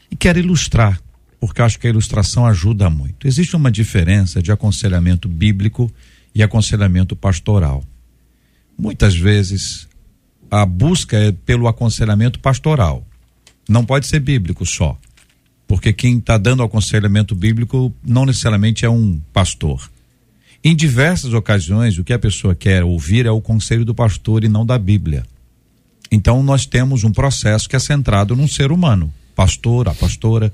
E 0.09 0.15
quero 0.15 0.39
ilustrar, 0.39 1.01
porque 1.37 1.61
acho 1.61 1.77
que 1.77 1.87
a 1.87 1.89
ilustração 1.89 2.45
ajuda 2.45 2.89
muito. 2.89 3.27
Existe 3.27 3.57
uma 3.57 3.69
diferença 3.69 4.41
de 4.41 4.53
aconselhamento 4.53 5.27
bíblico 5.27 5.91
e 6.33 6.41
aconselhamento 6.41 7.13
pastoral. 7.13 7.83
Muitas 8.77 9.15
vezes 9.15 9.87
a 10.49 10.65
busca 10.65 11.17
é 11.17 11.31
pelo 11.33 11.67
aconselhamento 11.67 12.39
pastoral. 12.39 13.05
Não 13.67 13.83
pode 13.83 14.07
ser 14.07 14.19
bíblico 14.19 14.65
só. 14.65 14.97
Porque 15.73 15.91
quem 15.91 16.19
está 16.19 16.37
dando 16.37 16.61
aconselhamento 16.61 17.33
bíblico 17.33 17.91
não 18.05 18.27
necessariamente 18.27 18.85
é 18.85 18.89
um 18.89 19.19
pastor. 19.33 19.89
Em 20.63 20.75
diversas 20.75 21.33
ocasiões, 21.33 21.97
o 21.97 22.03
que 22.03 22.13
a 22.13 22.19
pessoa 22.19 22.53
quer 22.53 22.83
ouvir 22.83 23.25
é 23.25 23.31
o 23.31 23.41
conselho 23.41 23.83
do 23.83 23.95
pastor 23.95 24.43
e 24.43 24.47
não 24.47 24.63
da 24.63 24.77
Bíblia. 24.77 25.25
Então, 26.11 26.43
nós 26.43 26.67
temos 26.67 27.03
um 27.03 27.11
processo 27.11 27.67
que 27.67 27.75
é 27.75 27.79
centrado 27.79 28.35
num 28.35 28.47
ser 28.47 28.71
humano. 28.71 29.11
Pastor, 29.35 29.89
a 29.89 29.95
pastora. 29.95 30.53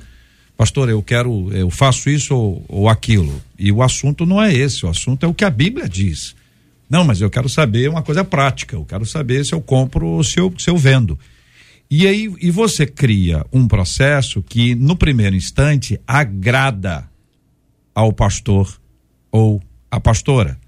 Pastor, 0.56 0.88
eu 0.88 1.04
quero, 1.04 1.52
eu 1.52 1.70
faço 1.70 2.10
isso 2.10 2.34
ou, 2.34 2.66
ou 2.70 2.88
aquilo. 2.88 3.42
E 3.58 3.74
o 3.74 3.84
assunto 3.84 4.26
não 4.26 4.42
é 4.42 4.54
esse, 4.54 4.86
o 4.86 4.90
assunto 4.90 5.26
é 5.26 5.28
o 5.28 5.34
que 5.34 5.44
a 5.44 5.50
Bíblia 5.50 5.90
diz. 5.90 6.34
Não, 6.90 7.04
mas 7.04 7.20
eu 7.20 7.30
quero 7.30 7.50
saber 7.50 7.90
uma 7.90 8.02
coisa 8.02 8.24
prática. 8.24 8.78
Eu 8.78 8.86
quero 8.86 9.06
saber 9.06 9.46
se 9.46 9.54
eu 9.54 9.60
compro 9.60 10.08
ou 10.08 10.24
se 10.24 10.40
eu, 10.40 10.54
se 10.58 10.70
eu 10.70 10.78
vendo. 10.78 11.20
E 11.92 12.06
aí, 12.06 12.32
e 12.40 12.52
você 12.52 12.86
cria 12.86 13.44
um 13.52 13.68
processo 13.68 14.44
que, 14.44 14.76
no 14.76 14.96
primeiro 14.96 15.36
instante, 15.36 16.00
agrada 16.06 17.10
ao 17.96 18.14
pastor 18.14 18.80
ou 19.32 19.60
à 19.90 20.00
pastora. 20.00 20.60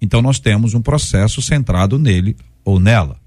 Então, 0.00 0.22
nós 0.22 0.40
temos 0.40 0.72
um 0.72 0.80
processo 0.80 1.42
centrado 1.42 1.98
nele 1.98 2.36
ou 2.64 2.80
nela. 2.80 3.20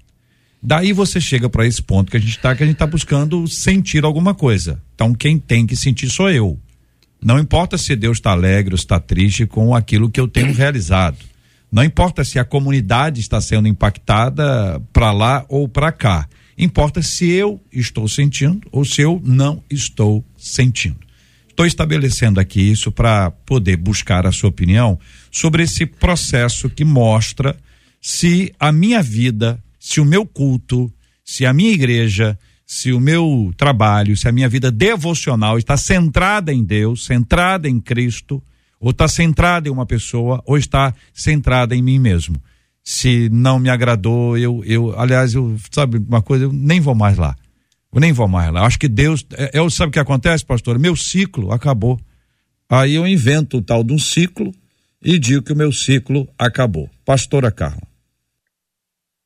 Daí 0.60 0.92
você 0.92 1.20
chega 1.20 1.48
para 1.48 1.64
esse 1.64 1.80
ponto 1.80 2.10
que 2.10 2.16
a 2.16 2.20
gente 2.20 2.36
está, 2.36 2.56
que 2.56 2.64
a 2.64 2.66
gente 2.66 2.74
está 2.74 2.86
buscando 2.86 3.46
sentir 3.46 4.04
alguma 4.04 4.34
coisa. 4.34 4.82
Então, 4.96 5.14
quem 5.14 5.38
tem 5.38 5.64
que 5.64 5.76
sentir 5.76 6.10
sou 6.10 6.28
eu. 6.28 6.58
Não 7.22 7.38
importa 7.38 7.78
se 7.78 7.94
Deus 7.94 8.18
está 8.18 8.32
alegre 8.32 8.74
ou 8.74 8.76
está 8.76 8.98
triste 8.98 9.46
com 9.46 9.72
aquilo 9.72 10.10
que 10.10 10.18
eu 10.18 10.26
tenho 10.26 10.52
realizado. 10.52 11.18
Não 11.70 11.84
importa 11.84 12.24
se 12.24 12.40
a 12.40 12.44
comunidade 12.44 13.20
está 13.20 13.40
sendo 13.40 13.68
impactada 13.68 14.82
para 14.92 15.12
lá 15.12 15.44
ou 15.48 15.68
para 15.68 15.92
cá. 15.92 16.28
Importa 16.58 17.02
se 17.02 17.30
eu 17.30 17.60
estou 17.70 18.08
sentindo 18.08 18.66
ou 18.72 18.84
se 18.84 19.02
eu 19.02 19.20
não 19.24 19.62
estou 19.70 20.24
sentindo. 20.38 20.98
Estou 21.48 21.66
estabelecendo 21.66 22.38
aqui 22.38 22.60
isso 22.60 22.92
para 22.92 23.30
poder 23.30 23.76
buscar 23.76 24.26
a 24.26 24.32
sua 24.32 24.50
opinião 24.50 24.98
sobre 25.30 25.62
esse 25.62 25.86
processo 25.86 26.68
que 26.68 26.84
mostra 26.84 27.56
se 28.00 28.52
a 28.60 28.70
minha 28.70 29.02
vida, 29.02 29.62
se 29.78 30.00
o 30.00 30.04
meu 30.04 30.26
culto, 30.26 30.92
se 31.24 31.44
a 31.44 31.52
minha 31.52 31.72
igreja, 31.72 32.38
se 32.66 32.92
o 32.92 33.00
meu 33.00 33.52
trabalho, 33.56 34.16
se 34.16 34.28
a 34.28 34.32
minha 34.32 34.48
vida 34.48 34.70
devocional 34.70 35.56
está 35.56 35.76
centrada 35.76 36.52
em 36.52 36.64
Deus, 36.64 37.04
centrada 37.04 37.68
em 37.68 37.80
Cristo, 37.80 38.42
ou 38.78 38.90
está 38.90 39.08
centrada 39.08 39.68
em 39.68 39.72
uma 39.72 39.86
pessoa, 39.86 40.42
ou 40.44 40.58
está 40.58 40.94
centrada 41.14 41.74
em 41.74 41.82
mim 41.82 41.98
mesmo. 41.98 42.36
Se 42.88 43.28
não 43.30 43.58
me 43.58 43.68
agradou, 43.68 44.38
eu, 44.38 44.62
eu 44.64 44.96
aliás, 44.96 45.34
eu, 45.34 45.56
sabe 45.72 45.98
uma 45.98 46.22
coisa, 46.22 46.44
eu 46.44 46.52
nem 46.52 46.80
vou 46.80 46.94
mais 46.94 47.18
lá. 47.18 47.34
Eu 47.92 47.98
nem 47.98 48.12
vou 48.12 48.28
mais 48.28 48.52
lá. 48.52 48.64
Acho 48.64 48.78
que 48.78 48.86
Deus, 48.86 49.26
é, 49.32 49.50
eu 49.52 49.68
sabe 49.68 49.88
o 49.88 49.92
que 49.92 49.98
acontece, 49.98 50.46
pastor? 50.46 50.78
Meu 50.78 50.94
ciclo 50.94 51.52
acabou. 51.52 51.98
Aí 52.70 52.94
eu 52.94 53.04
invento 53.04 53.56
o 53.56 53.62
tal 53.62 53.82
de 53.82 53.92
um 53.92 53.98
ciclo 53.98 54.54
e 55.02 55.18
digo 55.18 55.42
que 55.42 55.52
o 55.52 55.56
meu 55.56 55.72
ciclo 55.72 56.28
acabou. 56.38 56.88
Pastora 57.04 57.50
Carla. 57.50 57.82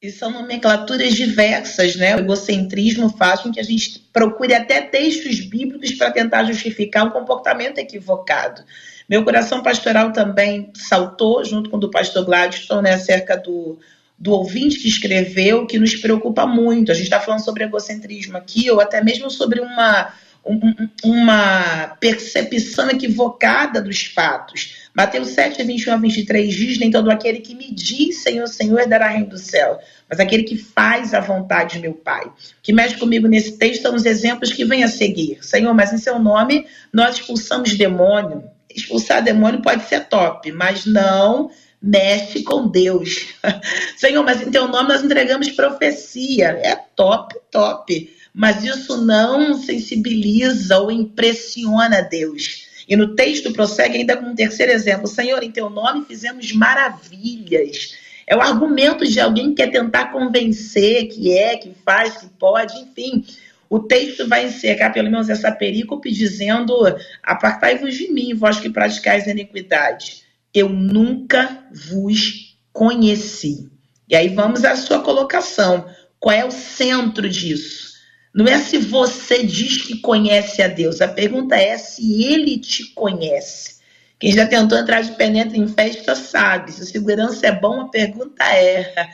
E 0.01 0.11
são 0.11 0.31
nomenclaturas 0.31 1.15
diversas, 1.15 1.97
né? 1.97 2.17
O 2.17 2.21
egocentrismo 2.21 3.11
faz 3.11 3.41
com 3.41 3.53
que 3.53 3.61
a 3.61 3.63
gente 3.63 3.99
procure 4.11 4.55
até 4.55 4.81
textos 4.81 5.39
bíblicos 5.41 5.93
para 5.93 6.11
tentar 6.11 6.45
justificar 6.45 7.05
um 7.05 7.11
comportamento 7.11 7.77
equivocado. 7.77 8.63
Meu 9.11 9.25
coração 9.25 9.61
pastoral 9.61 10.13
também 10.13 10.71
saltou, 10.73 11.45
junto 11.45 11.69
com 11.69 11.79
o 11.79 11.81
do 11.81 11.91
pastor 11.91 12.25
Gladstone, 12.25 12.85
né, 12.85 12.95
acerca 12.95 13.37
do, 13.37 13.77
do 14.17 14.31
ouvinte 14.31 14.79
que 14.79 14.87
escreveu, 14.87 15.67
que 15.67 15.81
nos 15.81 15.97
preocupa 15.97 16.47
muito. 16.47 16.93
A 16.93 16.95
gente 16.95 17.07
está 17.07 17.19
falando 17.19 17.45
sobre 17.45 17.65
egocentrismo 17.65 18.37
aqui, 18.37 18.71
ou 18.71 18.81
até 18.81 19.03
mesmo 19.03 19.29
sobre 19.29 19.59
uma, 19.59 20.13
um, 20.47 20.61
uma 21.03 21.89
percepção 21.99 22.89
equivocada 22.89 23.83
dos 23.83 24.05
fatos. 24.05 24.77
Mateus 24.95 25.31
7, 25.31 25.61
21 25.65 25.93
a 25.93 25.97
23 25.97 26.55
diz: 26.55 26.79
Nem 26.79 26.93
todo 26.93 27.11
aquele 27.11 27.41
que 27.41 27.57
me 27.57 27.75
diz 27.75 28.23
Senhor, 28.23 28.47
Senhor 28.47 28.87
dará 28.87 29.09
reino 29.09 29.31
do 29.31 29.39
céu, 29.39 29.81
mas 30.09 30.21
aquele 30.21 30.45
que 30.45 30.57
faz 30.57 31.15
a 31.15 31.19
vontade 31.19 31.73
de 31.75 31.81
meu 31.81 31.95
Pai. 31.95 32.27
O 32.27 32.33
que 32.63 32.73
mexe 32.73 32.97
comigo 32.97 33.27
nesse 33.27 33.59
texto 33.59 33.83
são 33.83 33.97
os 33.97 34.07
exemplos 34.07 34.53
que 34.53 34.65
vem 34.65 34.85
a 34.85 34.89
seguir. 34.89 35.39
Senhor, 35.43 35.75
mas 35.75 35.93
em 35.93 35.99
seu 35.99 36.17
nome 36.21 36.65
nós 36.93 37.17
expulsamos 37.17 37.75
demônio. 37.75 38.49
Expulsar 38.75 39.23
demônio 39.23 39.63
pode 39.63 39.85
ser 39.85 40.09
top, 40.09 40.51
mas 40.53 40.87
não 40.87 41.51
mexe 41.83 42.43
com 42.43 42.69
Deus. 42.69 43.29
Senhor, 43.97 44.23
mas 44.25 44.43
em 44.43 44.51
teu 44.51 44.69
nome 44.69 44.89
nós 44.89 45.03
entregamos 45.03 45.51
profecia. 45.51 46.49
É 46.63 46.77
top, 46.95 47.37
top. 47.51 48.17
Mas 48.33 48.63
isso 48.63 49.05
não 49.05 49.55
sensibiliza 49.55 50.79
ou 50.79 50.91
impressiona 50.91 52.01
Deus. 52.01 52.69
E 52.89 52.97
no 52.97 53.15
texto 53.15 53.53
prossegue 53.53 53.99
ainda 53.99 54.17
com 54.17 54.27
um 54.27 54.35
terceiro 54.35 54.73
exemplo: 54.73 55.07
Senhor, 55.07 55.43
em 55.43 55.51
teu 55.51 55.71
nome 55.71 56.05
fizemos 56.05 56.53
maravilhas. 56.53 57.95
É 58.27 58.37
o 58.37 58.41
argumento 58.41 59.05
de 59.05 59.19
alguém 59.19 59.49
que 59.49 59.63
quer 59.63 59.73
tentar 59.73 60.13
convencer 60.13 61.09
que 61.09 61.33
é, 61.37 61.57
que 61.57 61.73
faz, 61.85 62.19
que 62.19 62.29
pode, 62.29 62.79
enfim. 62.79 63.25
O 63.71 63.79
texto 63.79 64.27
vai 64.27 64.47
encerrar, 64.47 64.91
pelo 64.91 65.09
menos 65.09 65.31
essa 65.31 65.53
perícope, 65.53 66.11
dizendo: 66.11 66.75
Apartai-vos 67.23 67.95
de 67.95 68.13
mim, 68.13 68.35
vós 68.35 68.59
que 68.59 68.69
praticais 68.69 69.29
a 69.29 69.31
iniquidade. 69.31 70.25
Eu 70.53 70.69
nunca 70.69 71.65
vos 71.89 72.57
conheci. 72.73 73.71
E 74.09 74.17
aí 74.17 74.29
vamos 74.29 74.65
à 74.65 74.75
sua 74.75 75.01
colocação. 75.01 75.87
Qual 76.19 76.35
é 76.35 76.45
o 76.45 76.51
centro 76.51 77.29
disso? 77.29 77.91
Não 78.35 78.47
é 78.47 78.59
se 78.59 78.77
você 78.77 79.45
diz 79.45 79.83
que 79.83 80.01
conhece 80.01 80.61
a 80.63 80.69
Deus, 80.69 81.01
a 81.01 81.07
pergunta 81.07 81.55
é 81.57 81.79
se 81.79 82.25
ele 82.25 82.59
te 82.59 82.93
conhece. 82.93 83.81
Quem 84.21 84.33
já 84.33 84.47
tentou 84.47 84.77
entrar 84.77 85.01
de 85.01 85.13
penetra 85.13 85.57
em 85.57 85.67
festa 85.67 86.15
sabe. 86.15 86.73
Se 86.73 86.85
segurança 86.85 87.47
é 87.47 87.53
bom, 87.53 87.81
a 87.81 87.89
pergunta 87.89 88.45
é: 88.45 89.09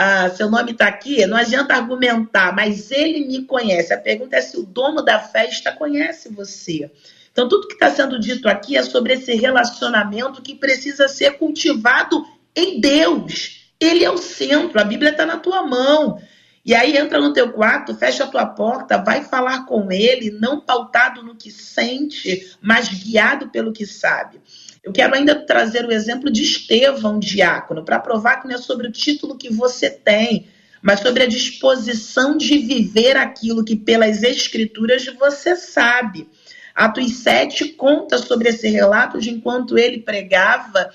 ah, 0.00 0.30
seu 0.30 0.48
nome 0.48 0.70
está 0.70 0.86
aqui? 0.86 1.26
Não 1.26 1.36
adianta 1.36 1.74
argumentar, 1.74 2.54
mas 2.54 2.92
ele 2.92 3.26
me 3.26 3.42
conhece. 3.42 3.92
A 3.92 3.98
pergunta 3.98 4.36
é 4.36 4.40
se 4.40 4.56
o 4.56 4.62
dono 4.62 5.02
da 5.02 5.18
festa 5.18 5.72
conhece 5.72 6.28
você. 6.28 6.88
Então, 7.32 7.48
tudo 7.48 7.66
que 7.66 7.74
está 7.74 7.90
sendo 7.90 8.16
dito 8.16 8.48
aqui 8.48 8.76
é 8.76 8.82
sobre 8.84 9.14
esse 9.14 9.34
relacionamento 9.34 10.40
que 10.40 10.54
precisa 10.54 11.08
ser 11.08 11.32
cultivado 11.32 12.24
em 12.54 12.80
Deus. 12.80 13.70
Ele 13.80 14.04
é 14.04 14.10
o 14.10 14.18
centro, 14.18 14.80
a 14.80 14.84
Bíblia 14.84 15.10
está 15.10 15.26
na 15.26 15.36
tua 15.36 15.64
mão. 15.64 16.22
E 16.64 16.76
aí 16.76 16.96
entra 16.96 17.20
no 17.20 17.32
teu 17.32 17.50
quarto, 17.50 17.92
fecha 17.96 18.22
a 18.22 18.28
tua 18.28 18.46
porta, 18.46 18.98
vai 18.98 19.24
falar 19.24 19.66
com 19.66 19.90
ele, 19.90 20.30
não 20.30 20.60
pautado 20.60 21.24
no 21.24 21.34
que 21.34 21.50
sente, 21.50 22.56
mas 22.60 22.88
guiado 22.88 23.48
pelo 23.48 23.72
que 23.72 23.84
sabe. 23.84 24.40
Eu 24.88 24.92
quero 24.92 25.14
ainda 25.14 25.34
trazer 25.34 25.84
o 25.84 25.92
exemplo 25.92 26.30
de 26.30 26.42
Estevão, 26.42 27.18
diácono, 27.18 27.84
para 27.84 27.98
provar 27.98 28.40
que 28.40 28.48
não 28.48 28.54
é 28.54 28.58
sobre 28.58 28.88
o 28.88 28.90
título 28.90 29.36
que 29.36 29.52
você 29.52 29.90
tem, 29.90 30.48
mas 30.80 31.00
sobre 31.00 31.24
a 31.24 31.28
disposição 31.28 32.38
de 32.38 32.56
viver 32.56 33.14
aquilo 33.14 33.62
que 33.62 33.76
pelas 33.76 34.22
escrituras 34.22 35.04
você 35.18 35.54
sabe. 35.56 36.26
Atos 36.74 37.18
7 37.18 37.68
conta 37.74 38.16
sobre 38.16 38.48
esse 38.48 38.66
relato 38.66 39.20
de 39.20 39.28
enquanto 39.28 39.76
ele 39.76 39.98
pregava, 39.98 40.88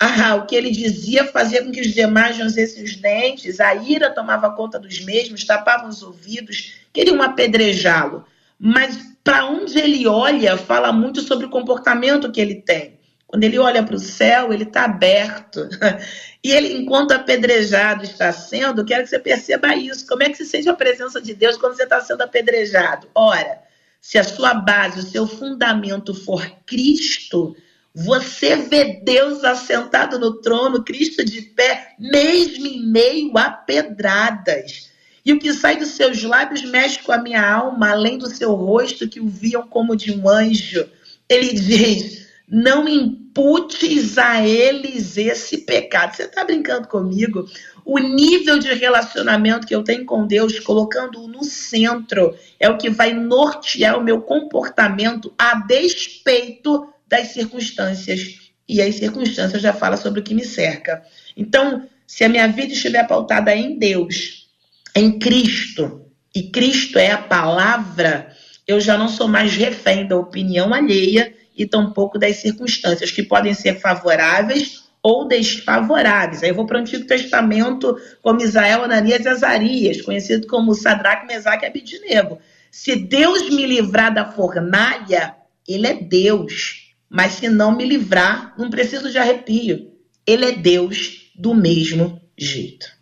ah, 0.00 0.36
o 0.36 0.46
que 0.46 0.56
ele 0.56 0.70
dizia 0.70 1.26
fazia 1.26 1.62
com 1.62 1.70
que 1.70 1.82
os 1.82 1.92
demais 1.92 2.38
rancessem 2.38 2.84
os 2.84 2.96
dentes, 2.96 3.60
a 3.60 3.74
ira 3.74 4.08
tomava 4.08 4.50
conta 4.52 4.78
dos 4.78 5.04
mesmos, 5.04 5.44
tapavam 5.44 5.90
os 5.90 6.02
ouvidos, 6.02 6.72
queriam 6.90 7.20
apedrejá-lo. 7.20 8.24
Mas 8.58 8.96
para 9.22 9.44
onde 9.44 9.78
ele 9.78 10.06
olha, 10.06 10.56
fala 10.56 10.90
muito 10.90 11.20
sobre 11.20 11.44
o 11.44 11.50
comportamento 11.50 12.32
que 12.32 12.40
ele 12.40 12.54
tem. 12.54 12.95
Quando 13.26 13.44
ele 13.44 13.58
olha 13.58 13.82
para 13.82 13.96
o 13.96 13.98
céu, 13.98 14.52
ele 14.52 14.64
está 14.64 14.84
aberto. 14.84 15.68
E 16.44 16.52
ele, 16.52 16.74
enquanto 16.74 17.10
apedrejado 17.10 18.04
está 18.04 18.32
sendo, 18.32 18.84
quero 18.84 19.02
que 19.02 19.10
você 19.10 19.18
perceba 19.18 19.74
isso. 19.74 20.06
Como 20.06 20.22
é 20.22 20.28
que 20.28 20.36
se 20.36 20.46
sente 20.46 20.68
a 20.68 20.74
presença 20.74 21.20
de 21.20 21.34
Deus 21.34 21.56
quando 21.56 21.74
você 21.74 21.82
está 21.82 22.00
sendo 22.00 22.20
apedrejado? 22.20 23.08
Ora, 23.12 23.62
se 24.00 24.16
a 24.16 24.22
sua 24.22 24.54
base, 24.54 25.00
o 25.00 25.02
seu 25.02 25.26
fundamento 25.26 26.14
for 26.14 26.48
Cristo, 26.64 27.56
você 27.92 28.54
vê 28.54 29.00
Deus 29.02 29.42
assentado 29.42 30.20
no 30.20 30.40
trono, 30.40 30.84
Cristo 30.84 31.24
de 31.24 31.42
pé, 31.42 31.96
mesmo 31.98 32.64
em 32.64 32.86
meio 32.86 33.36
a 33.36 33.50
pedradas. 33.50 34.90
E 35.24 35.32
o 35.32 35.38
que 35.40 35.52
sai 35.52 35.76
dos 35.76 35.88
seus 35.88 36.22
lábios 36.22 36.62
mexe 36.62 37.00
com 37.00 37.10
a 37.10 37.18
minha 37.18 37.44
alma, 37.44 37.90
além 37.90 38.18
do 38.18 38.28
seu 38.28 38.54
rosto, 38.54 39.08
que 39.08 39.18
o 39.18 39.26
viam 39.26 39.66
como 39.66 39.96
de 39.96 40.12
um 40.12 40.28
anjo. 40.28 40.88
Ele 41.28 41.52
diz: 41.54 42.25
Não 42.48 42.88
imputes 42.88 44.18
a 44.18 44.46
eles 44.46 45.16
esse 45.16 45.58
pecado. 45.58 46.14
Você 46.14 46.24
está 46.24 46.44
brincando 46.44 46.86
comigo? 46.86 47.44
O 47.84 47.98
nível 47.98 48.58
de 48.58 48.72
relacionamento 48.72 49.66
que 49.66 49.74
eu 49.74 49.82
tenho 49.82 50.04
com 50.04 50.26
Deus, 50.26 50.58
colocando-o 50.60 51.28
no 51.28 51.42
centro, 51.44 52.36
é 52.58 52.68
o 52.68 52.78
que 52.78 52.90
vai 52.90 53.12
nortear 53.12 53.98
o 53.98 54.02
meu 54.02 54.22
comportamento 54.22 55.32
a 55.38 55.56
despeito 55.66 56.88
das 57.06 57.28
circunstâncias. 57.28 58.50
E 58.68 58.80
as 58.80 58.96
circunstâncias 58.96 59.62
já 59.62 59.72
fala 59.72 59.96
sobre 59.96 60.20
o 60.20 60.22
que 60.22 60.34
me 60.34 60.44
cerca. 60.44 61.02
Então, 61.36 61.86
se 62.06 62.24
a 62.24 62.28
minha 62.28 62.46
vida 62.48 62.72
estiver 62.72 63.06
pautada 63.06 63.54
em 63.54 63.78
Deus, 63.78 64.48
em 64.94 65.18
Cristo, 65.18 66.06
e 66.34 66.44
Cristo 66.50 66.98
é 66.98 67.10
a 67.10 67.18
palavra, 67.18 68.32
eu 68.66 68.80
já 68.80 68.98
não 68.98 69.08
sou 69.08 69.28
mais 69.28 69.54
refém 69.54 70.06
da 70.06 70.16
opinião 70.16 70.74
alheia 70.74 71.32
e 71.56 71.66
tampouco 71.66 72.18
das 72.18 72.36
circunstâncias, 72.36 73.10
que 73.10 73.22
podem 73.22 73.54
ser 73.54 73.80
favoráveis 73.80 74.84
ou 75.02 75.26
desfavoráveis. 75.26 76.42
Aí 76.42 76.50
eu 76.50 76.54
vou 76.54 76.66
para 76.66 76.78
o 76.78 76.80
Antigo 76.80 77.06
Testamento, 77.06 77.96
como 78.20 78.42
Israel, 78.42 78.82
Ananias 78.82 79.24
e 79.24 79.28
Azarias, 79.28 80.02
conhecido 80.02 80.46
como 80.46 80.74
Sadraque, 80.74 81.26
Mesaque 81.26 81.64
e 81.64 81.68
Abidinego. 81.68 82.38
Se 82.70 82.96
Deus 82.96 83.48
me 83.48 83.64
livrar 83.64 84.12
da 84.12 84.30
fornalha, 84.32 85.36
ele 85.66 85.86
é 85.86 85.94
Deus. 85.94 86.92
Mas 87.08 87.34
se 87.34 87.48
não 87.48 87.76
me 87.76 87.84
livrar, 87.84 88.54
não 88.58 88.68
preciso 88.68 89.10
de 89.10 89.16
arrepio. 89.16 89.92
Ele 90.26 90.44
é 90.44 90.52
Deus 90.52 91.30
do 91.36 91.54
mesmo 91.54 92.20
jeito. 92.36 92.95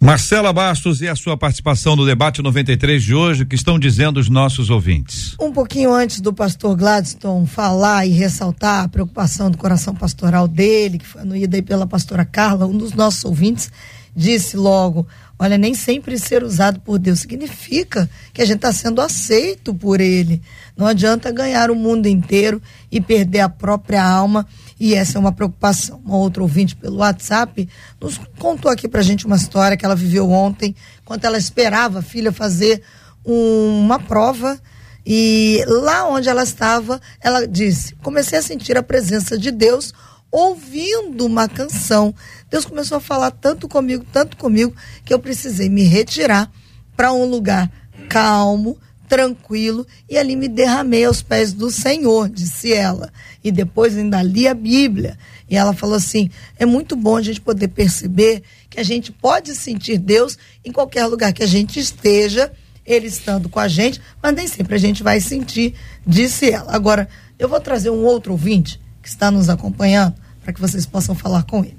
Marcela 0.00 0.52
Bastos 0.52 1.02
e 1.02 1.08
a 1.08 1.16
sua 1.16 1.36
participação 1.36 1.96
no 1.96 2.06
debate 2.06 2.40
93 2.40 3.02
de 3.02 3.14
hoje, 3.14 3.44
que 3.44 3.56
estão 3.56 3.80
dizendo 3.80 4.18
os 4.18 4.28
nossos 4.28 4.70
ouvintes. 4.70 5.34
Um 5.40 5.50
pouquinho 5.50 5.92
antes 5.92 6.20
do 6.20 6.32
pastor 6.32 6.76
Gladstone 6.76 7.48
falar 7.48 8.06
e 8.06 8.10
ressaltar 8.10 8.84
a 8.84 8.88
preocupação 8.88 9.50
do 9.50 9.58
coração 9.58 9.96
pastoral 9.96 10.46
dele, 10.46 10.98
que 10.98 11.06
foi 11.06 11.22
anuída 11.22 11.56
aí 11.56 11.62
pela 11.62 11.84
pastora 11.84 12.24
Carla, 12.24 12.64
um 12.64 12.78
dos 12.78 12.92
nossos 12.92 13.24
ouvintes 13.24 13.72
disse 14.14 14.56
logo: 14.56 15.06
Olha, 15.38 15.56
nem 15.56 15.74
sempre 15.74 16.18
ser 16.18 16.42
usado 16.42 16.80
por 16.80 16.98
Deus 16.98 17.20
significa 17.20 18.10
que 18.32 18.42
a 18.42 18.44
gente 18.44 18.56
está 18.56 18.72
sendo 18.72 19.00
aceito 19.00 19.72
por 19.72 20.00
Ele. 20.00 20.42
Não 20.76 20.86
adianta 20.86 21.30
ganhar 21.30 21.70
o 21.70 21.76
mundo 21.76 22.06
inteiro 22.06 22.60
e 22.90 23.00
perder 23.00 23.40
a 23.40 23.48
própria 23.48 24.04
alma, 24.04 24.46
e 24.80 24.94
essa 24.94 25.18
é 25.18 25.20
uma 25.20 25.32
preocupação. 25.32 26.00
Uma 26.04 26.16
outra 26.16 26.42
ouvinte 26.42 26.76
pelo 26.76 26.98
WhatsApp 26.98 27.68
nos 28.00 28.18
contou 28.38 28.70
aqui 28.70 28.88
pra 28.88 29.02
gente 29.02 29.26
uma 29.26 29.36
história 29.36 29.76
que 29.76 29.84
ela 29.84 29.96
viveu 29.96 30.30
ontem, 30.30 30.74
quando 31.04 31.24
ela 31.24 31.38
esperava 31.38 31.98
a 31.98 32.02
filha 32.02 32.32
fazer 32.32 32.82
um, 33.24 33.80
uma 33.80 33.98
prova. 33.98 34.58
E 35.04 35.64
lá 35.66 36.06
onde 36.08 36.28
ela 36.28 36.42
estava, 36.42 37.00
ela 37.20 37.46
disse: 37.46 37.94
comecei 37.96 38.38
a 38.38 38.42
sentir 38.42 38.76
a 38.76 38.82
presença 38.82 39.38
de 39.38 39.50
Deus 39.50 39.92
ouvindo 40.30 41.24
uma 41.24 41.48
canção. 41.48 42.14
Deus 42.50 42.64
começou 42.64 42.98
a 42.98 43.00
falar 43.00 43.30
tanto 43.30 43.66
comigo, 43.66 44.04
tanto 44.12 44.36
comigo, 44.36 44.74
que 45.04 45.12
eu 45.12 45.18
precisei 45.18 45.68
me 45.68 45.84
retirar 45.84 46.50
para 46.96 47.12
um 47.12 47.24
lugar 47.24 47.70
calmo, 48.08 48.78
tranquilo 49.08 49.86
e 50.08 50.18
ali 50.18 50.36
me 50.36 50.46
derramei 50.46 51.04
aos 51.04 51.22
pés 51.22 51.52
do 51.52 51.70
Senhor, 51.70 52.28
disse 52.28 52.72
ela. 52.72 53.10
E 53.42 53.50
depois 53.50 53.96
ainda 53.96 54.22
li 54.22 54.46
a 54.46 54.54
Bíblia. 54.54 55.18
E 55.48 55.56
ela 55.56 55.72
falou 55.72 55.96
assim: 55.96 56.30
é 56.58 56.66
muito 56.66 56.94
bom 56.94 57.16
a 57.16 57.22
gente 57.22 57.40
poder 57.40 57.68
perceber 57.68 58.42
que 58.68 58.78
a 58.78 58.82
gente 58.82 59.10
pode 59.10 59.54
sentir 59.56 59.98
Deus 59.98 60.38
em 60.64 60.70
qualquer 60.70 61.06
lugar 61.06 61.32
que 61.32 61.42
a 61.42 61.46
gente 61.46 61.80
esteja, 61.80 62.52
Ele 62.84 63.06
estando 63.06 63.48
com 63.48 63.58
a 63.58 63.66
gente, 63.66 64.00
mas 64.22 64.34
nem 64.34 64.46
sempre 64.46 64.74
a 64.74 64.78
gente 64.78 65.02
vai 65.02 65.20
sentir, 65.20 65.74
disse 66.06 66.50
ela. 66.50 66.72
Agora, 66.72 67.08
eu 67.38 67.48
vou 67.48 67.60
trazer 67.60 67.90
um 67.90 68.04
outro 68.04 68.32
ouvinte 68.32 68.80
que 69.02 69.08
está 69.08 69.30
nos 69.30 69.48
acompanhando 69.48 70.14
para 70.42 70.52
que 70.52 70.60
vocês 70.60 70.84
possam 70.84 71.14
falar 71.14 71.44
com 71.44 71.64
ele. 71.64 71.78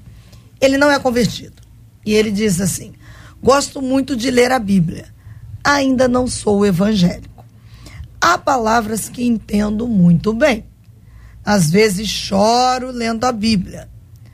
Ele 0.60 0.78
não 0.78 0.92
é 0.92 1.00
convertido. 1.00 1.62
E 2.06 2.14
ele 2.14 2.32
diz 2.32 2.60
assim: 2.60 2.94
gosto 3.42 3.82
muito 3.82 4.16
de 4.16 4.32
ler 4.32 4.52
a 4.52 4.60
Bíblia 4.60 5.19
ainda 5.64 6.08
não 6.08 6.28
sou 6.28 6.66
evangélico. 6.66 7.46
Há 8.22 8.38
palavras 8.38 9.08
que 9.08 9.24
entendo 9.24 9.88
muito 9.88 10.34
bem. 10.34 10.66
Às 11.44 11.72
vezes 11.72 12.08
choro 12.10 12.92
lendo 12.92 13.24
a 13.26 13.32
Bíblia, 13.32 13.90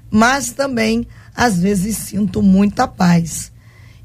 mas 0.09 0.51
também 0.51 1.07
às 1.35 1.59
vezes 1.59 1.97
sinto 1.97 2.41
muita 2.41 2.87
paz. 2.87 3.51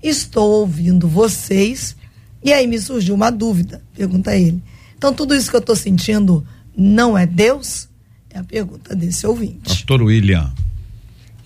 Estou 0.03 0.61
ouvindo 0.61 1.09
vocês 1.09 1.97
e 2.43 2.53
aí 2.53 2.67
me 2.67 2.79
surgiu 2.79 3.15
uma 3.15 3.31
dúvida, 3.31 3.83
pergunta 3.95 4.37
ele. 4.37 4.63
Então 4.97 5.13
tudo 5.15 5.35
isso 5.35 5.51
que 5.51 5.57
eu 5.57 5.61
estou 5.61 5.77
sentindo 5.77 6.47
não 6.77 7.17
é 7.17 7.27
Deus? 7.27 7.89
É 8.31 8.39
a 8.39 8.45
pergunta 8.45 8.95
desse 8.95 9.27
ouvinte. 9.27 9.61
Pastor 9.65 10.03
William. 10.03 10.53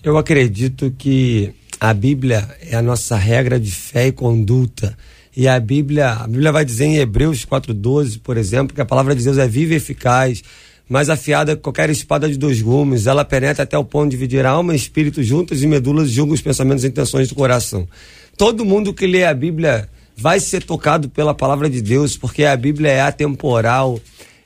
Eu 0.03 0.17
acredito 0.17 0.93
que 0.97 1.53
a 1.79 1.93
Bíblia 1.93 2.47
é 2.61 2.75
a 2.75 2.81
nossa 2.81 3.15
regra 3.15 3.59
de 3.59 3.71
fé 3.71 4.07
e 4.07 4.11
conduta. 4.11 4.95
E 5.35 5.47
a 5.47 5.59
Bíblia, 5.59 6.11
a 6.11 6.27
Bíblia 6.27 6.51
vai 6.51 6.63
dizer 6.63 6.85
em 6.85 6.97
Hebreus 6.97 7.45
4:12, 7.45 8.19
por 8.19 8.37
exemplo, 8.37 8.73
que 8.73 8.81
a 8.81 8.85
palavra 8.85 9.13
de 9.13 9.23
Deus 9.23 9.37
é 9.37 9.47
viva 9.47 9.73
e 9.73 9.77
eficaz, 9.77 10.41
mais 10.87 11.09
afiada 11.09 11.55
que 11.55 11.61
qualquer 11.61 11.89
espada 11.89 12.29
de 12.29 12.37
dois 12.37 12.61
gumes, 12.61 13.05
ela 13.05 13.25
penetra 13.25 13.63
até 13.63 13.77
o 13.77 13.83
ponto 13.83 14.05
de 14.05 14.11
dividir 14.11 14.45
alma 14.45 14.73
e 14.73 14.77
espírito 14.77 15.21
juntos 15.21 15.61
e 15.61 15.67
medulas, 15.67 16.09
julga 16.09 16.33
os 16.33 16.41
pensamentos 16.41 16.83
e 16.83 16.87
intenções 16.87 17.27
do 17.27 17.35
coração. 17.35 17.87
Todo 18.37 18.63
mundo 18.63 18.93
que 18.93 19.05
lê 19.05 19.25
a 19.25 19.33
Bíblia 19.33 19.89
vai 20.15 20.39
ser 20.39 20.63
tocado 20.63 21.09
pela 21.09 21.33
palavra 21.33 21.69
de 21.69 21.81
Deus, 21.81 22.15
porque 22.15 22.45
a 22.45 22.55
Bíblia 22.55 22.91
é 22.91 23.01
atemporal, 23.01 23.99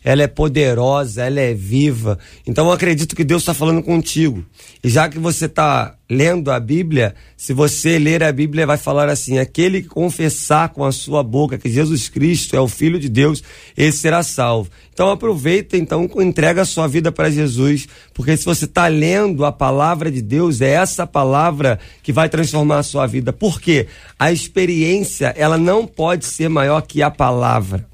ela 0.03 0.23
é 0.23 0.27
poderosa, 0.27 1.23
ela 1.23 1.39
é 1.39 1.53
viva. 1.53 2.17
Então 2.47 2.67
eu 2.67 2.71
acredito 2.71 3.15
que 3.15 3.23
Deus 3.23 3.41
está 3.41 3.53
falando 3.53 3.83
contigo. 3.83 4.45
E 4.83 4.89
já 4.89 5.09
que 5.09 5.19
você 5.19 5.45
está 5.45 5.95
lendo 6.09 6.49
a 6.51 6.59
Bíblia, 6.59 7.13
se 7.37 7.53
você 7.53 7.99
ler 7.99 8.23
a 8.23 8.31
Bíblia, 8.31 8.65
vai 8.65 8.77
falar 8.77 9.09
assim: 9.09 9.37
aquele 9.37 9.81
que 9.81 9.89
confessar 9.89 10.69
com 10.69 10.85
a 10.85 10.91
sua 10.91 11.21
boca 11.21 11.57
que 11.57 11.69
Jesus 11.69 12.07
Cristo 12.07 12.55
é 12.55 12.59
o 12.59 12.67
Filho 12.67 12.99
de 12.99 13.09
Deus, 13.09 13.43
esse 13.75 13.99
será 13.99 14.23
salvo. 14.23 14.69
Então 14.93 15.09
aproveita, 15.09 15.77
então, 15.77 16.09
entrega 16.17 16.61
a 16.61 16.65
sua 16.65 16.87
vida 16.87 17.11
para 17.11 17.29
Jesus, 17.29 17.87
porque 18.13 18.35
se 18.35 18.45
você 18.45 18.65
está 18.65 18.87
lendo 18.87 19.45
a 19.45 19.51
palavra 19.51 20.11
de 20.11 20.21
Deus, 20.21 20.61
é 20.61 20.71
essa 20.71 21.07
palavra 21.07 21.79
que 22.03 22.11
vai 22.11 22.27
transformar 22.27 22.79
a 22.79 22.83
sua 22.83 23.05
vida. 23.05 23.31
Por 23.31 23.61
quê? 23.61 23.87
A 24.17 24.31
experiência, 24.31 25.33
ela 25.37 25.57
não 25.57 25.85
pode 25.85 26.25
ser 26.25 26.49
maior 26.49 26.81
que 26.81 27.01
a 27.01 27.11
palavra. 27.11 27.88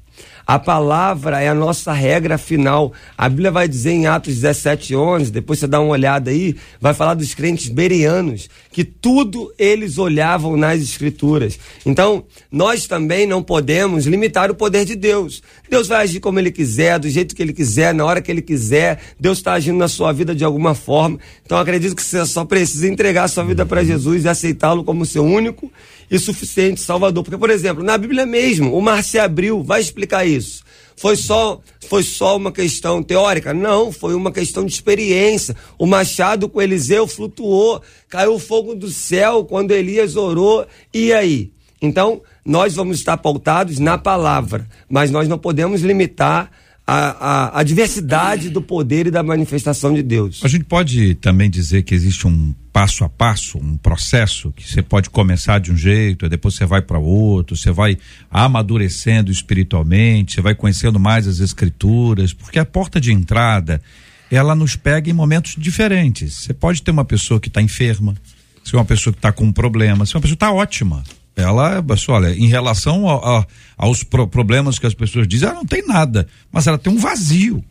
A 0.46 0.60
palavra 0.60 1.40
é 1.40 1.48
a 1.48 1.54
nossa 1.54 1.92
regra 1.92 2.38
final. 2.38 2.92
A 3.18 3.28
Bíblia 3.28 3.50
vai 3.50 3.66
dizer 3.66 3.90
em 3.90 4.06
Atos 4.06 4.36
17, 4.36 4.94
11, 4.94 5.32
depois 5.32 5.58
você 5.58 5.66
dá 5.66 5.80
uma 5.80 5.90
olhada 5.90 6.30
aí, 6.30 6.54
vai 6.80 6.94
falar 6.94 7.14
dos 7.14 7.34
crentes 7.34 7.68
berianos, 7.68 8.48
que 8.70 8.84
tudo 8.84 9.52
eles 9.58 9.98
olhavam 9.98 10.56
nas 10.56 10.80
escrituras. 10.80 11.58
Então, 11.84 12.24
nós 12.48 12.86
também 12.86 13.26
não 13.26 13.42
podemos 13.42 14.06
limitar 14.06 14.48
o 14.48 14.54
poder 14.54 14.84
de 14.84 14.94
Deus. 14.94 15.42
Deus 15.68 15.88
vai 15.88 16.04
agir 16.04 16.20
como 16.20 16.38
ele 16.38 16.52
quiser, 16.52 17.00
do 17.00 17.10
jeito 17.10 17.34
que 17.34 17.42
ele 17.42 17.52
quiser, 17.52 17.92
na 17.92 18.04
hora 18.04 18.22
que 18.22 18.30
ele 18.30 18.42
quiser. 18.42 19.00
Deus 19.18 19.38
está 19.38 19.54
agindo 19.54 19.78
na 19.78 19.88
sua 19.88 20.12
vida 20.12 20.32
de 20.32 20.44
alguma 20.44 20.76
forma. 20.76 21.18
Então, 21.44 21.58
acredito 21.58 21.96
que 21.96 22.02
você 22.02 22.24
só 22.24 22.44
precisa 22.44 22.86
entregar 22.86 23.24
a 23.24 23.28
sua 23.28 23.42
vida 23.42 23.66
para 23.66 23.82
Jesus 23.82 24.24
e 24.24 24.28
aceitá-lo 24.28 24.84
como 24.84 25.04
seu 25.04 25.24
único 25.24 25.72
e 26.10 26.18
suficiente 26.18 26.80
Salvador. 26.80 27.24
Porque, 27.24 27.38
por 27.38 27.50
exemplo, 27.50 27.82
na 27.82 27.96
Bíblia 27.98 28.26
mesmo, 28.26 28.76
o 28.76 28.80
mar 28.80 29.02
se 29.02 29.18
abriu, 29.18 29.62
vai 29.62 29.80
explicar 29.80 30.26
isso. 30.26 30.64
Foi 30.96 31.14
só, 31.14 31.60
foi 31.88 32.02
só 32.02 32.36
uma 32.36 32.50
questão 32.50 33.02
teórica? 33.02 33.52
Não, 33.52 33.92
foi 33.92 34.14
uma 34.14 34.32
questão 34.32 34.64
de 34.64 34.72
experiência. 34.72 35.54
O 35.78 35.84
machado 35.84 36.48
com 36.48 36.62
Eliseu 36.62 37.06
flutuou, 37.06 37.82
caiu 38.08 38.38
fogo 38.38 38.74
do 38.74 38.88
céu 38.88 39.44
quando 39.44 39.72
Elias 39.72 40.16
orou. 40.16 40.66
E 40.94 41.12
aí? 41.12 41.52
Então, 41.82 42.22
nós 42.44 42.74
vamos 42.74 42.98
estar 42.98 43.18
pautados 43.18 43.78
na 43.78 43.98
palavra, 43.98 44.66
mas 44.88 45.10
nós 45.10 45.28
não 45.28 45.36
podemos 45.36 45.82
limitar 45.82 46.50
a, 46.86 47.56
a, 47.56 47.60
a, 47.60 47.62
diversidade 47.64 48.48
do 48.48 48.62
poder 48.62 49.08
e 49.08 49.10
da 49.10 49.22
manifestação 49.22 49.92
de 49.92 50.02
Deus. 50.02 50.40
A 50.44 50.48
gente 50.48 50.64
pode 50.64 51.16
também 51.16 51.50
dizer 51.50 51.82
que 51.82 51.92
existe 51.92 52.28
um 52.28 52.54
passo 52.72 53.02
a 53.02 53.08
passo, 53.08 53.58
um 53.58 53.76
processo 53.76 54.52
que 54.52 54.70
você 54.70 54.82
pode 54.82 55.10
começar 55.10 55.58
de 55.58 55.72
um 55.72 55.76
jeito, 55.76 56.28
depois 56.28 56.54
você 56.54 56.64
vai 56.64 56.80
para 56.80 56.98
outro, 56.98 57.56
você 57.56 57.72
vai 57.72 57.98
amadurecendo 58.30 59.32
espiritualmente, 59.32 60.34
você 60.34 60.40
vai 60.40 60.54
conhecendo 60.54 61.00
mais 61.00 61.26
as 61.26 61.40
escrituras, 61.40 62.32
porque 62.32 62.58
a 62.58 62.64
porta 62.64 63.00
de 63.00 63.12
entrada 63.12 63.82
ela 64.30 64.54
nos 64.54 64.76
pega 64.76 65.10
em 65.10 65.14
momentos 65.14 65.56
diferentes. 65.58 66.34
Você 66.34 66.54
pode 66.54 66.82
ter 66.82 66.92
uma 66.92 67.04
pessoa 67.04 67.40
que 67.40 67.48
está 67.48 67.60
enferma, 67.60 68.14
se 68.62 68.74
uma 68.74 68.84
pessoa 68.84 69.12
que 69.12 69.18
está 69.18 69.32
com 69.32 69.44
um 69.44 69.52
problema, 69.52 70.06
se 70.06 70.14
uma 70.14 70.20
pessoa 70.20 70.34
está 70.34 70.52
ótima 70.52 71.02
ela, 71.36 71.84
olha, 72.08 72.34
em 72.34 72.46
relação 72.46 73.08
a, 73.08 73.40
a, 73.40 73.46
aos 73.76 74.02
pro, 74.02 74.26
problemas 74.26 74.78
que 74.78 74.86
as 74.86 74.94
pessoas 74.94 75.28
dizem, 75.28 75.48
ela 75.48 75.58
não 75.58 75.66
tem 75.66 75.86
nada, 75.86 76.26
mas 76.50 76.66
ela 76.66 76.78
tem 76.78 76.90
um 76.90 76.98
vazio. 76.98 77.62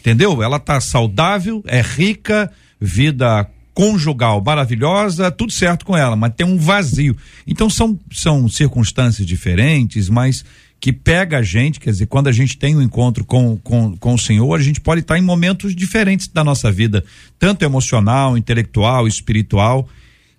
Entendeu? 0.00 0.42
Ela 0.42 0.60
tá 0.60 0.78
saudável, 0.80 1.62
é 1.66 1.80
rica, 1.80 2.52
vida 2.78 3.48
conjugal 3.72 4.42
maravilhosa, 4.44 5.30
tudo 5.30 5.52
certo 5.52 5.86
com 5.86 5.96
ela, 5.96 6.16
mas 6.16 6.34
tem 6.36 6.44
um 6.44 6.58
vazio. 6.58 7.16
Então 7.46 7.70
são, 7.70 7.98
são 8.12 8.48
circunstâncias 8.48 9.26
diferentes, 9.26 10.08
mas 10.08 10.44
que 10.80 10.92
pega 10.92 11.38
a 11.38 11.42
gente, 11.42 11.80
quer 11.80 11.90
dizer, 11.90 12.06
quando 12.06 12.28
a 12.28 12.32
gente 12.32 12.56
tem 12.56 12.76
um 12.76 12.82
encontro 12.82 13.24
com, 13.24 13.56
com, 13.56 13.96
com 13.96 14.14
o 14.14 14.18
Senhor, 14.18 14.52
a 14.58 14.62
gente 14.62 14.80
pode 14.80 15.00
estar 15.00 15.16
em 15.16 15.22
momentos 15.22 15.74
diferentes 15.74 16.28
da 16.28 16.44
nossa 16.44 16.70
vida, 16.70 17.04
tanto 17.38 17.64
emocional, 17.64 18.36
intelectual, 18.36 19.06
espiritual. 19.06 19.88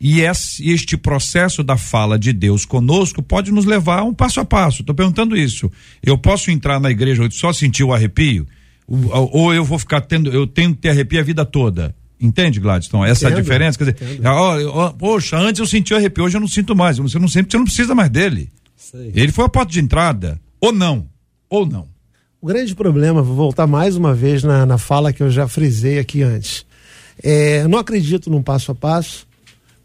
E 0.02 0.22
este 0.22 0.96
processo 0.96 1.62
da 1.62 1.76
fala 1.76 2.18
de 2.18 2.32
Deus 2.32 2.64
conosco 2.66 3.22
pode 3.22 3.52
nos 3.52 3.66
levar 3.66 4.04
um 4.04 4.14
passo 4.14 4.40
a 4.40 4.46
passo. 4.46 4.82
Estou 4.82 4.96
perguntando 4.96 5.36
isso. 5.36 5.70
Eu 6.02 6.18
posso 6.18 6.50
entrar 6.50 6.80
na 6.80 6.90
igreja 6.90 7.26
e 7.26 7.32
só 7.32 7.52
sentir 7.52 7.84
o 7.84 7.94
arrepio? 7.94 8.48
Ou 8.88 9.54
eu 9.54 9.66
vou 9.66 9.78
ficar 9.78 10.02
tendo, 10.02 10.32
eu 10.32 10.48
tenho 10.48 10.74
que 10.74 10.82
ter 10.82 10.90
arrepio 10.90 11.20
a 11.20 11.24
vida 11.24 11.46
toda? 11.46 11.94
Entende, 12.20 12.60
Gladstone? 12.62 13.10
Essa 13.10 13.28
Entendo, 13.28 13.42
diferença? 13.42 13.78
Quer 13.78 13.94
dizer, 13.94 14.26
ó, 14.26 14.58
ó, 14.68 14.90
poxa, 14.92 15.38
antes 15.38 15.60
eu 15.60 15.66
senti 15.66 15.94
o 15.94 15.98
arrepio, 15.98 16.24
hoje 16.24 16.38
eu 16.38 16.42
não 16.42 16.48
sinto 16.48 16.76
mais. 16.76 16.98
Você 16.98 17.20
não 17.20 17.28
sente, 17.28 17.52
você 17.52 17.58
não 17.58 17.66
precisa 17.66 17.94
mais 17.94 18.10
dele. 18.10 18.50
Ele 18.94 19.32
foi 19.32 19.46
a 19.46 19.50
porta 19.50 19.72
de 19.72 19.80
entrada. 19.82 20.40
Ou 20.62 20.72
não. 20.72 21.08
Ou 21.50 21.66
não. 21.66 21.88
O 22.42 22.48
grande 22.48 22.74
problema, 22.74 23.22
vou 23.22 23.36
voltar 23.36 23.68
mais 23.68 23.98
uma 23.98 24.14
vez 24.14 24.44
na, 24.44 24.66
na 24.66 24.78
fala 24.78 25.12
que 25.12 25.22
eu 25.22 25.30
já 25.30 25.46
frisei 25.46 26.00
aqui 26.00 26.22
antes. 26.22 26.66
É, 27.22 27.68
não 27.68 27.78
acredito 27.78 28.30
num 28.30 28.42
passo 28.42 28.72
a 28.72 28.76
passo 28.76 29.29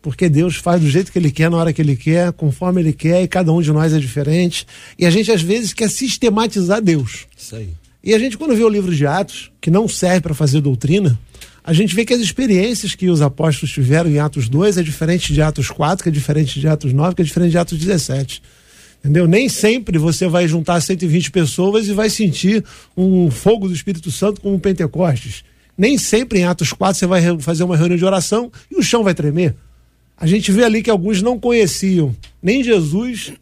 porque 0.05 0.29
Deus 0.29 0.57
faz 0.57 0.83
do 0.83 0.91
jeito 0.91 1.11
que 1.11 1.19
Ele 1.19 1.31
quer, 1.31 1.51
na 1.51 1.57
hora 1.57 1.73
que 1.73 1.81
Ele 1.81 1.97
quer, 1.97 2.31
conforme 2.35 2.83
Ele 2.83 2.93
quer, 2.93 3.23
e 3.23 3.27
cada 3.27 3.51
um 3.51 3.63
de 3.63 3.73
nós 3.73 3.95
é 3.95 3.99
diferente. 3.99 4.67
E 4.99 5.07
a 5.07 5.11
gente, 5.11 5.33
às 5.33 5.41
vezes, 5.41 5.73
quer 5.73 5.89
sistematizar 5.89 6.83
Deus. 6.83 7.27
Isso 7.35 7.57
aí. 7.57 7.71
E 8.03 8.13
a 8.13 8.19
gente, 8.19 8.37
quando 8.37 8.55
vê 8.55 8.63
o 8.63 8.69
livro 8.69 8.95
de 8.95 9.07
Atos, 9.07 9.51
que 9.63 9.71
não 9.71 9.89
serve 9.89 10.21
para 10.21 10.35
fazer 10.35 10.61
doutrina, 10.61 11.19
a 11.65 11.73
gente 11.73 11.95
vê 11.95 12.05
que 12.05 12.13
as 12.13 12.21
experiências 12.21 12.95
que 12.95 13.09
os 13.09 13.23
apóstolos 13.23 13.73
tiveram 13.73 14.11
em 14.11 14.19
Atos 14.19 14.47
2 14.47 14.77
é 14.77 14.83
diferente 14.83 15.33
de 15.33 15.41
Atos 15.41 15.71
4, 15.71 16.03
que 16.03 16.11
é 16.11 16.13
diferente 16.13 16.61
de 16.61 16.69
Atos 16.69 16.93
9, 16.93 17.15
que 17.15 17.23
é 17.23 17.25
diferente 17.25 17.53
de 17.53 17.59
Atos 17.59 17.79
17. 17.79 18.43
Entendeu? 18.99 19.27
Nem 19.27 19.49
sempre 19.49 19.97
você 19.97 20.29
vai 20.29 20.47
juntar 20.47 20.83
120 20.83 21.31
pessoas 21.31 21.89
e 21.89 21.95
vai 21.95 22.11
sentir 22.11 22.63
um 22.95 23.31
fogo 23.31 23.69
do 23.69 23.75
Espírito 23.75 24.11
Santo 24.11 24.43
como 24.43 24.55
um 24.55 24.59
Pentecostes. 24.59 25.45
Nem 25.79 25.97
sempre 25.97 26.41
em 26.41 26.45
Atos 26.45 26.75
4 26.75 26.99
você 26.99 27.07
vai 27.07 27.23
fazer 27.41 27.65
uma 27.65 27.75
reunião 27.75 27.97
de 27.97 28.05
oração 28.05 28.53
e 28.71 28.77
o 28.77 28.83
chão 28.83 29.03
vai 29.03 29.15
tremer. 29.15 29.55
A 30.17 30.27
gente 30.27 30.53
vê 30.53 30.65
ali 30.65 30.83
que 30.83 30.91
alguns 30.91 31.21
não 31.21 31.39
conheciam 31.39 32.15
nem 32.43 32.63
Jesus, 32.63 33.33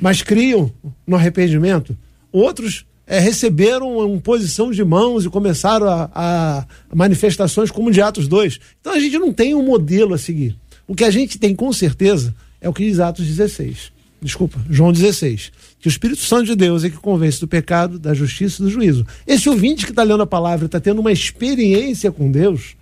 mas 0.00 0.22
criam 0.22 0.72
no 1.06 1.16
arrependimento. 1.16 1.96
Outros 2.32 2.86
é, 3.06 3.18
receberam 3.18 3.96
uma 3.96 4.20
posição 4.20 4.70
de 4.70 4.82
mãos 4.82 5.24
e 5.24 5.28
começaram 5.28 5.86
a, 5.86 6.10
a, 6.14 6.66
manifestações 6.94 7.70
como 7.70 7.90
de 7.90 8.00
Atos 8.00 8.26
2. 8.26 8.58
Então 8.80 8.94
a 8.94 8.98
gente 8.98 9.18
não 9.18 9.32
tem 9.32 9.54
um 9.54 9.64
modelo 9.64 10.14
a 10.14 10.18
seguir. 10.18 10.56
O 10.86 10.94
que 10.94 11.04
a 11.04 11.10
gente 11.10 11.38
tem 11.38 11.54
com 11.54 11.72
certeza 11.72 12.34
é 12.60 12.68
o 12.68 12.72
que 12.72 12.84
diz 12.84 13.00
Atos 13.00 13.26
16. 13.26 13.92
Desculpa, 14.20 14.58
João 14.70 14.90
16. 14.90 15.52
Que 15.78 15.86
o 15.86 15.90
Espírito 15.90 16.22
Santo 16.22 16.46
de 16.46 16.56
Deus 16.56 16.82
é 16.82 16.88
que 16.88 16.96
convence 16.96 17.38
do 17.38 17.46
pecado, 17.46 17.98
da 17.98 18.14
justiça 18.14 18.62
e 18.62 18.64
do 18.64 18.70
juízo. 18.70 19.06
Esse 19.26 19.50
ouvinte 19.50 19.84
que 19.84 19.92
está 19.92 20.02
lendo 20.02 20.22
a 20.22 20.26
palavra 20.26 20.64
está 20.64 20.80
tendo 20.80 21.00
uma 21.00 21.12
experiência 21.12 22.10
com 22.10 22.30
Deus 22.30 22.74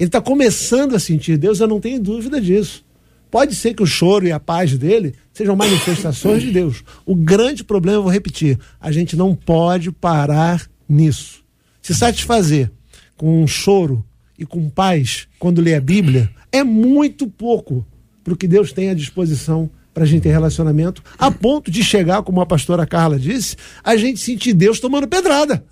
ele 0.00 0.08
está 0.08 0.18
começando 0.18 0.96
a 0.96 0.98
sentir 0.98 1.36
Deus, 1.36 1.60
eu 1.60 1.68
não 1.68 1.78
tenho 1.78 2.00
dúvida 2.00 2.40
disso. 2.40 2.82
Pode 3.30 3.54
ser 3.54 3.74
que 3.74 3.82
o 3.82 3.86
choro 3.86 4.26
e 4.26 4.32
a 4.32 4.40
paz 4.40 4.76
dele 4.78 5.14
sejam 5.30 5.54
manifestações 5.54 6.42
de 6.42 6.50
Deus. 6.50 6.82
O 7.04 7.14
grande 7.14 7.62
problema, 7.62 7.98
eu 7.98 8.02
vou 8.04 8.10
repetir, 8.10 8.58
a 8.80 8.90
gente 8.90 9.14
não 9.14 9.34
pode 9.34 9.92
parar 9.92 10.66
nisso. 10.88 11.44
Se 11.82 11.94
satisfazer 11.94 12.72
com 13.14 13.42
um 13.42 13.46
choro 13.46 14.02
e 14.38 14.46
com 14.46 14.70
paz 14.70 15.28
quando 15.38 15.60
lê 15.60 15.74
a 15.74 15.80
Bíblia 15.82 16.30
é 16.50 16.64
muito 16.64 17.28
pouco 17.28 17.86
para 18.24 18.32
o 18.32 18.36
que 18.38 18.48
Deus 18.48 18.72
tem 18.72 18.88
à 18.88 18.94
disposição 18.94 19.68
para 19.92 20.04
a 20.04 20.06
gente 20.06 20.22
ter 20.22 20.30
relacionamento, 20.30 21.02
a 21.18 21.30
ponto 21.30 21.70
de 21.70 21.84
chegar, 21.84 22.22
como 22.22 22.40
a 22.40 22.46
pastora 22.46 22.86
Carla 22.86 23.18
disse, 23.18 23.54
a 23.84 23.96
gente 23.96 24.18
sentir 24.18 24.54
Deus 24.54 24.80
tomando 24.80 25.06
pedrada. 25.06 25.62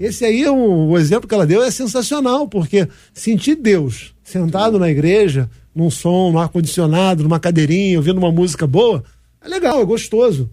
Esse 0.00 0.24
aí, 0.24 0.42
é 0.42 0.50
um, 0.50 0.88
o 0.88 0.98
exemplo 0.98 1.28
que 1.28 1.34
ela 1.34 1.46
deu 1.46 1.62
é 1.62 1.70
sensacional, 1.70 2.48
porque 2.48 2.88
sentir 3.12 3.54
Deus 3.54 4.14
sentado 4.24 4.78
na 4.78 4.90
igreja, 4.90 5.50
num 5.74 5.90
som, 5.90 6.32
no 6.32 6.38
ar-condicionado, 6.38 7.22
numa 7.22 7.38
cadeirinha, 7.38 7.98
ouvindo 7.98 8.16
uma 8.16 8.32
música 8.32 8.66
boa, 8.66 9.04
é 9.44 9.48
legal, 9.48 9.78
é 9.78 9.84
gostoso. 9.84 10.48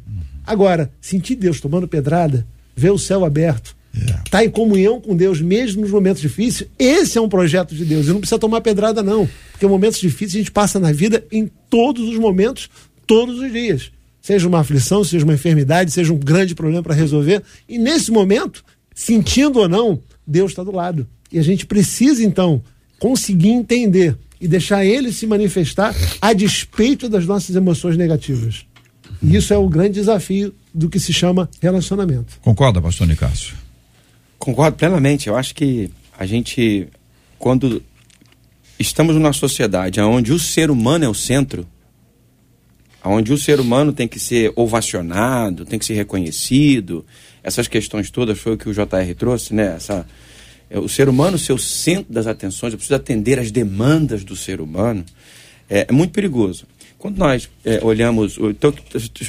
Agora, 0.45 0.91
sentir 0.99 1.35
Deus 1.35 1.61
tomando 1.61 1.87
pedrada, 1.87 2.45
ver 2.75 2.91
o 2.91 2.97
céu 2.97 3.23
aberto, 3.23 3.73
estar 3.93 4.23
tá 4.29 4.43
em 4.43 4.49
comunhão 4.49 4.99
com 4.99 5.15
Deus 5.15 5.39
mesmo 5.39 5.81
nos 5.81 5.91
momentos 5.91 6.21
difíceis, 6.21 6.69
esse 6.77 7.17
é 7.17 7.21
um 7.21 7.29
projeto 7.29 7.73
de 7.73 7.85
Deus. 7.85 8.07
E 8.07 8.09
não 8.09 8.19
precisa 8.19 8.37
tomar 8.39 8.59
pedrada, 8.59 9.01
não. 9.01 9.29
Porque 9.51 9.65
momentos 9.65 9.99
difíceis 9.99 10.35
a 10.35 10.37
gente 10.39 10.51
passa 10.51 10.77
na 10.77 10.91
vida 10.91 11.23
em 11.31 11.49
todos 11.69 12.07
os 12.09 12.17
momentos, 12.17 12.69
todos 13.05 13.39
os 13.39 13.49
dias. 13.49 13.91
Seja 14.21 14.45
uma 14.45 14.59
aflição, 14.59 15.05
seja 15.05 15.23
uma 15.23 15.35
enfermidade, 15.35 15.91
seja 15.91 16.11
um 16.11 16.17
grande 16.17 16.53
problema 16.53 16.83
para 16.83 16.93
resolver. 16.93 17.41
E 17.67 17.77
nesse 17.77 18.11
momento, 18.11 18.63
sentindo 18.97 19.59
ou 19.59 19.69
não, 19.69 20.01
Deus 20.25 20.51
está 20.51 20.63
do 20.63 20.71
lado. 20.71 21.07
E 21.31 21.37
a 21.37 21.43
gente 21.43 21.67
precisa, 21.67 22.23
então, 22.23 22.63
conseguir 22.99 23.49
entender 23.49 24.17
e 24.41 24.47
deixar 24.47 24.83
ele 24.83 25.11
se 25.13 25.27
manifestar 25.27 25.95
a 26.19 26.33
despeito 26.33 27.07
das 27.07 27.23
nossas 27.25 27.55
emoções 27.55 27.95
negativas. 27.95 28.65
E 29.21 29.35
isso 29.35 29.53
é 29.53 29.57
o 29.57 29.69
grande 29.69 29.93
desafio 29.93 30.53
do 30.73 30.89
que 30.89 30.99
se 30.99 31.13
chama 31.13 31.47
relacionamento. 31.61 32.39
Concorda, 32.41 32.81
pastor 32.81 33.05
Nicásio? 33.05 33.55
Concordo 34.39 34.75
plenamente. 34.75 35.27
Eu 35.27 35.35
acho 35.35 35.53
que 35.53 35.91
a 36.17 36.25
gente, 36.25 36.87
quando 37.37 37.83
estamos 38.79 39.15
numa 39.15 39.33
sociedade 39.33 40.01
onde 40.01 40.33
o 40.33 40.39
ser 40.39 40.71
humano 40.71 41.05
é 41.05 41.09
o 41.09 41.13
centro, 41.13 41.67
onde 43.03 43.31
o 43.31 43.37
ser 43.37 43.59
humano 43.59 43.93
tem 43.93 44.07
que 44.07 44.19
ser 44.19 44.51
ovacionado, 44.55 45.65
tem 45.65 45.77
que 45.77 45.85
ser 45.85 45.93
reconhecido. 45.93 47.05
Essas 47.47 47.65
questões 47.69 48.11
todas 48.11 48.37
foi 48.37 48.55
o 48.55 48.57
que 48.57 48.67
o 48.67 48.73
JR 48.73 49.15
trouxe, 49.17 49.53
né? 49.53 49.75
Essa, 49.77 50.05
é, 50.69 50.77
o 50.77 50.89
ser 50.89 51.07
humano 51.07 51.37
ser 51.37 51.53
o 51.53 51.57
centro 51.57 52.11
das 52.11 52.27
atenções, 52.27 52.73
eu 52.73 52.77
preciso 52.77 52.95
atender 52.95 53.39
às 53.39 53.51
demandas 53.51 54.25
do 54.25 54.35
ser 54.35 54.59
humano, 54.59 55.05
é, 55.69 55.85
é 55.87 55.91
muito 55.93 56.11
perigoso. 56.11 56.65
Quando 56.97 57.17
nós 57.17 57.49
é, 57.63 57.79
olhamos, 57.81 58.37
tô- 58.59 58.73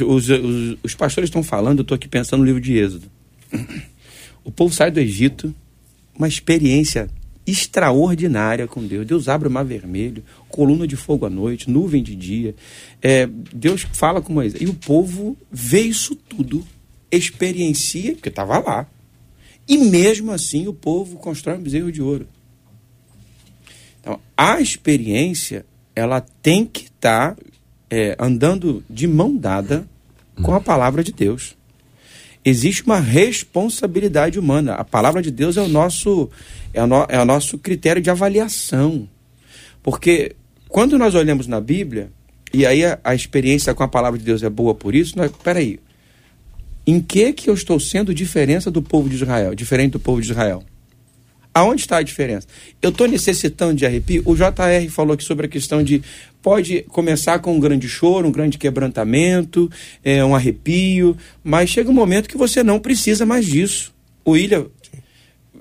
os, 0.04 0.28
os, 0.28 0.78
os 0.82 0.94
pastores 0.96 1.28
estão 1.28 1.44
falando, 1.44 1.78
eu 1.78 1.82
estou 1.82 1.94
aqui 1.94 2.08
pensando 2.08 2.40
no 2.40 2.46
livro 2.46 2.60
de 2.60 2.76
Êxodo. 2.76 3.06
O 4.42 4.50
povo 4.50 4.74
sai 4.74 4.90
do 4.90 4.98
Egito, 4.98 5.54
uma 6.18 6.26
experiência 6.26 7.08
extraordinária 7.46 8.66
com 8.66 8.84
Deus. 8.84 9.06
Deus 9.06 9.28
abre 9.28 9.46
o 9.46 9.50
mar 9.50 9.64
vermelho, 9.64 10.24
coluna 10.48 10.88
de 10.88 10.96
fogo 10.96 11.24
à 11.24 11.30
noite, 11.30 11.70
nuvem 11.70 12.02
de 12.02 12.16
dia. 12.16 12.54
É, 13.00 13.28
Deus 13.54 13.86
fala 13.92 14.20
com 14.20 14.32
Moisés. 14.32 14.60
E 14.60 14.66
o 14.66 14.74
povo 14.74 15.36
vê 15.52 15.82
isso 15.82 16.16
tudo, 16.16 16.66
experiencia, 17.10 18.12
porque 18.12 18.28
estava 18.28 18.58
lá. 18.58 18.86
E 19.66 19.76
mesmo 19.76 20.32
assim 20.32 20.66
o 20.66 20.72
povo 20.72 21.16
constrói 21.18 21.56
um 21.58 21.62
bezerro 21.62 21.92
de 21.92 22.00
ouro. 22.02 22.26
Então, 24.00 24.18
a 24.36 24.60
experiência, 24.60 25.66
ela 25.94 26.20
tem 26.20 26.64
que 26.64 26.84
estar 26.84 27.36
é, 27.90 28.16
andando 28.18 28.82
de 28.88 29.06
mão 29.06 29.36
dada 29.36 29.86
com 30.42 30.54
a 30.54 30.60
palavra 30.60 31.02
de 31.02 31.12
Deus. 31.12 31.56
Existe 32.44 32.84
uma 32.84 33.00
responsabilidade 33.00 34.38
humana. 34.38 34.74
A 34.74 34.84
palavra 34.84 35.20
de 35.20 35.30
Deus 35.30 35.56
é 35.56 35.60
o 35.62 35.68
nosso, 35.68 36.30
é 36.72 36.82
o, 36.82 36.86
no- 36.86 37.06
é 37.08 37.20
o 37.20 37.24
nosso 37.24 37.58
critério 37.58 38.00
de 38.00 38.08
avaliação. 38.08 39.08
Porque 39.82 40.34
quando 40.68 40.96
nós 40.96 41.14
olhamos 41.14 41.46
na 41.46 41.60
Bíblia, 41.60 42.10
e 42.54 42.64
aí 42.64 42.84
a, 42.84 42.98
a 43.04 43.14
experiência 43.14 43.74
com 43.74 43.82
a 43.82 43.88
palavra 43.88 44.18
de 44.18 44.24
Deus 44.24 44.42
é 44.42 44.48
boa 44.48 44.74
por 44.74 44.94
isso, 44.94 45.18
nós, 45.18 45.30
peraí, 45.42 45.78
em 46.88 47.02
que 47.02 47.34
que 47.34 47.50
eu 47.50 47.54
estou 47.54 47.78
sendo 47.78 48.14
diferença 48.14 48.70
do 48.70 48.80
povo 48.80 49.10
de 49.10 49.16
Israel, 49.16 49.54
diferente 49.54 49.92
do 49.92 50.00
povo 50.00 50.22
de 50.22 50.30
Israel? 50.30 50.64
Aonde 51.52 51.82
está 51.82 51.98
a 51.98 52.02
diferença? 52.02 52.48
Eu 52.80 52.88
estou 52.88 53.06
necessitando 53.06 53.74
de 53.74 53.84
arrepio? 53.84 54.22
O 54.24 54.34
JR 54.34 54.88
falou 54.88 55.12
aqui 55.12 55.22
sobre 55.22 55.44
a 55.44 55.48
questão 55.50 55.82
de 55.82 56.02
pode 56.40 56.86
começar 56.88 57.40
com 57.40 57.54
um 57.54 57.60
grande 57.60 57.86
choro, 57.86 58.26
um 58.26 58.32
grande 58.32 58.56
quebrantamento, 58.56 59.70
é, 60.02 60.24
um 60.24 60.34
arrepio, 60.34 61.14
mas 61.44 61.68
chega 61.68 61.90
um 61.90 61.92
momento 61.92 62.26
que 62.26 62.38
você 62.38 62.62
não 62.62 62.78
precisa 62.78 63.26
mais 63.26 63.44
disso. 63.44 63.92
O 64.24 64.30
William 64.30 64.68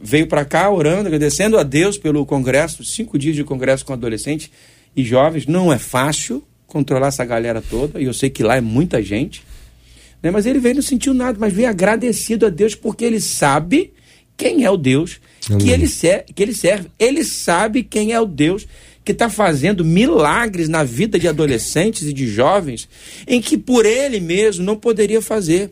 veio 0.01 0.28
para 0.28 0.45
cá 0.45 0.69
orando, 0.71 1.07
agradecendo 1.07 1.57
a 1.57 1.63
Deus 1.63 1.97
pelo 1.97 2.25
congresso, 2.25 2.86
cinco 2.86 3.19
dias 3.19 3.36
de 3.36 3.43
congresso 3.43 3.84
com 3.84 3.91
adolescentes 3.91 4.49
e 4.95 5.03
jovens. 5.03 5.45
Não 5.45 5.73
é 5.73 5.78
fácil 5.78 6.41
controlar 6.65 7.07
essa 7.07 7.25
galera 7.25 7.61
toda, 7.61 7.99
e 7.99 8.05
eu 8.05 8.13
sei 8.13 8.30
que 8.30 8.43
lá 8.43 8.55
é 8.55 8.61
muita 8.61 9.03
gente. 9.03 9.43
Né? 10.22 10.32
Mas 10.32 10.45
ele 10.45 10.59
veio 10.59 10.76
não 10.76 10.82
sentiu 10.82 11.13
nada, 11.13 11.38
mas 11.39 11.53
veio 11.53 11.70
agradecido 11.70 12.45
a 12.45 12.49
Deus 12.49 12.76
porque 12.76 13.05
ele 13.05 13.20
sabe 13.20 13.93
quem 14.36 14.63
é 14.63 14.72
o 14.72 14.78
Deus 14.78 15.20
que 15.59 15.70
ele, 15.70 15.88
ser, 15.88 16.26
que 16.36 16.43
ele 16.43 16.53
serve. 16.53 16.89
Ele 16.99 17.24
sabe 17.24 17.84
quem 17.84 18.11
é 18.11 18.20
o 18.20 18.26
Deus 18.26 18.68
que 19.07 19.13
está 19.13 19.30
fazendo 19.30 19.86
milagres 19.86 20.68
na 20.68 20.84
vida 20.84 21.18
de 21.18 21.30
adolescentes 21.30 22.03
e 22.03 22.11
de 22.11 22.28
jovens 22.28 22.89
em 23.26 23.41
que 23.41 23.57
por 23.57 23.86
ele 23.86 24.20
mesmo 24.20 24.65
não 24.65 24.76
poderia 24.76 25.22
fazer. 25.22 25.72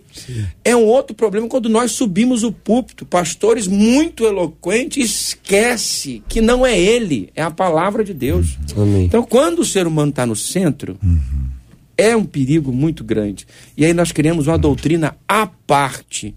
É 0.64 0.74
um 0.74 0.86
outro 0.86 1.14
problema 1.14 1.46
quando 1.46 1.68
nós 1.68 1.92
subimos 1.92 2.44
o 2.44 2.52
púlpito, 2.54 3.06
pastores 3.06 3.68
muito 3.68 4.24
eloquentes, 4.24 5.04
esquece 5.04 6.24
que 6.30 6.40
não 6.40 6.66
é 6.66 6.80
ele, 6.80 7.30
é 7.36 7.42
a 7.42 7.52
palavra 7.52 8.06
de 8.06 8.14
Deus. 8.14 8.58
Amém. 8.74 9.04
Então, 9.04 9.22
quando 9.22 9.60
o 9.60 9.66
ser 9.66 9.86
humano 9.86 10.12
está 10.12 10.26
no 10.26 10.36
centro, 10.36 10.98
é 11.98 12.16
um 12.16 12.26
perigo 12.26 12.72
muito 12.72 13.04
grande. 13.04 13.48
E 13.78 13.86
aí 13.86 13.94
nós 13.94 14.12
criamos 14.12 14.48
uma 14.48 14.58
doutrina 14.58 15.16
à 15.28 15.46
parte 15.46 16.36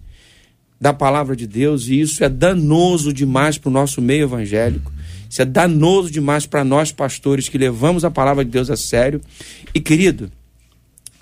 da 0.79 0.93
palavra 0.93 1.35
de 1.35 1.45
Deus 1.45 1.87
e 1.87 1.99
isso 1.99 2.23
é 2.23 2.29
danoso 2.29 3.11
demais 3.11 3.57
para 3.57 3.69
o 3.69 3.73
nosso 3.73 4.01
meio 4.01 4.23
evangélico. 4.23 4.91
Isso 5.29 5.41
é 5.41 5.45
danoso 5.45 6.09
demais 6.09 6.45
para 6.45 6.63
nós 6.63 6.91
pastores 6.91 7.47
que 7.47 7.57
levamos 7.57 8.03
a 8.03 8.09
palavra 8.09 8.43
de 8.43 8.51
Deus 8.51 8.69
a 8.69 8.77
sério. 8.77 9.21
E 9.73 9.79
querido, 9.79 10.31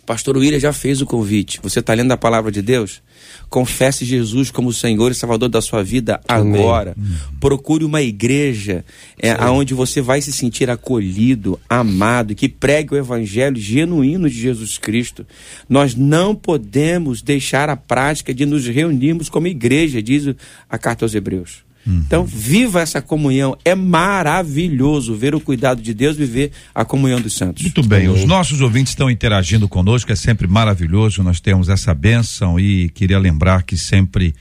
pastor 0.07 0.37
William 0.37 0.57
já 0.57 0.71
fez 0.71 1.01
o 1.01 1.05
convite. 1.05 1.59
Você 1.61 1.81
está 1.81 1.93
lendo 1.93 2.13
a 2.13 2.17
palavra 2.17 2.49
de 2.49 2.61
Deus? 2.61 3.03
Confesse 3.49 4.05
Jesus 4.05 4.49
como 4.49 4.71
Senhor 4.71 5.11
e 5.11 5.13
Salvador 5.13 5.49
da 5.49 5.61
sua 5.61 5.83
vida 5.83 6.21
Amém. 6.25 6.61
agora. 6.61 6.95
Procure 7.41 7.83
uma 7.83 8.01
igreja 8.01 8.85
é, 9.19 9.35
onde 9.47 9.73
você 9.73 10.01
vai 10.01 10.21
se 10.21 10.31
sentir 10.31 10.69
acolhido, 10.69 11.59
amado, 11.69 12.33
que 12.33 12.47
pregue 12.47 12.93
o 12.93 12.97
evangelho 12.97 13.57
genuíno 13.57 14.29
de 14.29 14.39
Jesus 14.39 14.77
Cristo. 14.77 15.27
Nós 15.67 15.93
não 15.93 16.33
podemos 16.33 17.21
deixar 17.21 17.69
a 17.69 17.75
prática 17.75 18.33
de 18.33 18.45
nos 18.45 18.65
reunirmos 18.65 19.27
como 19.27 19.47
igreja, 19.47 20.01
diz 20.01 20.33
a 20.69 20.77
carta 20.77 21.03
aos 21.03 21.13
Hebreus. 21.13 21.66
Então, 21.87 22.25
viva 22.25 22.81
essa 22.81 23.01
comunhão. 23.01 23.57
É 23.63 23.73
maravilhoso 23.73 25.15
ver 25.15 25.33
o 25.33 25.39
cuidado 25.39 25.81
de 25.81 25.93
Deus, 25.93 26.17
viver 26.17 26.51
a 26.75 26.83
comunhão 26.83 27.21
dos 27.21 27.33
santos. 27.33 27.63
Muito 27.63 27.81
bem, 27.83 28.09
os 28.09 28.25
nossos 28.25 28.59
ouvintes 28.61 28.91
estão 28.91 29.09
interagindo 29.09 29.69
conosco, 29.69 30.11
é 30.11 30.15
sempre 30.15 30.47
maravilhoso, 30.47 31.23
nós 31.23 31.39
temos 31.39 31.69
essa 31.69 31.93
bênção 31.93 32.59
e 32.59 32.89
queria 32.89 33.17
lembrar 33.17 33.63
que 33.63 33.77
sempre 33.77 34.35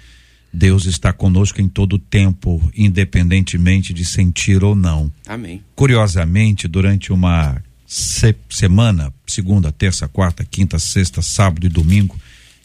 Deus 0.53 0.87
está 0.87 1.13
conosco 1.13 1.61
em 1.61 1.69
todo 1.69 1.95
o 1.95 1.99
tempo, 1.99 2.61
independentemente 2.77 3.93
de 3.95 4.05
sentir 4.05 4.65
ou 4.65 4.75
não. 4.75 5.11
Amém. 5.27 5.63
Curiosamente, 5.75 6.67
durante 6.67 7.13
uma 7.13 7.63
se- 7.87 8.35
semana, 8.51 9.13
segunda, 9.27 9.71
terça, 9.71 10.09
quarta, 10.09 10.45
quinta, 10.45 10.79
sexta, 10.79 11.23
sábado 11.23 11.67
e 11.67 11.69
domingo, 11.69 12.17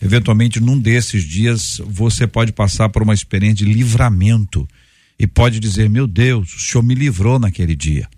eventualmente 0.02 0.60
num 0.60 0.80
desses 0.80 1.24
dias 1.24 1.82
você 1.86 2.26
pode 2.26 2.52
passar 2.52 2.90
por 2.90 3.04
uma 3.04 3.14
experiência 3.14 3.66
de 3.66 3.72
livramento 3.72 4.68
e 5.20 5.28
pode 5.28 5.60
dizer: 5.60 5.90
Meu 5.90 6.08
Deus, 6.08 6.56
o 6.56 6.60
Senhor 6.60 6.84
me 6.84 6.96
livrou 6.96 7.38
naquele 7.38 7.76
dia. 7.76 8.10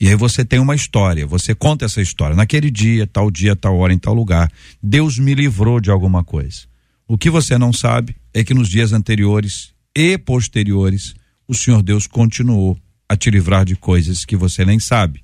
E 0.00 0.08
aí 0.08 0.14
você 0.14 0.44
tem 0.44 0.58
uma 0.58 0.74
história, 0.74 1.26
você 1.26 1.54
conta 1.54 1.84
essa 1.84 2.00
história. 2.00 2.34
Naquele 2.34 2.70
dia, 2.70 3.06
tal 3.06 3.30
dia, 3.30 3.54
tal 3.54 3.76
hora, 3.76 3.92
em 3.92 3.98
tal 3.98 4.14
lugar, 4.14 4.50
Deus 4.82 5.18
me 5.18 5.34
livrou 5.34 5.78
de 5.78 5.90
alguma 5.90 6.24
coisa. 6.24 6.60
O 7.06 7.18
que 7.18 7.28
você 7.28 7.58
não 7.58 7.72
sabe 7.72 8.16
é 8.32 8.42
que 8.42 8.54
nos 8.54 8.68
dias 8.68 8.92
anteriores 8.92 9.72
e 9.94 10.16
posteriores, 10.16 11.14
o 11.46 11.54
Senhor 11.54 11.82
Deus 11.82 12.06
continuou 12.06 12.78
a 13.08 13.16
te 13.16 13.28
livrar 13.28 13.64
de 13.64 13.76
coisas 13.76 14.24
que 14.24 14.36
você 14.36 14.64
nem 14.64 14.78
sabe. 14.78 15.22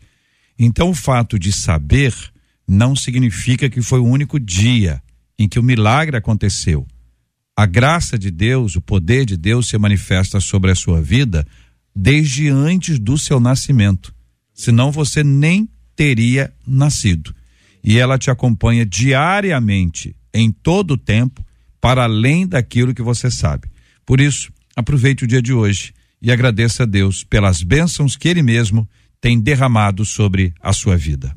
Então, 0.59 0.91
o 0.91 0.95
fato 0.95 1.39
de 1.39 1.53
saber 1.53 2.13
não 2.67 2.97
significa 2.97 3.71
que 3.71 3.81
foi 3.81 4.01
o 4.01 4.07
único 4.07 4.41
dia 4.41 5.01
em 5.39 5.49
que 5.49 5.59
o 5.59 5.63
milagre 5.63 6.17
aconteceu. 6.17 6.87
A 7.57 7.65
graça 7.65 8.19
de 8.19 8.31
Deus, 8.31 8.77
o 8.77 8.81
poder 8.81 9.25
de 9.25 9.37
Deus 9.37 9.69
se 9.69 9.79
manifesta 9.79 10.41
sobre 10.41 10.71
a 10.71 10.75
sua 10.75 11.01
vida 11.01 11.47
desde 11.95 12.49
antes 12.49 12.99
do 12.99 13.17
seu 13.17 13.41
nascimento. 13.41 14.15
Senão 14.53 14.93
você 14.93 15.25
nem 15.25 15.69
teria 15.95 16.53
nascido. 16.67 17.35
E 17.83 17.99
ela 17.99 18.19
te 18.19 18.31
acompanha 18.31 18.85
diariamente, 18.85 20.15
em 20.35 20.51
todo 20.51 20.93
o 20.93 20.99
tempo, 20.99 21.45
para 21.81 22.05
além 22.05 22.47
daquilo 22.47 22.93
que 22.93 23.03
você 23.03 23.31
sabe. 23.31 23.69
Por 24.05 24.21
isso, 24.21 24.53
aproveite 24.75 25.25
o 25.25 25.27
dia 25.27 25.41
de 25.41 25.53
hoje 25.53 25.95
e 26.21 26.31
agradeça 26.31 26.83
a 26.83 26.87
Deus 26.87 27.25
pelas 27.25 27.63
bênçãos 27.63 28.17
que 28.17 28.29
Ele 28.29 28.43
mesmo 28.43 28.89
tem 29.21 29.41
derramado 29.41 30.05
sobre 30.05 30.53
a 30.61 30.73
sua 30.73 30.97
vida. 30.97 31.35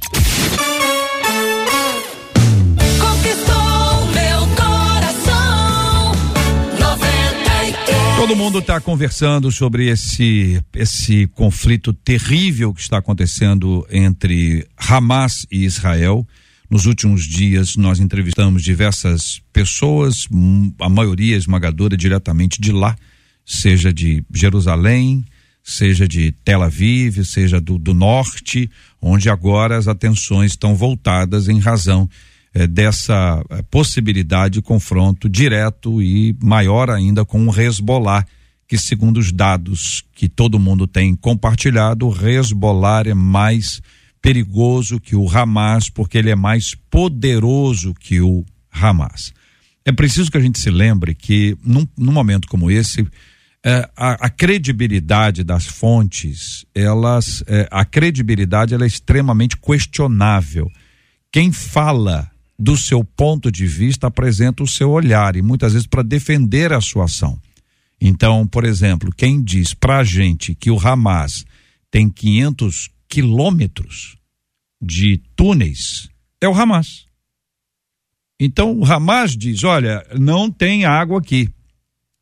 Todo 8.20 8.36
mundo 8.36 8.59
está 8.59 8.82
conversando 8.82 9.49
sobre 9.49 9.88
esse 9.88 10.61
esse 10.76 11.26
conflito 11.28 11.93
terrível 11.93 12.74
que 12.74 12.82
está 12.82 12.97
acontecendo 12.97 13.88
entre 13.89 14.67
Hamas 14.78 15.47
e 15.49 15.63
Israel. 15.63 16.28
Nos 16.70 16.86
últimos 16.86 17.24
dias 17.24 17.78
nós 17.78 18.01
entrevistamos 18.01 18.61
diversas 18.61 19.41
pessoas, 19.53 20.28
hum, 20.30 20.74
a 20.82 20.89
maioria 20.89 21.38
esmagadora 21.38 21.95
diretamente 21.95 22.59
de 22.59 22.74
lá, 22.74 22.93
seja 23.45 23.93
de 23.93 24.22
Jerusalém, 24.34 25.24
seja 25.63 26.05
de 26.05 26.34
Tel 26.43 26.61
Aviv, 26.61 27.24
seja 27.24 27.61
do, 27.61 27.78
do 27.78 27.93
norte, 27.93 28.70
onde 29.01 29.30
agora 29.30 29.78
as 29.78 29.88
atenções 29.88 30.51
estão 30.51 30.76
voltadas 30.76 31.47
em 31.47 31.57
razão 31.57 32.07
eh, 32.52 32.66
dessa 32.66 33.43
eh, 33.47 33.62
possibilidade 33.70 34.56
de 34.56 34.62
confronto 34.64 35.30
direto 35.30 36.02
e 36.02 36.36
maior 36.41 36.89
ainda 36.89 37.24
com 37.24 37.47
o 37.47 37.56
Hezbollah, 37.56 38.26
que 38.68 38.76
segundo 38.76 39.18
os 39.18 39.32
dados 39.32 40.04
que 40.16 40.28
todo 40.28 40.60
mundo 40.60 40.88
tem 40.88 41.16
compartilhado, 41.16 42.08
o 42.08 42.28
Hezbollah 42.28 43.04
é 43.06 43.14
mais 43.14 43.84
perigoso 44.20 45.00
que 45.00 45.16
o 45.16 45.30
Hamas, 45.30 45.91
porque 45.91 46.18
ele 46.18 46.32
é 46.32 46.36
mais 46.36 46.74
poderoso 46.89 47.93
que 47.93 48.20
o 48.20 48.43
Hamas. 48.72 49.32
É 49.86 49.91
preciso 49.91 50.32
que 50.32 50.38
a 50.38 50.41
gente 50.41 50.58
se 50.58 50.72
lembre 50.72 51.14
que 51.14 51.56
num, 51.64 51.88
num 51.95 52.12
momento 52.12 52.47
como 52.47 52.72
esse, 52.72 53.08
é, 53.64 53.88
a, 53.95 54.26
a 54.26 54.30
credibilidade 54.32 55.43
das 55.43 55.68
fontes, 55.68 56.66
elas, 56.74 57.43
a 57.70 57.86
credibilidade 57.86 58.74
ela 58.74 58.86
é 58.86 58.88
extremamente 58.88 59.56
questionável. 59.56 60.68
Quem 61.32 61.52
fala 61.52 62.30
do 62.60 62.76
seu 62.76 63.05
ponto 63.05 63.49
de 63.49 63.66
vista 63.66 64.07
apresenta 64.07 64.62
o 64.62 64.68
seu 64.68 64.91
olhar 64.91 65.38
e 65.38 65.41
muitas 65.41 65.72
vezes 65.72 65.88
para 65.88 66.03
defender 66.03 66.74
a 66.74 66.82
sua 66.82 67.05
ação. 67.05 67.39
Então, 68.01 68.45
por 68.45 68.66
exemplo, 68.66 69.14
quem 69.16 69.41
diz 69.41 69.74
para 69.74 69.99
a 69.99 70.03
gente 70.03 70.53
que 70.53 70.70
o 70.70 70.78
Hamas 70.78 71.45
tem 71.89 72.10
500 72.10 72.89
quilômetros 73.07 74.18
de 74.82 75.18
túneis 75.36 76.10
é 76.41 76.47
o 76.47 76.53
Hamas. 76.53 77.05
Então, 78.39 78.78
o 78.78 78.86
Hamas 78.86 79.36
diz: 79.36 79.64
olha, 79.64 80.05
não 80.18 80.49
tem 80.49 80.86
água 80.86 81.20
aqui. 81.20 81.49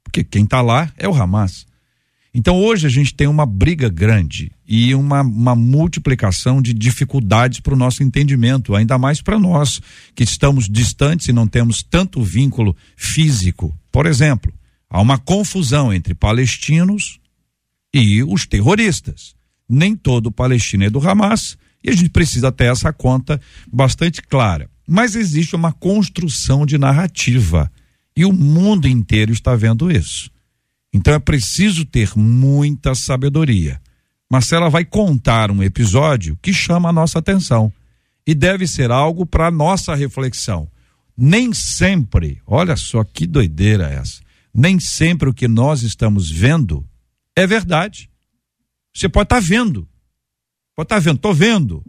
Porque 0.03 0.23
quem 0.23 0.45
está 0.45 0.61
lá 0.61 0.91
é 0.97 1.07
o 1.07 1.13
Hamas. 1.13 1.66
Então, 2.33 2.57
hoje 2.57 2.85
a 2.85 2.89
gente 2.89 3.13
tem 3.13 3.27
uma 3.27 3.45
briga 3.45 3.89
grande 3.89 4.51
e 4.67 4.93
uma, 4.93 5.21
uma 5.21 5.55
multiplicação 5.55 6.61
de 6.61 6.73
dificuldades 6.73 7.59
para 7.59 7.73
o 7.73 7.77
nosso 7.77 8.03
entendimento, 8.03 8.75
ainda 8.75 8.97
mais 8.97 9.21
para 9.21 9.39
nós 9.39 9.81
que 10.13 10.23
estamos 10.23 10.69
distantes 10.69 11.27
e 11.27 11.33
não 11.33 11.47
temos 11.47 11.81
tanto 11.81 12.21
vínculo 12.21 12.75
físico. 12.95 13.75
Por 13.91 14.05
exemplo, 14.05 14.53
há 14.89 15.01
uma 15.01 15.17
confusão 15.17 15.93
entre 15.93 16.13
palestinos 16.13 17.19
e 17.93 18.21
os 18.23 18.45
terroristas. 18.45 19.35
Nem 19.67 19.95
todo 19.95 20.31
palestino 20.31 20.83
é 20.83 20.89
do 20.89 20.99
Hamas 20.99 21.57
e 21.83 21.89
a 21.89 21.93
gente 21.93 22.09
precisa 22.09 22.51
ter 22.51 22.71
essa 22.71 22.91
conta 22.91 23.39
bastante 23.71 24.21
clara. 24.21 24.69
Mas 24.87 25.15
existe 25.15 25.55
uma 25.55 25.71
construção 25.73 26.65
de 26.65 26.77
narrativa 26.77 27.71
e 28.15 28.25
o 28.25 28.33
mundo 28.33 28.87
inteiro 28.87 29.31
está 29.31 29.55
vendo 29.55 29.91
isso. 29.91 30.31
Então 30.97 31.13
é 31.13 31.19
preciso 31.19 31.85
ter 31.85 32.09
muita 32.15 32.95
sabedoria. 32.95 33.79
Marcela 34.27 34.67
vai 34.67 34.83
contar 34.83 35.51
um 35.51 35.61
episódio 35.61 36.35
que 36.41 36.51
chama 36.51 36.89
a 36.89 36.91
nossa 36.91 37.19
atenção 37.19 37.71
e 38.25 38.33
deve 38.33 38.65
ser 38.67 38.89
algo 38.89 39.23
para 39.23 39.51
nossa 39.51 39.93
reflexão. 39.93 40.67
Nem 41.15 41.53
sempre, 41.53 42.41
olha 42.47 42.75
só 42.75 43.03
que 43.03 43.27
doideira 43.27 43.87
essa. 43.87 44.21
Nem 44.51 44.79
sempre 44.79 45.29
o 45.29 45.33
que 45.35 45.47
nós 45.47 45.83
estamos 45.83 46.31
vendo 46.31 46.83
é 47.35 47.45
verdade. 47.45 48.09
Você 48.91 49.07
pode 49.07 49.25
estar 49.25 49.35
tá 49.35 49.41
vendo, 49.41 49.87
pode 50.75 50.87
estar 50.87 50.95
tá 50.95 50.99
vendo, 50.99 51.17
estou 51.17 51.33
vendo, 51.33 51.85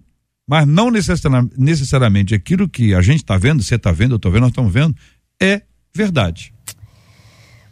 mas 0.46 0.66
não 0.66 0.90
necessariamente 0.90 2.34
aquilo 2.34 2.68
que 2.68 2.92
a 2.92 3.00
gente 3.00 3.22
está 3.22 3.38
vendo, 3.38 3.62
você 3.62 3.76
está 3.76 3.90
vendo, 3.90 4.12
eu 4.12 4.16
estou 4.16 4.30
vendo, 4.30 4.42
nós 4.42 4.50
estamos 4.50 4.70
vendo, 4.70 4.94
é 5.40 5.62
verdade. 5.94 6.52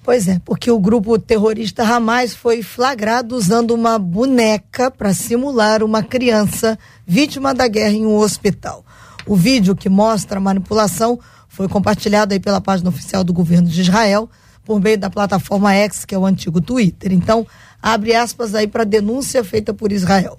Pois 0.06 0.28
é, 0.28 0.40
porque 0.44 0.70
o 0.70 0.78
grupo 0.78 1.18
terrorista 1.18 1.82
Hamas 1.82 2.32
foi 2.32 2.62
flagrado 2.62 3.34
usando 3.34 3.72
uma 3.72 3.98
boneca 3.98 4.88
para 4.88 5.12
simular 5.12 5.82
uma 5.82 6.00
criança 6.00 6.78
vítima 7.04 7.52
da 7.52 7.66
guerra 7.66 7.94
em 7.94 8.06
um 8.06 8.14
hospital. 8.14 8.84
O 9.26 9.34
vídeo 9.34 9.74
que 9.74 9.88
mostra 9.88 10.38
a 10.38 10.40
manipulação 10.40 11.18
foi 11.48 11.66
compartilhado 11.66 12.32
aí 12.32 12.38
pela 12.38 12.60
página 12.60 12.88
oficial 12.88 13.24
do 13.24 13.32
governo 13.32 13.68
de 13.68 13.80
Israel 13.80 14.30
por 14.64 14.80
meio 14.80 14.96
da 14.96 15.10
plataforma 15.10 15.74
X, 15.74 16.04
que 16.04 16.14
é 16.14 16.18
o 16.18 16.24
antigo 16.24 16.60
Twitter. 16.60 17.12
Então, 17.12 17.44
abre 17.82 18.14
aspas 18.14 18.54
aí 18.54 18.68
para 18.68 18.84
denúncia 18.84 19.42
feita 19.42 19.74
por 19.74 19.90
Israel. 19.90 20.38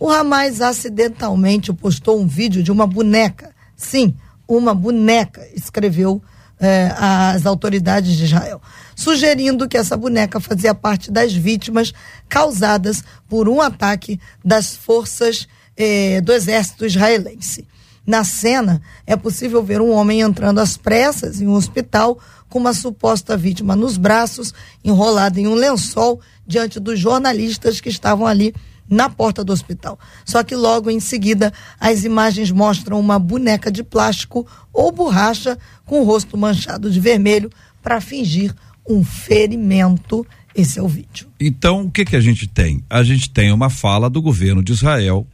O 0.00 0.08
Hamas 0.08 0.62
acidentalmente 0.62 1.70
postou 1.74 2.18
um 2.18 2.26
vídeo 2.26 2.62
de 2.62 2.72
uma 2.72 2.86
boneca. 2.86 3.50
Sim, 3.76 4.16
uma 4.48 4.74
boneca, 4.74 5.46
escreveu 5.54 6.22
eh, 6.62 6.94
as 6.96 7.44
autoridades 7.44 8.16
de 8.16 8.24
Israel, 8.24 8.62
sugerindo 8.94 9.68
que 9.68 9.76
essa 9.76 9.96
boneca 9.96 10.38
fazia 10.38 10.72
parte 10.72 11.10
das 11.10 11.32
vítimas 11.34 11.92
causadas 12.28 13.02
por 13.28 13.48
um 13.48 13.60
ataque 13.60 14.20
das 14.44 14.76
forças 14.76 15.48
eh, 15.76 16.20
do 16.20 16.32
exército 16.32 16.86
israelense. 16.86 17.66
Na 18.06 18.22
cena, 18.22 18.80
é 19.04 19.16
possível 19.16 19.62
ver 19.62 19.80
um 19.80 19.90
homem 19.90 20.20
entrando 20.20 20.60
às 20.60 20.76
pressas 20.76 21.40
em 21.40 21.48
um 21.48 21.54
hospital 21.54 22.18
com 22.48 22.60
uma 22.60 22.72
suposta 22.72 23.36
vítima 23.36 23.74
nos 23.74 23.96
braços, 23.96 24.54
enrolada 24.84 25.40
em 25.40 25.48
um 25.48 25.54
lençol, 25.54 26.20
diante 26.46 26.78
dos 26.78 26.98
jornalistas 26.98 27.80
que 27.80 27.88
estavam 27.88 28.26
ali 28.26 28.54
na 28.88 29.08
porta 29.08 29.44
do 29.44 29.52
hospital. 29.52 29.98
Só 30.24 30.42
que 30.42 30.54
logo 30.54 30.90
em 30.90 31.00
seguida 31.00 31.52
as 31.80 32.04
imagens 32.04 32.50
mostram 32.50 33.00
uma 33.00 33.18
boneca 33.18 33.70
de 33.70 33.82
plástico 33.82 34.46
ou 34.72 34.92
borracha 34.92 35.58
com 35.84 36.00
o 36.00 36.04
rosto 36.04 36.36
manchado 36.36 36.90
de 36.90 37.00
vermelho 37.00 37.50
para 37.82 38.00
fingir 38.00 38.54
um 38.88 39.04
ferimento. 39.04 40.26
Esse 40.54 40.78
é 40.78 40.82
o 40.82 40.88
vídeo. 40.88 41.28
Então, 41.40 41.82
o 41.82 41.90
que 41.90 42.04
que 42.04 42.16
a 42.16 42.20
gente 42.20 42.46
tem? 42.46 42.84
A 42.90 43.02
gente 43.02 43.30
tem 43.30 43.50
uma 43.50 43.70
fala 43.70 44.10
do 44.10 44.20
governo 44.20 44.62
de 44.62 44.72
Israel 44.72 45.26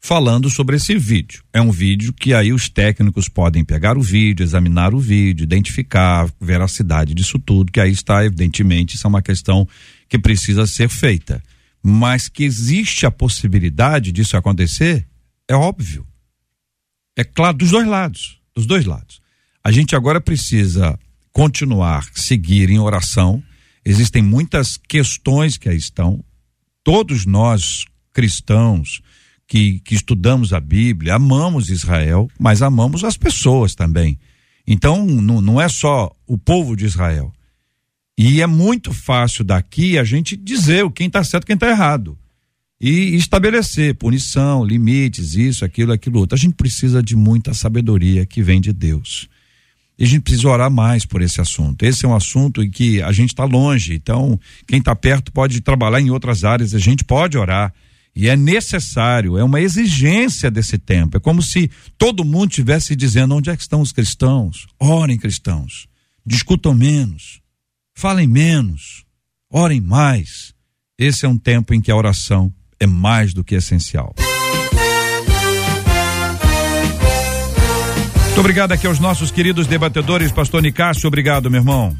falando 0.00 0.48
sobre 0.48 0.76
esse 0.76 0.96
vídeo. 0.96 1.42
É 1.52 1.60
um 1.60 1.70
vídeo 1.70 2.12
que 2.12 2.32
aí 2.32 2.52
os 2.52 2.68
técnicos 2.68 3.28
podem 3.28 3.64
pegar 3.64 3.98
o 3.98 4.02
vídeo, 4.02 4.42
examinar 4.42 4.94
o 4.94 4.98
vídeo, 4.98 5.44
identificar 5.44 6.24
a 6.24 6.28
veracidade 6.40 7.12
disso 7.14 7.38
tudo, 7.38 7.70
que 7.70 7.80
aí 7.80 7.92
está 7.92 8.24
evidentemente 8.24 8.96
isso 8.96 9.06
é 9.06 9.10
uma 9.10 9.20
questão 9.20 9.68
que 10.08 10.18
precisa 10.18 10.66
ser 10.66 10.88
feita 10.88 11.42
mas 11.82 12.28
que 12.28 12.44
existe 12.44 13.06
a 13.06 13.10
possibilidade 13.10 14.12
disso 14.12 14.36
acontecer, 14.36 15.06
é 15.48 15.54
óbvio. 15.54 16.06
É 17.16 17.24
claro, 17.24 17.56
dos 17.58 17.70
dois 17.70 17.86
lados, 17.86 18.40
dos 18.54 18.66
dois 18.66 18.84
lados. 18.84 19.20
A 19.62 19.70
gente 19.70 19.94
agora 19.94 20.20
precisa 20.20 20.98
continuar, 21.32 22.06
seguir 22.14 22.70
em 22.70 22.78
oração. 22.78 23.42
Existem 23.84 24.22
muitas 24.22 24.76
questões 24.76 25.56
que 25.56 25.68
aí 25.68 25.76
estão. 25.76 26.24
Todos 26.82 27.26
nós, 27.26 27.84
cristãos, 28.12 29.02
que, 29.46 29.80
que 29.80 29.94
estudamos 29.94 30.52
a 30.52 30.60
Bíblia, 30.60 31.14
amamos 31.14 31.70
Israel, 31.70 32.30
mas 32.38 32.62
amamos 32.62 33.04
as 33.04 33.16
pessoas 33.16 33.74
também. 33.74 34.18
Então, 34.66 35.04
não, 35.04 35.40
não 35.40 35.60
é 35.60 35.68
só 35.68 36.14
o 36.26 36.38
povo 36.38 36.76
de 36.76 36.84
Israel. 36.84 37.32
E 38.22 38.42
é 38.42 38.46
muito 38.46 38.92
fácil 38.92 39.42
daqui 39.42 39.96
a 39.96 40.04
gente 40.04 40.36
dizer 40.36 40.86
quem 40.90 41.06
está 41.06 41.24
certo 41.24 41.46
quem 41.46 41.54
está 41.54 41.70
errado. 41.70 42.18
E 42.78 43.14
estabelecer 43.14 43.94
punição, 43.94 44.62
limites, 44.62 45.32
isso, 45.34 45.64
aquilo, 45.64 45.90
aquilo 45.90 46.18
outro. 46.18 46.34
A 46.34 46.38
gente 46.38 46.52
precisa 46.52 47.02
de 47.02 47.16
muita 47.16 47.54
sabedoria 47.54 48.26
que 48.26 48.42
vem 48.42 48.60
de 48.60 48.74
Deus. 48.74 49.26
E 49.98 50.04
a 50.04 50.06
gente 50.06 50.20
precisa 50.20 50.50
orar 50.50 50.70
mais 50.70 51.06
por 51.06 51.22
esse 51.22 51.40
assunto. 51.40 51.82
Esse 51.82 52.04
é 52.04 52.08
um 52.10 52.14
assunto 52.14 52.62
em 52.62 52.70
que 52.70 53.00
a 53.00 53.10
gente 53.10 53.30
está 53.30 53.44
longe. 53.44 53.94
Então, 53.94 54.38
quem 54.66 54.80
está 54.80 54.94
perto 54.94 55.32
pode 55.32 55.62
trabalhar 55.62 56.02
em 56.02 56.10
outras 56.10 56.44
áreas, 56.44 56.74
a 56.74 56.78
gente 56.78 57.02
pode 57.02 57.38
orar. 57.38 57.72
E 58.14 58.28
é 58.28 58.36
necessário, 58.36 59.38
é 59.38 59.42
uma 59.42 59.62
exigência 59.62 60.50
desse 60.50 60.76
tempo. 60.76 61.16
É 61.16 61.20
como 61.20 61.40
se 61.40 61.70
todo 61.96 62.22
mundo 62.22 62.50
estivesse 62.50 62.94
dizendo: 62.94 63.34
onde 63.34 63.48
é 63.48 63.56
que 63.56 63.62
estão 63.62 63.80
os 63.80 63.92
cristãos? 63.92 64.66
Orem, 64.78 65.16
cristãos. 65.16 65.88
Discutam 66.26 66.74
menos 66.74 67.40
Falem 67.94 68.26
menos, 68.26 69.04
orem 69.50 69.80
mais. 69.80 70.54
Esse 70.98 71.26
é 71.26 71.28
um 71.28 71.38
tempo 71.38 71.74
em 71.74 71.80
que 71.80 71.90
a 71.90 71.96
oração 71.96 72.52
é 72.78 72.86
mais 72.86 73.34
do 73.34 73.44
que 73.44 73.54
essencial. 73.54 74.14
Muito 78.26 78.40
obrigado 78.40 78.72
aqui 78.72 78.86
aos 78.86 78.98
nossos 78.98 79.30
queridos 79.30 79.66
debatedores, 79.66 80.32
pastor 80.32 80.62
Nicásio, 80.62 81.06
obrigado, 81.06 81.50
meu 81.50 81.60
irmão. 81.60 81.94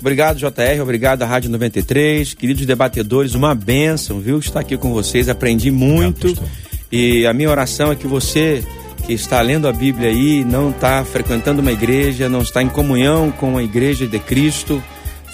Obrigado, 0.00 0.38
JR, 0.38 0.80
obrigado 0.80 1.22
à 1.22 1.26
Rádio 1.26 1.50
93, 1.50 2.34
queridos 2.34 2.64
debatedores, 2.64 3.34
uma 3.34 3.54
bênção, 3.54 4.20
viu, 4.20 4.38
estar 4.38 4.60
aqui 4.60 4.76
com 4.76 4.92
vocês, 4.92 5.28
aprendi 5.28 5.70
muito 5.70 6.28
obrigado, 6.28 6.50
e 6.90 7.26
a 7.26 7.32
minha 7.34 7.50
oração 7.50 7.90
é 7.92 7.96
que 7.96 8.06
você 8.06 8.64
que 9.06 9.12
está 9.12 9.40
lendo 9.42 9.68
a 9.68 9.72
Bíblia 9.72 10.08
aí, 10.08 10.44
não 10.44 10.70
está 10.70 11.04
frequentando 11.04 11.60
uma 11.60 11.72
igreja, 11.72 12.28
não 12.28 12.40
está 12.40 12.62
em 12.62 12.68
comunhão 12.68 13.30
com 13.30 13.58
a 13.58 13.62
igreja 13.62 14.06
de 14.06 14.18
Cristo, 14.18 14.82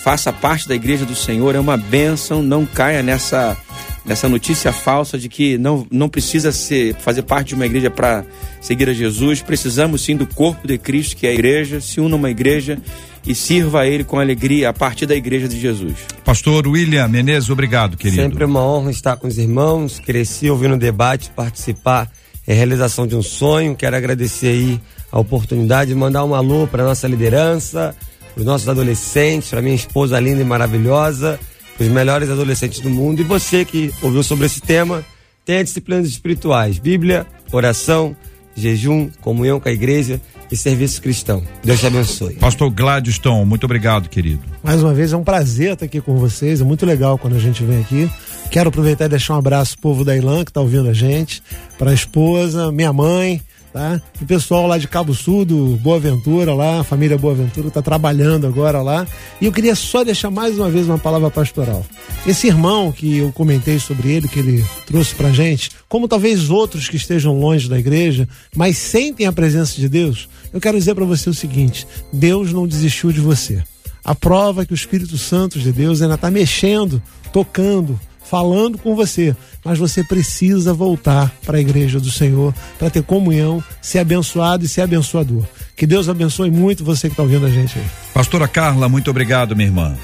faça 0.02 0.32
parte 0.32 0.68
da 0.68 0.74
igreja 0.74 1.04
do 1.04 1.14
Senhor, 1.14 1.54
é 1.54 1.60
uma 1.60 1.76
bênção, 1.76 2.42
não 2.42 2.66
caia 2.66 3.02
nessa 3.02 3.56
nessa 4.04 4.28
notícia 4.28 4.72
falsa 4.72 5.18
de 5.18 5.28
que 5.28 5.58
não, 5.58 5.86
não 5.90 6.08
precisa 6.08 6.50
ser, 6.50 6.94
fazer 6.96 7.22
parte 7.22 7.48
de 7.48 7.54
uma 7.54 7.66
igreja 7.66 7.90
para 7.90 8.24
seguir 8.60 8.88
a 8.88 8.94
Jesus. 8.94 9.42
Precisamos 9.42 10.02
sim 10.02 10.16
do 10.16 10.26
corpo 10.26 10.66
de 10.66 10.78
Cristo, 10.78 11.16
que 11.16 11.26
é 11.26 11.30
a 11.30 11.34
igreja, 11.34 11.80
se 11.80 12.00
una 12.00 12.16
uma 12.16 12.30
igreja 12.30 12.78
e 13.26 13.34
sirva 13.34 13.82
a 13.82 13.86
Ele 13.86 14.02
com 14.02 14.18
alegria 14.18 14.70
a 14.70 14.72
partir 14.72 15.04
da 15.04 15.14
igreja 15.14 15.46
de 15.46 15.60
Jesus. 15.60 15.94
Pastor 16.24 16.66
William 16.66 17.06
Menezes, 17.08 17.50
obrigado, 17.50 17.96
querido. 17.96 18.22
Sempre 18.22 18.44
uma 18.44 18.64
honra 18.64 18.90
estar 18.90 19.16
com 19.16 19.28
os 19.28 19.36
irmãos. 19.36 20.00
Cresci 20.00 20.50
ouvindo 20.50 20.74
o 20.74 20.78
debate, 20.78 21.30
participar 21.30 22.10
é 22.46 22.54
realização 22.54 23.06
de 23.06 23.14
um 23.16 23.22
sonho. 23.22 23.76
Quero 23.76 23.96
agradecer 23.96 24.48
aí 24.48 24.80
a 25.10 25.18
oportunidade 25.18 25.90
de 25.90 25.96
mandar 25.96 26.24
um 26.24 26.34
alô 26.34 26.66
para 26.66 26.84
nossa 26.84 27.06
liderança, 27.06 27.94
para 28.34 28.40
os 28.40 28.46
nossos 28.46 28.68
adolescentes, 28.68 29.50
para 29.50 29.62
minha 29.62 29.74
esposa 29.74 30.18
linda 30.20 30.40
e 30.40 30.44
maravilhosa, 30.44 31.38
para 31.76 31.84
os 31.84 31.92
melhores 31.92 32.30
adolescentes 32.30 32.80
do 32.80 32.90
mundo. 32.90 33.20
E 33.20 33.24
você 33.24 33.64
que 33.64 33.92
ouviu 34.02 34.22
sobre 34.22 34.46
esse 34.46 34.60
tema, 34.60 35.04
tenha 35.44 35.64
disciplinas 35.64 36.06
espirituais: 36.08 36.78
Bíblia, 36.78 37.26
oração, 37.52 38.16
jejum, 38.54 39.10
comunhão 39.20 39.58
com 39.58 39.68
a 39.68 39.72
igreja 39.72 40.20
e 40.50 40.56
serviço 40.56 41.00
cristão. 41.00 41.42
Deus 41.62 41.80
te 41.80 41.86
abençoe. 41.86 42.34
Pastor 42.34 42.70
Gladstone, 42.70 43.44
muito 43.46 43.64
obrigado, 43.64 44.08
querido. 44.08 44.42
Mais 44.62 44.82
uma 44.82 44.92
vez 44.92 45.12
é 45.12 45.16
um 45.16 45.22
prazer 45.22 45.74
estar 45.74 45.86
aqui 45.86 46.00
com 46.00 46.16
vocês. 46.16 46.60
É 46.60 46.64
muito 46.64 46.84
legal 46.84 47.16
quando 47.16 47.36
a 47.36 47.38
gente 47.38 47.62
vem 47.64 47.80
aqui. 47.80 48.10
Quero 48.50 48.68
aproveitar 48.68 49.04
e 49.04 49.08
deixar 49.08 49.34
um 49.34 49.38
abraço 49.38 49.74
pro 49.74 49.82
povo 49.82 50.04
da 50.04 50.16
Ilã 50.16 50.44
que 50.44 50.50
está 50.50 50.60
ouvindo 50.60 50.88
a 50.88 50.92
gente, 50.92 51.40
para 51.78 51.92
a 51.92 51.94
esposa, 51.94 52.72
minha 52.72 52.92
mãe, 52.92 53.40
tá? 53.72 54.02
O 54.20 54.26
pessoal 54.26 54.66
lá 54.66 54.76
de 54.76 54.88
Cabo 54.88 55.14
Sul, 55.14 55.44
do 55.44 55.76
Boa 55.76 56.00
Ventura 56.00 56.52
lá, 56.52 56.80
a 56.80 56.84
família 56.84 57.16
Boa 57.16 57.32
Ventura 57.32 57.68
está 57.68 57.80
trabalhando 57.80 58.48
agora 58.48 58.82
lá. 58.82 59.06
E 59.40 59.46
eu 59.46 59.52
queria 59.52 59.76
só 59.76 60.02
deixar 60.02 60.32
mais 60.32 60.58
uma 60.58 60.68
vez 60.68 60.86
uma 60.86 60.98
palavra 60.98 61.30
pastoral. 61.30 61.86
Esse 62.26 62.48
irmão 62.48 62.90
que 62.90 63.18
eu 63.18 63.30
comentei 63.30 63.78
sobre 63.78 64.10
ele, 64.10 64.26
que 64.26 64.40
ele 64.40 64.64
trouxe 64.84 65.14
pra 65.14 65.30
gente, 65.30 65.70
como 65.88 66.08
talvez 66.08 66.50
outros 66.50 66.88
que 66.88 66.96
estejam 66.96 67.38
longe 67.38 67.68
da 67.68 67.78
igreja, 67.78 68.28
mas 68.56 68.76
sentem 68.78 69.26
a 69.26 69.32
presença 69.32 69.76
de 69.76 69.88
Deus, 69.88 70.28
eu 70.52 70.60
quero 70.60 70.76
dizer 70.76 70.96
para 70.96 71.04
você 71.04 71.30
o 71.30 71.34
seguinte: 71.34 71.86
Deus 72.12 72.52
não 72.52 72.66
desistiu 72.66 73.12
de 73.12 73.20
você. 73.20 73.62
A 74.04 74.14
prova 74.14 74.62
é 74.62 74.66
que 74.66 74.72
o 74.72 74.74
Espírito 74.74 75.16
Santo 75.16 75.60
de 75.60 75.70
Deus 75.70 76.02
ainda 76.02 76.14
está 76.14 76.32
mexendo, 76.32 77.00
tocando, 77.32 78.00
falando 78.30 78.78
com 78.78 78.94
você, 78.94 79.34
mas 79.64 79.76
você 79.76 80.04
precisa 80.04 80.72
voltar 80.72 81.34
para 81.44 81.58
a 81.58 81.60
igreja 81.60 81.98
do 81.98 82.12
Senhor 82.12 82.54
para 82.78 82.88
ter 82.88 83.02
comunhão, 83.02 83.62
ser 83.82 83.98
abençoado 83.98 84.64
e 84.64 84.68
ser 84.68 84.82
abençoador. 84.82 85.44
Que 85.76 85.84
Deus 85.84 86.08
abençoe 86.08 86.48
muito 86.48 86.84
você 86.84 87.08
que 87.08 87.14
está 87.14 87.24
ouvindo 87.24 87.44
a 87.44 87.50
gente 87.50 87.76
aí. 87.76 87.84
Pastora 88.14 88.46
Carla, 88.46 88.88
muito 88.88 89.10
obrigado, 89.10 89.56
minha 89.56 89.66
irmã. 89.66 89.98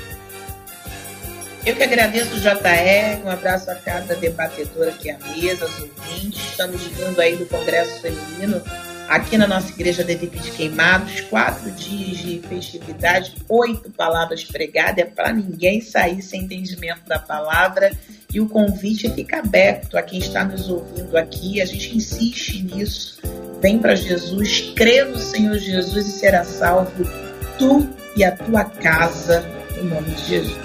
Eu 1.64 1.77
que 1.77 1.83
agradeço 1.85 2.35
o 2.35 2.41
JR, 2.41 3.24
um 3.24 3.31
abraço 3.31 3.70
a 3.70 3.77
cada 3.77 4.16
debatedora 4.16 4.91
aqui 4.91 5.09
à 5.09 5.18
mesa, 5.18 5.64
aos 5.64 5.79
ouvintes. 5.79 6.41
Estamos 6.51 6.83
vindo 6.83 7.20
aí 7.20 7.37
do 7.37 7.47
Congresso 7.47 8.01
Feminino, 8.01 8.61
aqui 9.09 9.37
na 9.37 9.47
nossa 9.47 9.71
igreja 9.71 10.03
de 10.03 10.17
de 10.17 10.51
Queimados, 10.51 11.21
quatro 11.23 11.71
dias 11.73 12.19
de 12.19 12.41
festividade, 12.49 13.35
oito 13.49 13.91
palavras 13.91 14.45
pregadas, 14.45 14.99
é 14.99 15.05
para 15.05 15.33
ninguém 15.33 15.81
sair 15.81 16.23
sem 16.23 16.43
entendimento 16.43 17.07
da 17.07 17.19
palavra. 17.19 17.93
E 18.33 18.41
o 18.41 18.49
convite 18.49 19.09
fica 19.11 19.39
aberto 19.39 19.97
a 19.97 20.03
quem 20.03 20.19
está 20.19 20.45
nos 20.45 20.69
ouvindo 20.69 21.17
aqui. 21.17 21.61
A 21.61 21.65
gente 21.65 21.97
insiste 21.97 22.63
nisso. 22.63 23.19
Vem 23.61 23.79
para 23.79 23.95
Jesus, 23.95 24.73
crê 24.75 25.05
no 25.05 25.19
Senhor 25.19 25.59
Jesus 25.59 26.07
e 26.07 26.19
será 26.19 26.45
salvo 26.45 27.05
tu 27.59 27.89
e 28.17 28.25
a 28.25 28.33
tua 28.33 28.65
casa, 28.65 29.45
em 29.79 29.85
nome 29.85 30.11
de 30.11 30.27
Jesus. 30.27 30.57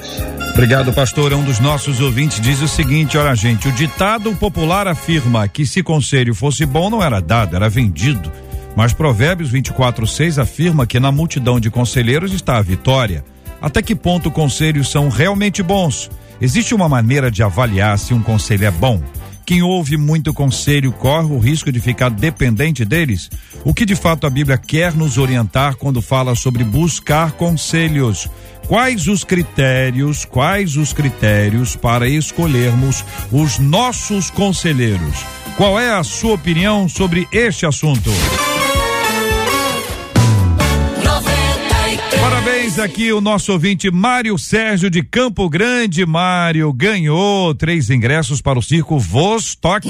Obrigado, 0.54 0.94
pastor. 0.94 1.34
Um 1.34 1.44
dos 1.44 1.60
nossos 1.60 2.00
ouvintes 2.00 2.40
diz 2.40 2.62
o 2.62 2.68
seguinte: 2.68 3.18
olha, 3.18 3.36
gente, 3.36 3.68
o 3.68 3.72
ditado 3.72 4.34
popular 4.36 4.88
afirma 4.88 5.48
que 5.48 5.66
se 5.66 5.84
conselho 5.84 6.34
fosse 6.34 6.66
bom, 6.66 6.90
não 6.90 7.04
era 7.04 7.20
dado, 7.20 7.56
era 7.56 7.70
vendido. 7.70 8.32
Mas 8.76 8.94
Provérbios 8.94 9.52
24:6 9.52 10.38
afirma 10.38 10.86
que 10.86 11.00
na 11.00 11.12
multidão 11.12 11.60
de 11.60 11.70
conselheiros 11.70 12.34
está 12.34 12.58
a 12.58 12.62
vitória. 12.62 13.24
Até 13.62 13.82
que 13.82 13.96
ponto 13.96 14.32
conselhos 14.32 14.90
são 14.90 15.10
realmente 15.10 15.62
bons? 15.62 16.10
Existe 16.40 16.74
uma 16.74 16.90
maneira 16.90 17.30
de 17.30 17.44
avaliar 17.44 18.00
se 18.00 18.14
um 18.14 18.24
conselho 18.24 18.66
é 18.66 18.72
bom? 18.72 19.02
Quem 19.46 19.62
ouve 19.62 19.98
muito 19.98 20.34
conselho 20.34 20.92
corre 20.92 21.34
o 21.34 21.38
risco 21.38 21.72
de 21.72 21.80
ficar 21.80 22.10
dependente 22.10 22.86
deles? 22.86 23.30
O 23.66 23.74
que 23.74 23.86
de 23.86 23.96
fato 23.96 24.26
a 24.26 24.30
Bíblia 24.30 24.58
quer 24.58 24.94
nos 24.94 25.18
orientar 25.18 25.76
quando 25.76 26.02
fala 26.02 26.34
sobre 26.36 26.64
buscar 26.64 27.34
conselhos? 27.34 28.30
Quais 28.72 29.10
os 29.10 29.26
critérios, 29.26 30.24
quais 30.24 30.78
os 30.78 30.94
critérios 30.94 31.76
para 31.76 32.08
escolhermos 32.08 33.04
os 33.30 33.60
nossos 33.60 34.30
conselheiros? 34.30 35.26
Qual 35.58 35.78
é 35.78 35.92
a 35.92 36.02
sua 36.06 36.36
opinião 36.36 36.88
sobre 36.88 37.28
este 37.34 37.66
assunto? 37.66 38.10
93. 41.04 42.22
Parabéns 42.22 42.80
aqui 42.80 43.12
o 43.12 43.20
nosso 43.20 43.52
ouvinte 43.52 43.92
Mário 43.92 44.38
Sérgio 44.38 44.90
de 44.90 45.04
Campo 45.04 45.50
Grande. 45.50 46.06
Mário 46.06 46.72
ganhou 46.72 47.54
três 47.54 47.90
ingressos 47.90 48.42
para 48.42 48.58
o 48.58 48.62
circo 48.62 48.98
Vostok. 48.98 49.90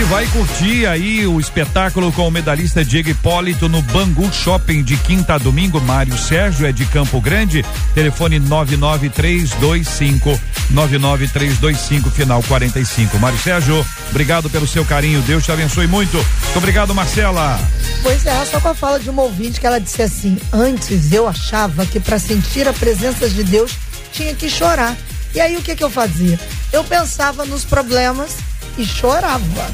E 0.00 0.04
vai 0.04 0.26
curtir 0.28 0.86
aí 0.86 1.26
o 1.26 1.38
espetáculo 1.38 2.10
com 2.10 2.26
o 2.26 2.30
medalhista 2.30 2.82
Diego 2.82 3.10
Hipólito 3.10 3.68
no 3.68 3.82
Bangu 3.82 4.32
Shopping 4.32 4.82
de 4.82 4.96
quinta 4.96 5.34
a 5.34 5.38
domingo. 5.38 5.78
Mário 5.78 6.16
Sérgio 6.16 6.66
é 6.66 6.72
de 6.72 6.86
Campo 6.86 7.20
Grande, 7.20 7.62
telefone 7.94 8.38
99325 8.38 10.40
99325 10.70 12.10
final 12.10 12.42
45. 12.44 13.18
Mário 13.18 13.38
Sérgio, 13.38 13.86
obrigado 14.08 14.48
pelo 14.48 14.66
seu 14.66 14.86
carinho. 14.86 15.20
Deus 15.20 15.44
te 15.44 15.52
abençoe 15.52 15.86
muito. 15.86 16.16
Muito 16.16 16.56
obrigado, 16.56 16.94
Marcela. 16.94 17.60
Pois 18.02 18.24
é, 18.24 18.42
só 18.46 18.58
com 18.58 18.68
a 18.68 18.74
fala 18.74 18.98
de 18.98 19.10
uma 19.10 19.20
ouvinte 19.20 19.60
que 19.60 19.66
ela 19.66 19.78
disse 19.78 20.00
assim: 20.00 20.38
Antes 20.50 21.12
eu 21.12 21.28
achava 21.28 21.84
que 21.84 22.00
para 22.00 22.18
sentir 22.18 22.66
a 22.66 22.72
presença 22.72 23.28
de 23.28 23.44
Deus 23.44 23.72
tinha 24.12 24.34
que 24.34 24.48
chorar. 24.48 24.96
E 25.34 25.40
aí 25.42 25.58
o 25.58 25.62
que, 25.62 25.76
que 25.76 25.84
eu 25.84 25.90
fazia? 25.90 26.40
Eu 26.72 26.82
pensava 26.84 27.44
nos 27.44 27.66
problemas 27.66 28.48
e 28.80 28.86
chorava. 28.86 29.70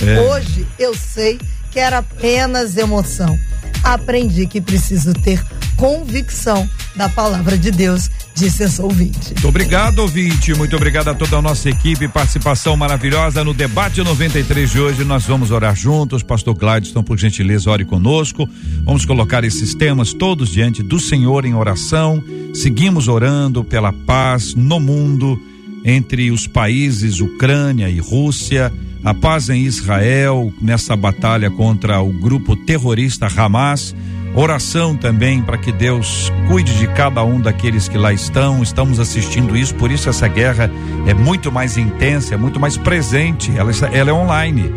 É. 0.00 0.20
Hoje 0.20 0.66
eu 0.78 0.94
sei 0.94 1.38
que 1.70 1.80
era 1.80 1.98
apenas 1.98 2.76
emoção. 2.76 3.38
Aprendi 3.82 4.46
que 4.46 4.60
preciso 4.60 5.12
ter 5.12 5.44
convicção 5.76 6.68
da 6.94 7.08
palavra 7.08 7.58
de 7.58 7.72
Deus, 7.72 8.08
disse 8.34 8.62
essa 8.62 8.82
ouvinte. 8.82 9.30
Muito 9.32 9.48
obrigado, 9.48 9.98
ouvinte. 9.98 10.54
Muito 10.54 10.76
obrigado 10.76 11.08
a 11.08 11.14
toda 11.14 11.36
a 11.36 11.42
nossa 11.42 11.68
equipe. 11.68 12.06
Participação 12.06 12.76
maravilhosa 12.76 13.42
no 13.42 13.52
debate 13.52 14.00
93 14.00 14.70
de 14.70 14.80
hoje. 14.80 15.04
Nós 15.04 15.24
vamos 15.24 15.50
orar 15.50 15.74
juntos. 15.74 16.22
Pastor 16.22 16.54
Gladstone, 16.54 17.04
por 17.04 17.18
gentileza, 17.18 17.70
ore 17.70 17.84
conosco. 17.84 18.48
Vamos 18.84 19.04
colocar 19.04 19.42
esses 19.42 19.74
temas 19.74 20.12
todos 20.12 20.48
diante 20.48 20.82
do 20.82 21.00
Senhor 21.00 21.44
em 21.44 21.54
oração. 21.54 22.22
Seguimos 22.54 23.08
orando 23.08 23.64
pela 23.64 23.92
paz 23.92 24.54
no 24.54 24.78
mundo, 24.78 25.38
entre 25.84 26.30
os 26.30 26.46
países 26.46 27.20
Ucrânia 27.20 27.90
e 27.90 27.98
Rússia. 27.98 28.72
A 29.04 29.12
paz 29.12 29.50
em 29.50 29.62
Israel, 29.64 30.52
nessa 30.60 30.96
batalha 30.96 31.50
contra 31.50 32.00
o 32.00 32.10
grupo 32.10 32.56
terrorista 32.56 33.26
Hamas. 33.26 33.94
Oração 34.34 34.96
também 34.96 35.40
para 35.42 35.58
que 35.58 35.70
Deus 35.70 36.32
cuide 36.48 36.76
de 36.76 36.88
cada 36.88 37.22
um 37.22 37.40
daqueles 37.40 37.86
que 37.86 37.98
lá 37.98 38.12
estão. 38.12 38.62
Estamos 38.62 38.98
assistindo 38.98 39.56
isso, 39.56 39.74
por 39.74 39.92
isso 39.92 40.08
essa 40.08 40.26
guerra 40.26 40.70
é 41.06 41.14
muito 41.14 41.52
mais 41.52 41.76
intensa, 41.76 42.34
é 42.34 42.36
muito 42.36 42.58
mais 42.58 42.76
presente. 42.76 43.52
Ela, 43.56 43.70
ela 43.92 44.10
é 44.10 44.12
online. 44.12 44.72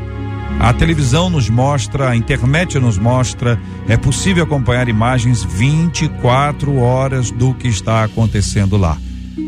A 0.60 0.74
televisão 0.74 1.30
nos 1.30 1.50
mostra, 1.50 2.10
a 2.10 2.16
internet 2.16 2.78
nos 2.80 2.98
mostra, 2.98 3.60
é 3.88 3.96
possível 3.96 4.44
acompanhar 4.44 4.88
imagens 4.90 5.44
24 5.44 6.76
horas 6.78 7.32
do 7.32 7.54
que 7.54 7.68
está 7.68 8.04
acontecendo 8.04 8.76
lá. 8.76 8.98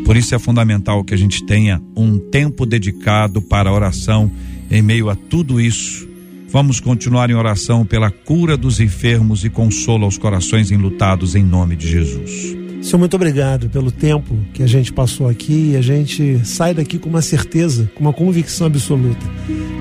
Por 0.05 0.17
isso 0.17 0.33
é 0.33 0.39
fundamental 0.39 1.03
que 1.03 1.13
a 1.13 1.17
gente 1.17 1.45
tenha 1.45 1.81
um 1.95 2.17
tempo 2.17 2.65
dedicado 2.65 3.41
para 3.41 3.71
oração 3.71 4.31
em 4.69 4.81
meio 4.81 5.09
a 5.09 5.15
tudo 5.15 5.59
isso. 5.59 6.07
Vamos 6.51 6.79
continuar 6.79 7.29
em 7.29 7.35
oração 7.35 7.85
pela 7.85 8.09
cura 8.09 8.57
dos 8.57 8.79
enfermos 8.79 9.45
e 9.45 9.49
consolo 9.49 10.05
aos 10.05 10.17
corações 10.17 10.71
enlutados 10.71 11.35
em 11.35 11.43
nome 11.43 11.75
de 11.75 11.87
Jesus. 11.87 12.57
Senhor, 12.81 12.97
muito 12.97 13.15
obrigado 13.15 13.69
pelo 13.69 13.91
tempo 13.91 14.35
que 14.53 14.63
a 14.63 14.67
gente 14.67 14.91
passou 14.91 15.27
aqui 15.27 15.71
e 15.73 15.77
a 15.77 15.81
gente 15.81 16.39
sai 16.45 16.73
daqui 16.73 16.97
com 16.97 17.09
uma 17.09 17.21
certeza, 17.21 17.91
com 17.93 18.01
uma 18.01 18.13
convicção 18.13 18.67
absoluta. 18.67 19.25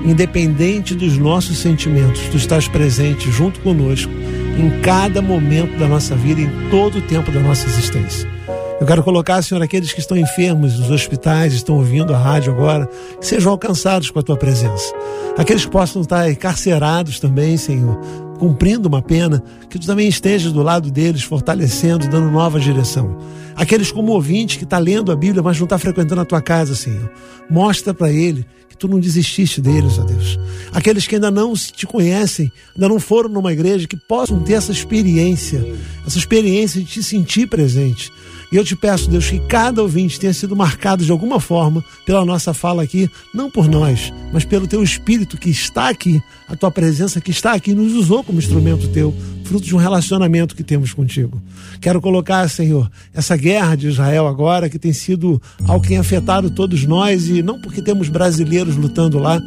Independente 0.05 0.93
dos 0.93 1.17
nossos 1.17 1.57
sentimentos, 1.57 2.21
tu 2.29 2.37
estás 2.37 2.67
presente 2.67 3.31
junto 3.31 3.61
conosco 3.61 4.11
em 4.57 4.81
cada 4.81 5.21
momento 5.21 5.77
da 5.79 5.87
nossa 5.87 6.15
vida, 6.15 6.41
em 6.41 6.49
todo 6.69 6.97
o 6.97 7.01
tempo 7.01 7.31
da 7.31 7.39
nossa 7.39 7.65
existência. 7.67 8.38
Eu 8.79 8.87
quero 8.87 9.03
colocar, 9.03 9.41
Senhor, 9.41 9.61
aqueles 9.61 9.91
que 9.91 9.99
estão 9.99 10.15
enfermos 10.15 10.79
nos 10.79 10.89
hospitais, 10.89 11.53
estão 11.53 11.75
ouvindo 11.75 12.13
a 12.13 12.17
rádio 12.17 12.53
agora, 12.53 12.89
que 13.19 13.27
sejam 13.27 13.51
alcançados 13.51 14.09
com 14.09 14.19
a 14.19 14.23
tua 14.23 14.37
presença. 14.37 14.93
Aqueles 15.37 15.65
que 15.65 15.71
possam 15.71 16.01
estar 16.01 16.31
encarcerados 16.31 17.19
também, 17.19 17.57
Senhor, 17.57 17.99
cumprindo 18.39 18.87
uma 18.87 19.01
pena, 19.01 19.43
que 19.69 19.77
tu 19.77 19.85
também 19.85 20.07
estejas 20.07 20.53
do 20.53 20.63
lado 20.63 20.89
deles, 20.89 21.23
fortalecendo, 21.23 22.07
dando 22.07 22.31
nova 22.31 22.57
direção. 22.57 23.17
Aqueles 23.53 23.91
como 23.91 24.13
ouvinte 24.13 24.57
que 24.57 24.63
está 24.63 24.77
lendo 24.77 25.11
a 25.11 25.15
Bíblia, 25.15 25.43
mas 25.43 25.57
não 25.57 25.65
está 25.65 25.77
frequentando 25.77 26.21
a 26.21 26.25
tua 26.25 26.41
casa, 26.41 26.73
Senhor. 26.73 27.11
Mostra 27.49 27.93
para 27.93 28.09
ele 28.09 28.45
que 28.69 28.77
tu 28.77 28.87
não 28.87 28.97
desististe 28.97 29.59
deles, 29.59 29.99
ó 29.99 30.03
Deus. 30.03 30.39
Aqueles 30.71 31.05
que 31.05 31.15
ainda 31.15 31.29
não 31.29 31.53
te 31.53 31.85
conhecem, 31.85 32.49
ainda 32.73 32.87
não 32.87 32.97
foram 32.97 33.27
numa 33.27 33.51
igreja, 33.51 33.85
que 33.85 33.97
possam 33.97 34.39
ter 34.39 34.53
essa 34.53 34.71
experiência, 34.71 35.61
essa 36.07 36.17
experiência 36.17 36.79
de 36.79 36.87
te 36.87 37.03
sentir 37.03 37.45
presente. 37.47 38.09
E 38.51 38.55
eu 38.55 38.63
te 38.63 38.75
peço, 38.75 39.09
Deus, 39.09 39.29
que 39.29 39.39
cada 39.41 39.81
ouvinte 39.81 40.19
tenha 40.19 40.33
sido 40.33 40.55
marcado 40.55 41.05
de 41.05 41.11
alguma 41.11 41.39
forma 41.39 41.83
pela 42.05 42.25
nossa 42.25 42.53
fala 42.53 42.81
aqui, 42.81 43.09
não 43.33 43.49
por 43.49 43.67
nós, 43.67 44.11
mas 44.33 44.43
pelo 44.43 44.65
teu 44.65 44.81
Espírito 44.81 45.37
que 45.37 45.49
está 45.49 45.89
aqui, 45.89 46.21
a 46.47 46.55
tua 46.55 46.71
presença 46.71 47.21
que 47.21 47.29
está 47.29 47.53
aqui, 47.53 47.75
nos 47.75 47.93
usou 47.93 48.23
como 48.23 48.39
instrumento 48.39 48.87
teu, 48.87 49.13
fruto 49.43 49.65
de 49.65 49.75
um 49.75 49.77
relacionamento 49.77 50.55
que 50.55 50.63
temos 50.63 50.93
contigo. 50.93 51.39
Quero 51.79 52.01
colocar, 52.01 52.47
Senhor, 52.49 52.89
essa 53.13 53.37
guerra 53.37 53.75
de 53.75 53.87
Israel 53.87 54.27
agora, 54.27 54.67
que 54.67 54.79
tem 54.79 54.93
sido 54.93 55.39
algo 55.67 55.81
que 55.81 55.89
tem 55.89 55.97
afetado 55.97 56.49
todos 56.49 56.85
nós, 56.85 57.27
e 57.27 57.43
não 57.43 57.61
porque 57.61 57.81
temos 57.83 58.09
brasileiros 58.09 58.75
lutando 58.75 59.19
lá, 59.19 59.39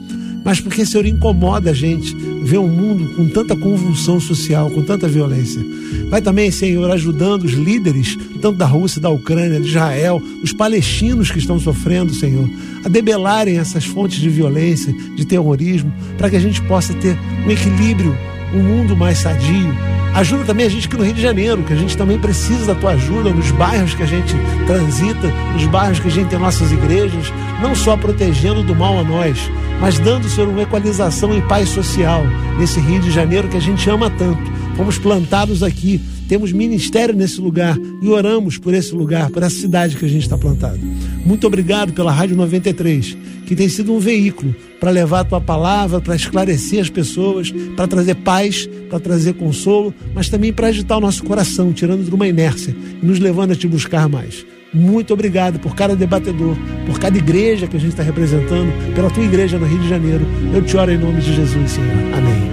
mas 0.44 0.60
porque, 0.60 0.84
Senhor, 0.84 1.06
incomoda 1.06 1.70
a 1.70 1.74
gente 1.74 2.14
ver 2.42 2.58
um 2.58 2.68
mundo 2.68 3.14
com 3.14 3.28
tanta 3.28 3.56
convulsão 3.56 4.18
social, 4.18 4.70
com 4.70 4.82
tanta 4.82 5.06
violência. 5.06 5.64
Vai 6.08 6.20
também, 6.20 6.50
Senhor, 6.50 6.90
ajudando 6.90 7.44
os 7.44 7.52
líderes, 7.52 8.18
tanto 8.40 8.58
da 8.58 8.66
Rússia, 8.66 9.00
da 9.00 9.08
Ucrânia, 9.08 9.60
de 9.60 9.68
Israel, 9.68 10.22
os 10.42 10.52
palestinos 10.52 11.30
que 11.30 11.38
estão 11.38 11.58
sofrendo, 11.58 12.12
Senhor, 12.12 12.48
a 12.84 12.88
debelarem 12.88 13.58
essas 13.58 13.84
fontes 13.84 14.20
de 14.20 14.28
violência, 14.28 14.92
de 15.14 15.24
terrorismo, 15.24 15.92
para 16.18 16.28
que 16.28 16.36
a 16.36 16.40
gente 16.40 16.60
possa 16.62 16.92
ter 16.94 17.16
um 17.46 17.50
equilíbrio, 17.50 18.16
um 18.54 18.62
mundo 18.62 18.96
mais 18.96 19.18
sadio. 19.18 19.74
Ajuda 20.14 20.44
também 20.44 20.66
a 20.66 20.68
gente 20.68 20.86
aqui 20.86 20.96
no 20.96 21.04
Rio 21.04 21.14
de 21.14 21.22
Janeiro, 21.22 21.62
que 21.62 21.72
a 21.72 21.76
gente 21.76 21.96
também 21.96 22.18
precisa 22.18 22.66
da 22.66 22.74
tua 22.74 22.92
ajuda 22.92 23.30
nos 23.30 23.50
bairros 23.52 23.94
que 23.94 24.02
a 24.02 24.06
gente 24.06 24.34
transita, 24.66 25.28
nos 25.54 25.64
bairros 25.66 26.00
que 26.00 26.08
a 26.08 26.10
gente 26.10 26.28
tem 26.28 26.38
nossas 26.38 26.70
igrejas, 26.70 27.32
não 27.62 27.74
só 27.74 27.96
protegendo 27.96 28.62
do 28.62 28.74
mal 28.74 28.98
a 28.98 29.02
nós, 29.02 29.50
mas 29.80 29.98
dando, 29.98 30.28
Senhor, 30.28 30.48
uma 30.48 30.62
equalização 30.62 31.36
e 31.36 31.40
paz 31.42 31.70
social 31.70 32.24
nesse 32.58 32.78
Rio 32.78 33.00
de 33.00 33.10
Janeiro 33.10 33.48
que 33.48 33.56
a 33.56 33.60
gente 33.60 33.88
ama 33.88 34.10
tanto. 34.10 34.61
Fomos 34.76 34.98
plantados 34.98 35.62
aqui, 35.62 36.00
temos 36.28 36.50
ministério 36.50 37.14
nesse 37.14 37.40
lugar 37.40 37.76
e 38.00 38.08
oramos 38.08 38.56
por 38.56 38.72
esse 38.72 38.94
lugar, 38.94 39.30
por 39.30 39.42
essa 39.42 39.56
cidade 39.56 39.96
que 39.96 40.04
a 40.04 40.08
gente 40.08 40.22
está 40.22 40.38
plantado. 40.38 40.78
Muito 41.24 41.46
obrigado 41.46 41.92
pela 41.92 42.10
Rádio 42.10 42.36
93, 42.36 43.16
que 43.46 43.54
tem 43.54 43.68
sido 43.68 43.92
um 43.94 43.98
veículo 43.98 44.54
para 44.80 44.90
levar 44.90 45.20
a 45.20 45.24
tua 45.24 45.40
palavra, 45.40 46.00
para 46.00 46.16
esclarecer 46.16 46.80
as 46.80 46.88
pessoas, 46.88 47.52
para 47.76 47.86
trazer 47.86 48.14
paz, 48.16 48.68
para 48.88 48.98
trazer 48.98 49.34
consolo, 49.34 49.94
mas 50.14 50.28
também 50.28 50.52
para 50.52 50.68
agitar 50.68 50.98
o 50.98 51.02
nosso 51.02 51.22
coração, 51.22 51.72
tirando 51.72 52.04
de 52.04 52.14
uma 52.14 52.26
inércia 52.26 52.74
e 53.02 53.06
nos 53.06 53.18
levando 53.18 53.52
a 53.52 53.56
te 53.56 53.68
buscar 53.68 54.08
mais. 54.08 54.44
Muito 54.72 55.12
obrigado 55.12 55.58
por 55.58 55.74
cada 55.74 55.94
debatedor, 55.94 56.56
por 56.86 56.98
cada 56.98 57.18
igreja 57.18 57.66
que 57.66 57.76
a 57.76 57.80
gente 57.80 57.90
está 57.90 58.02
representando, 58.02 58.72
pela 58.94 59.10
tua 59.10 59.22
igreja 59.22 59.58
no 59.58 59.66
Rio 59.66 59.80
de 59.80 59.88
Janeiro. 59.88 60.26
Eu 60.54 60.62
te 60.62 60.74
oro 60.76 60.90
em 60.90 60.98
nome 60.98 61.20
de 61.20 61.34
Jesus, 61.34 61.72
Senhor. 61.72 61.90
Amém. 62.16 62.52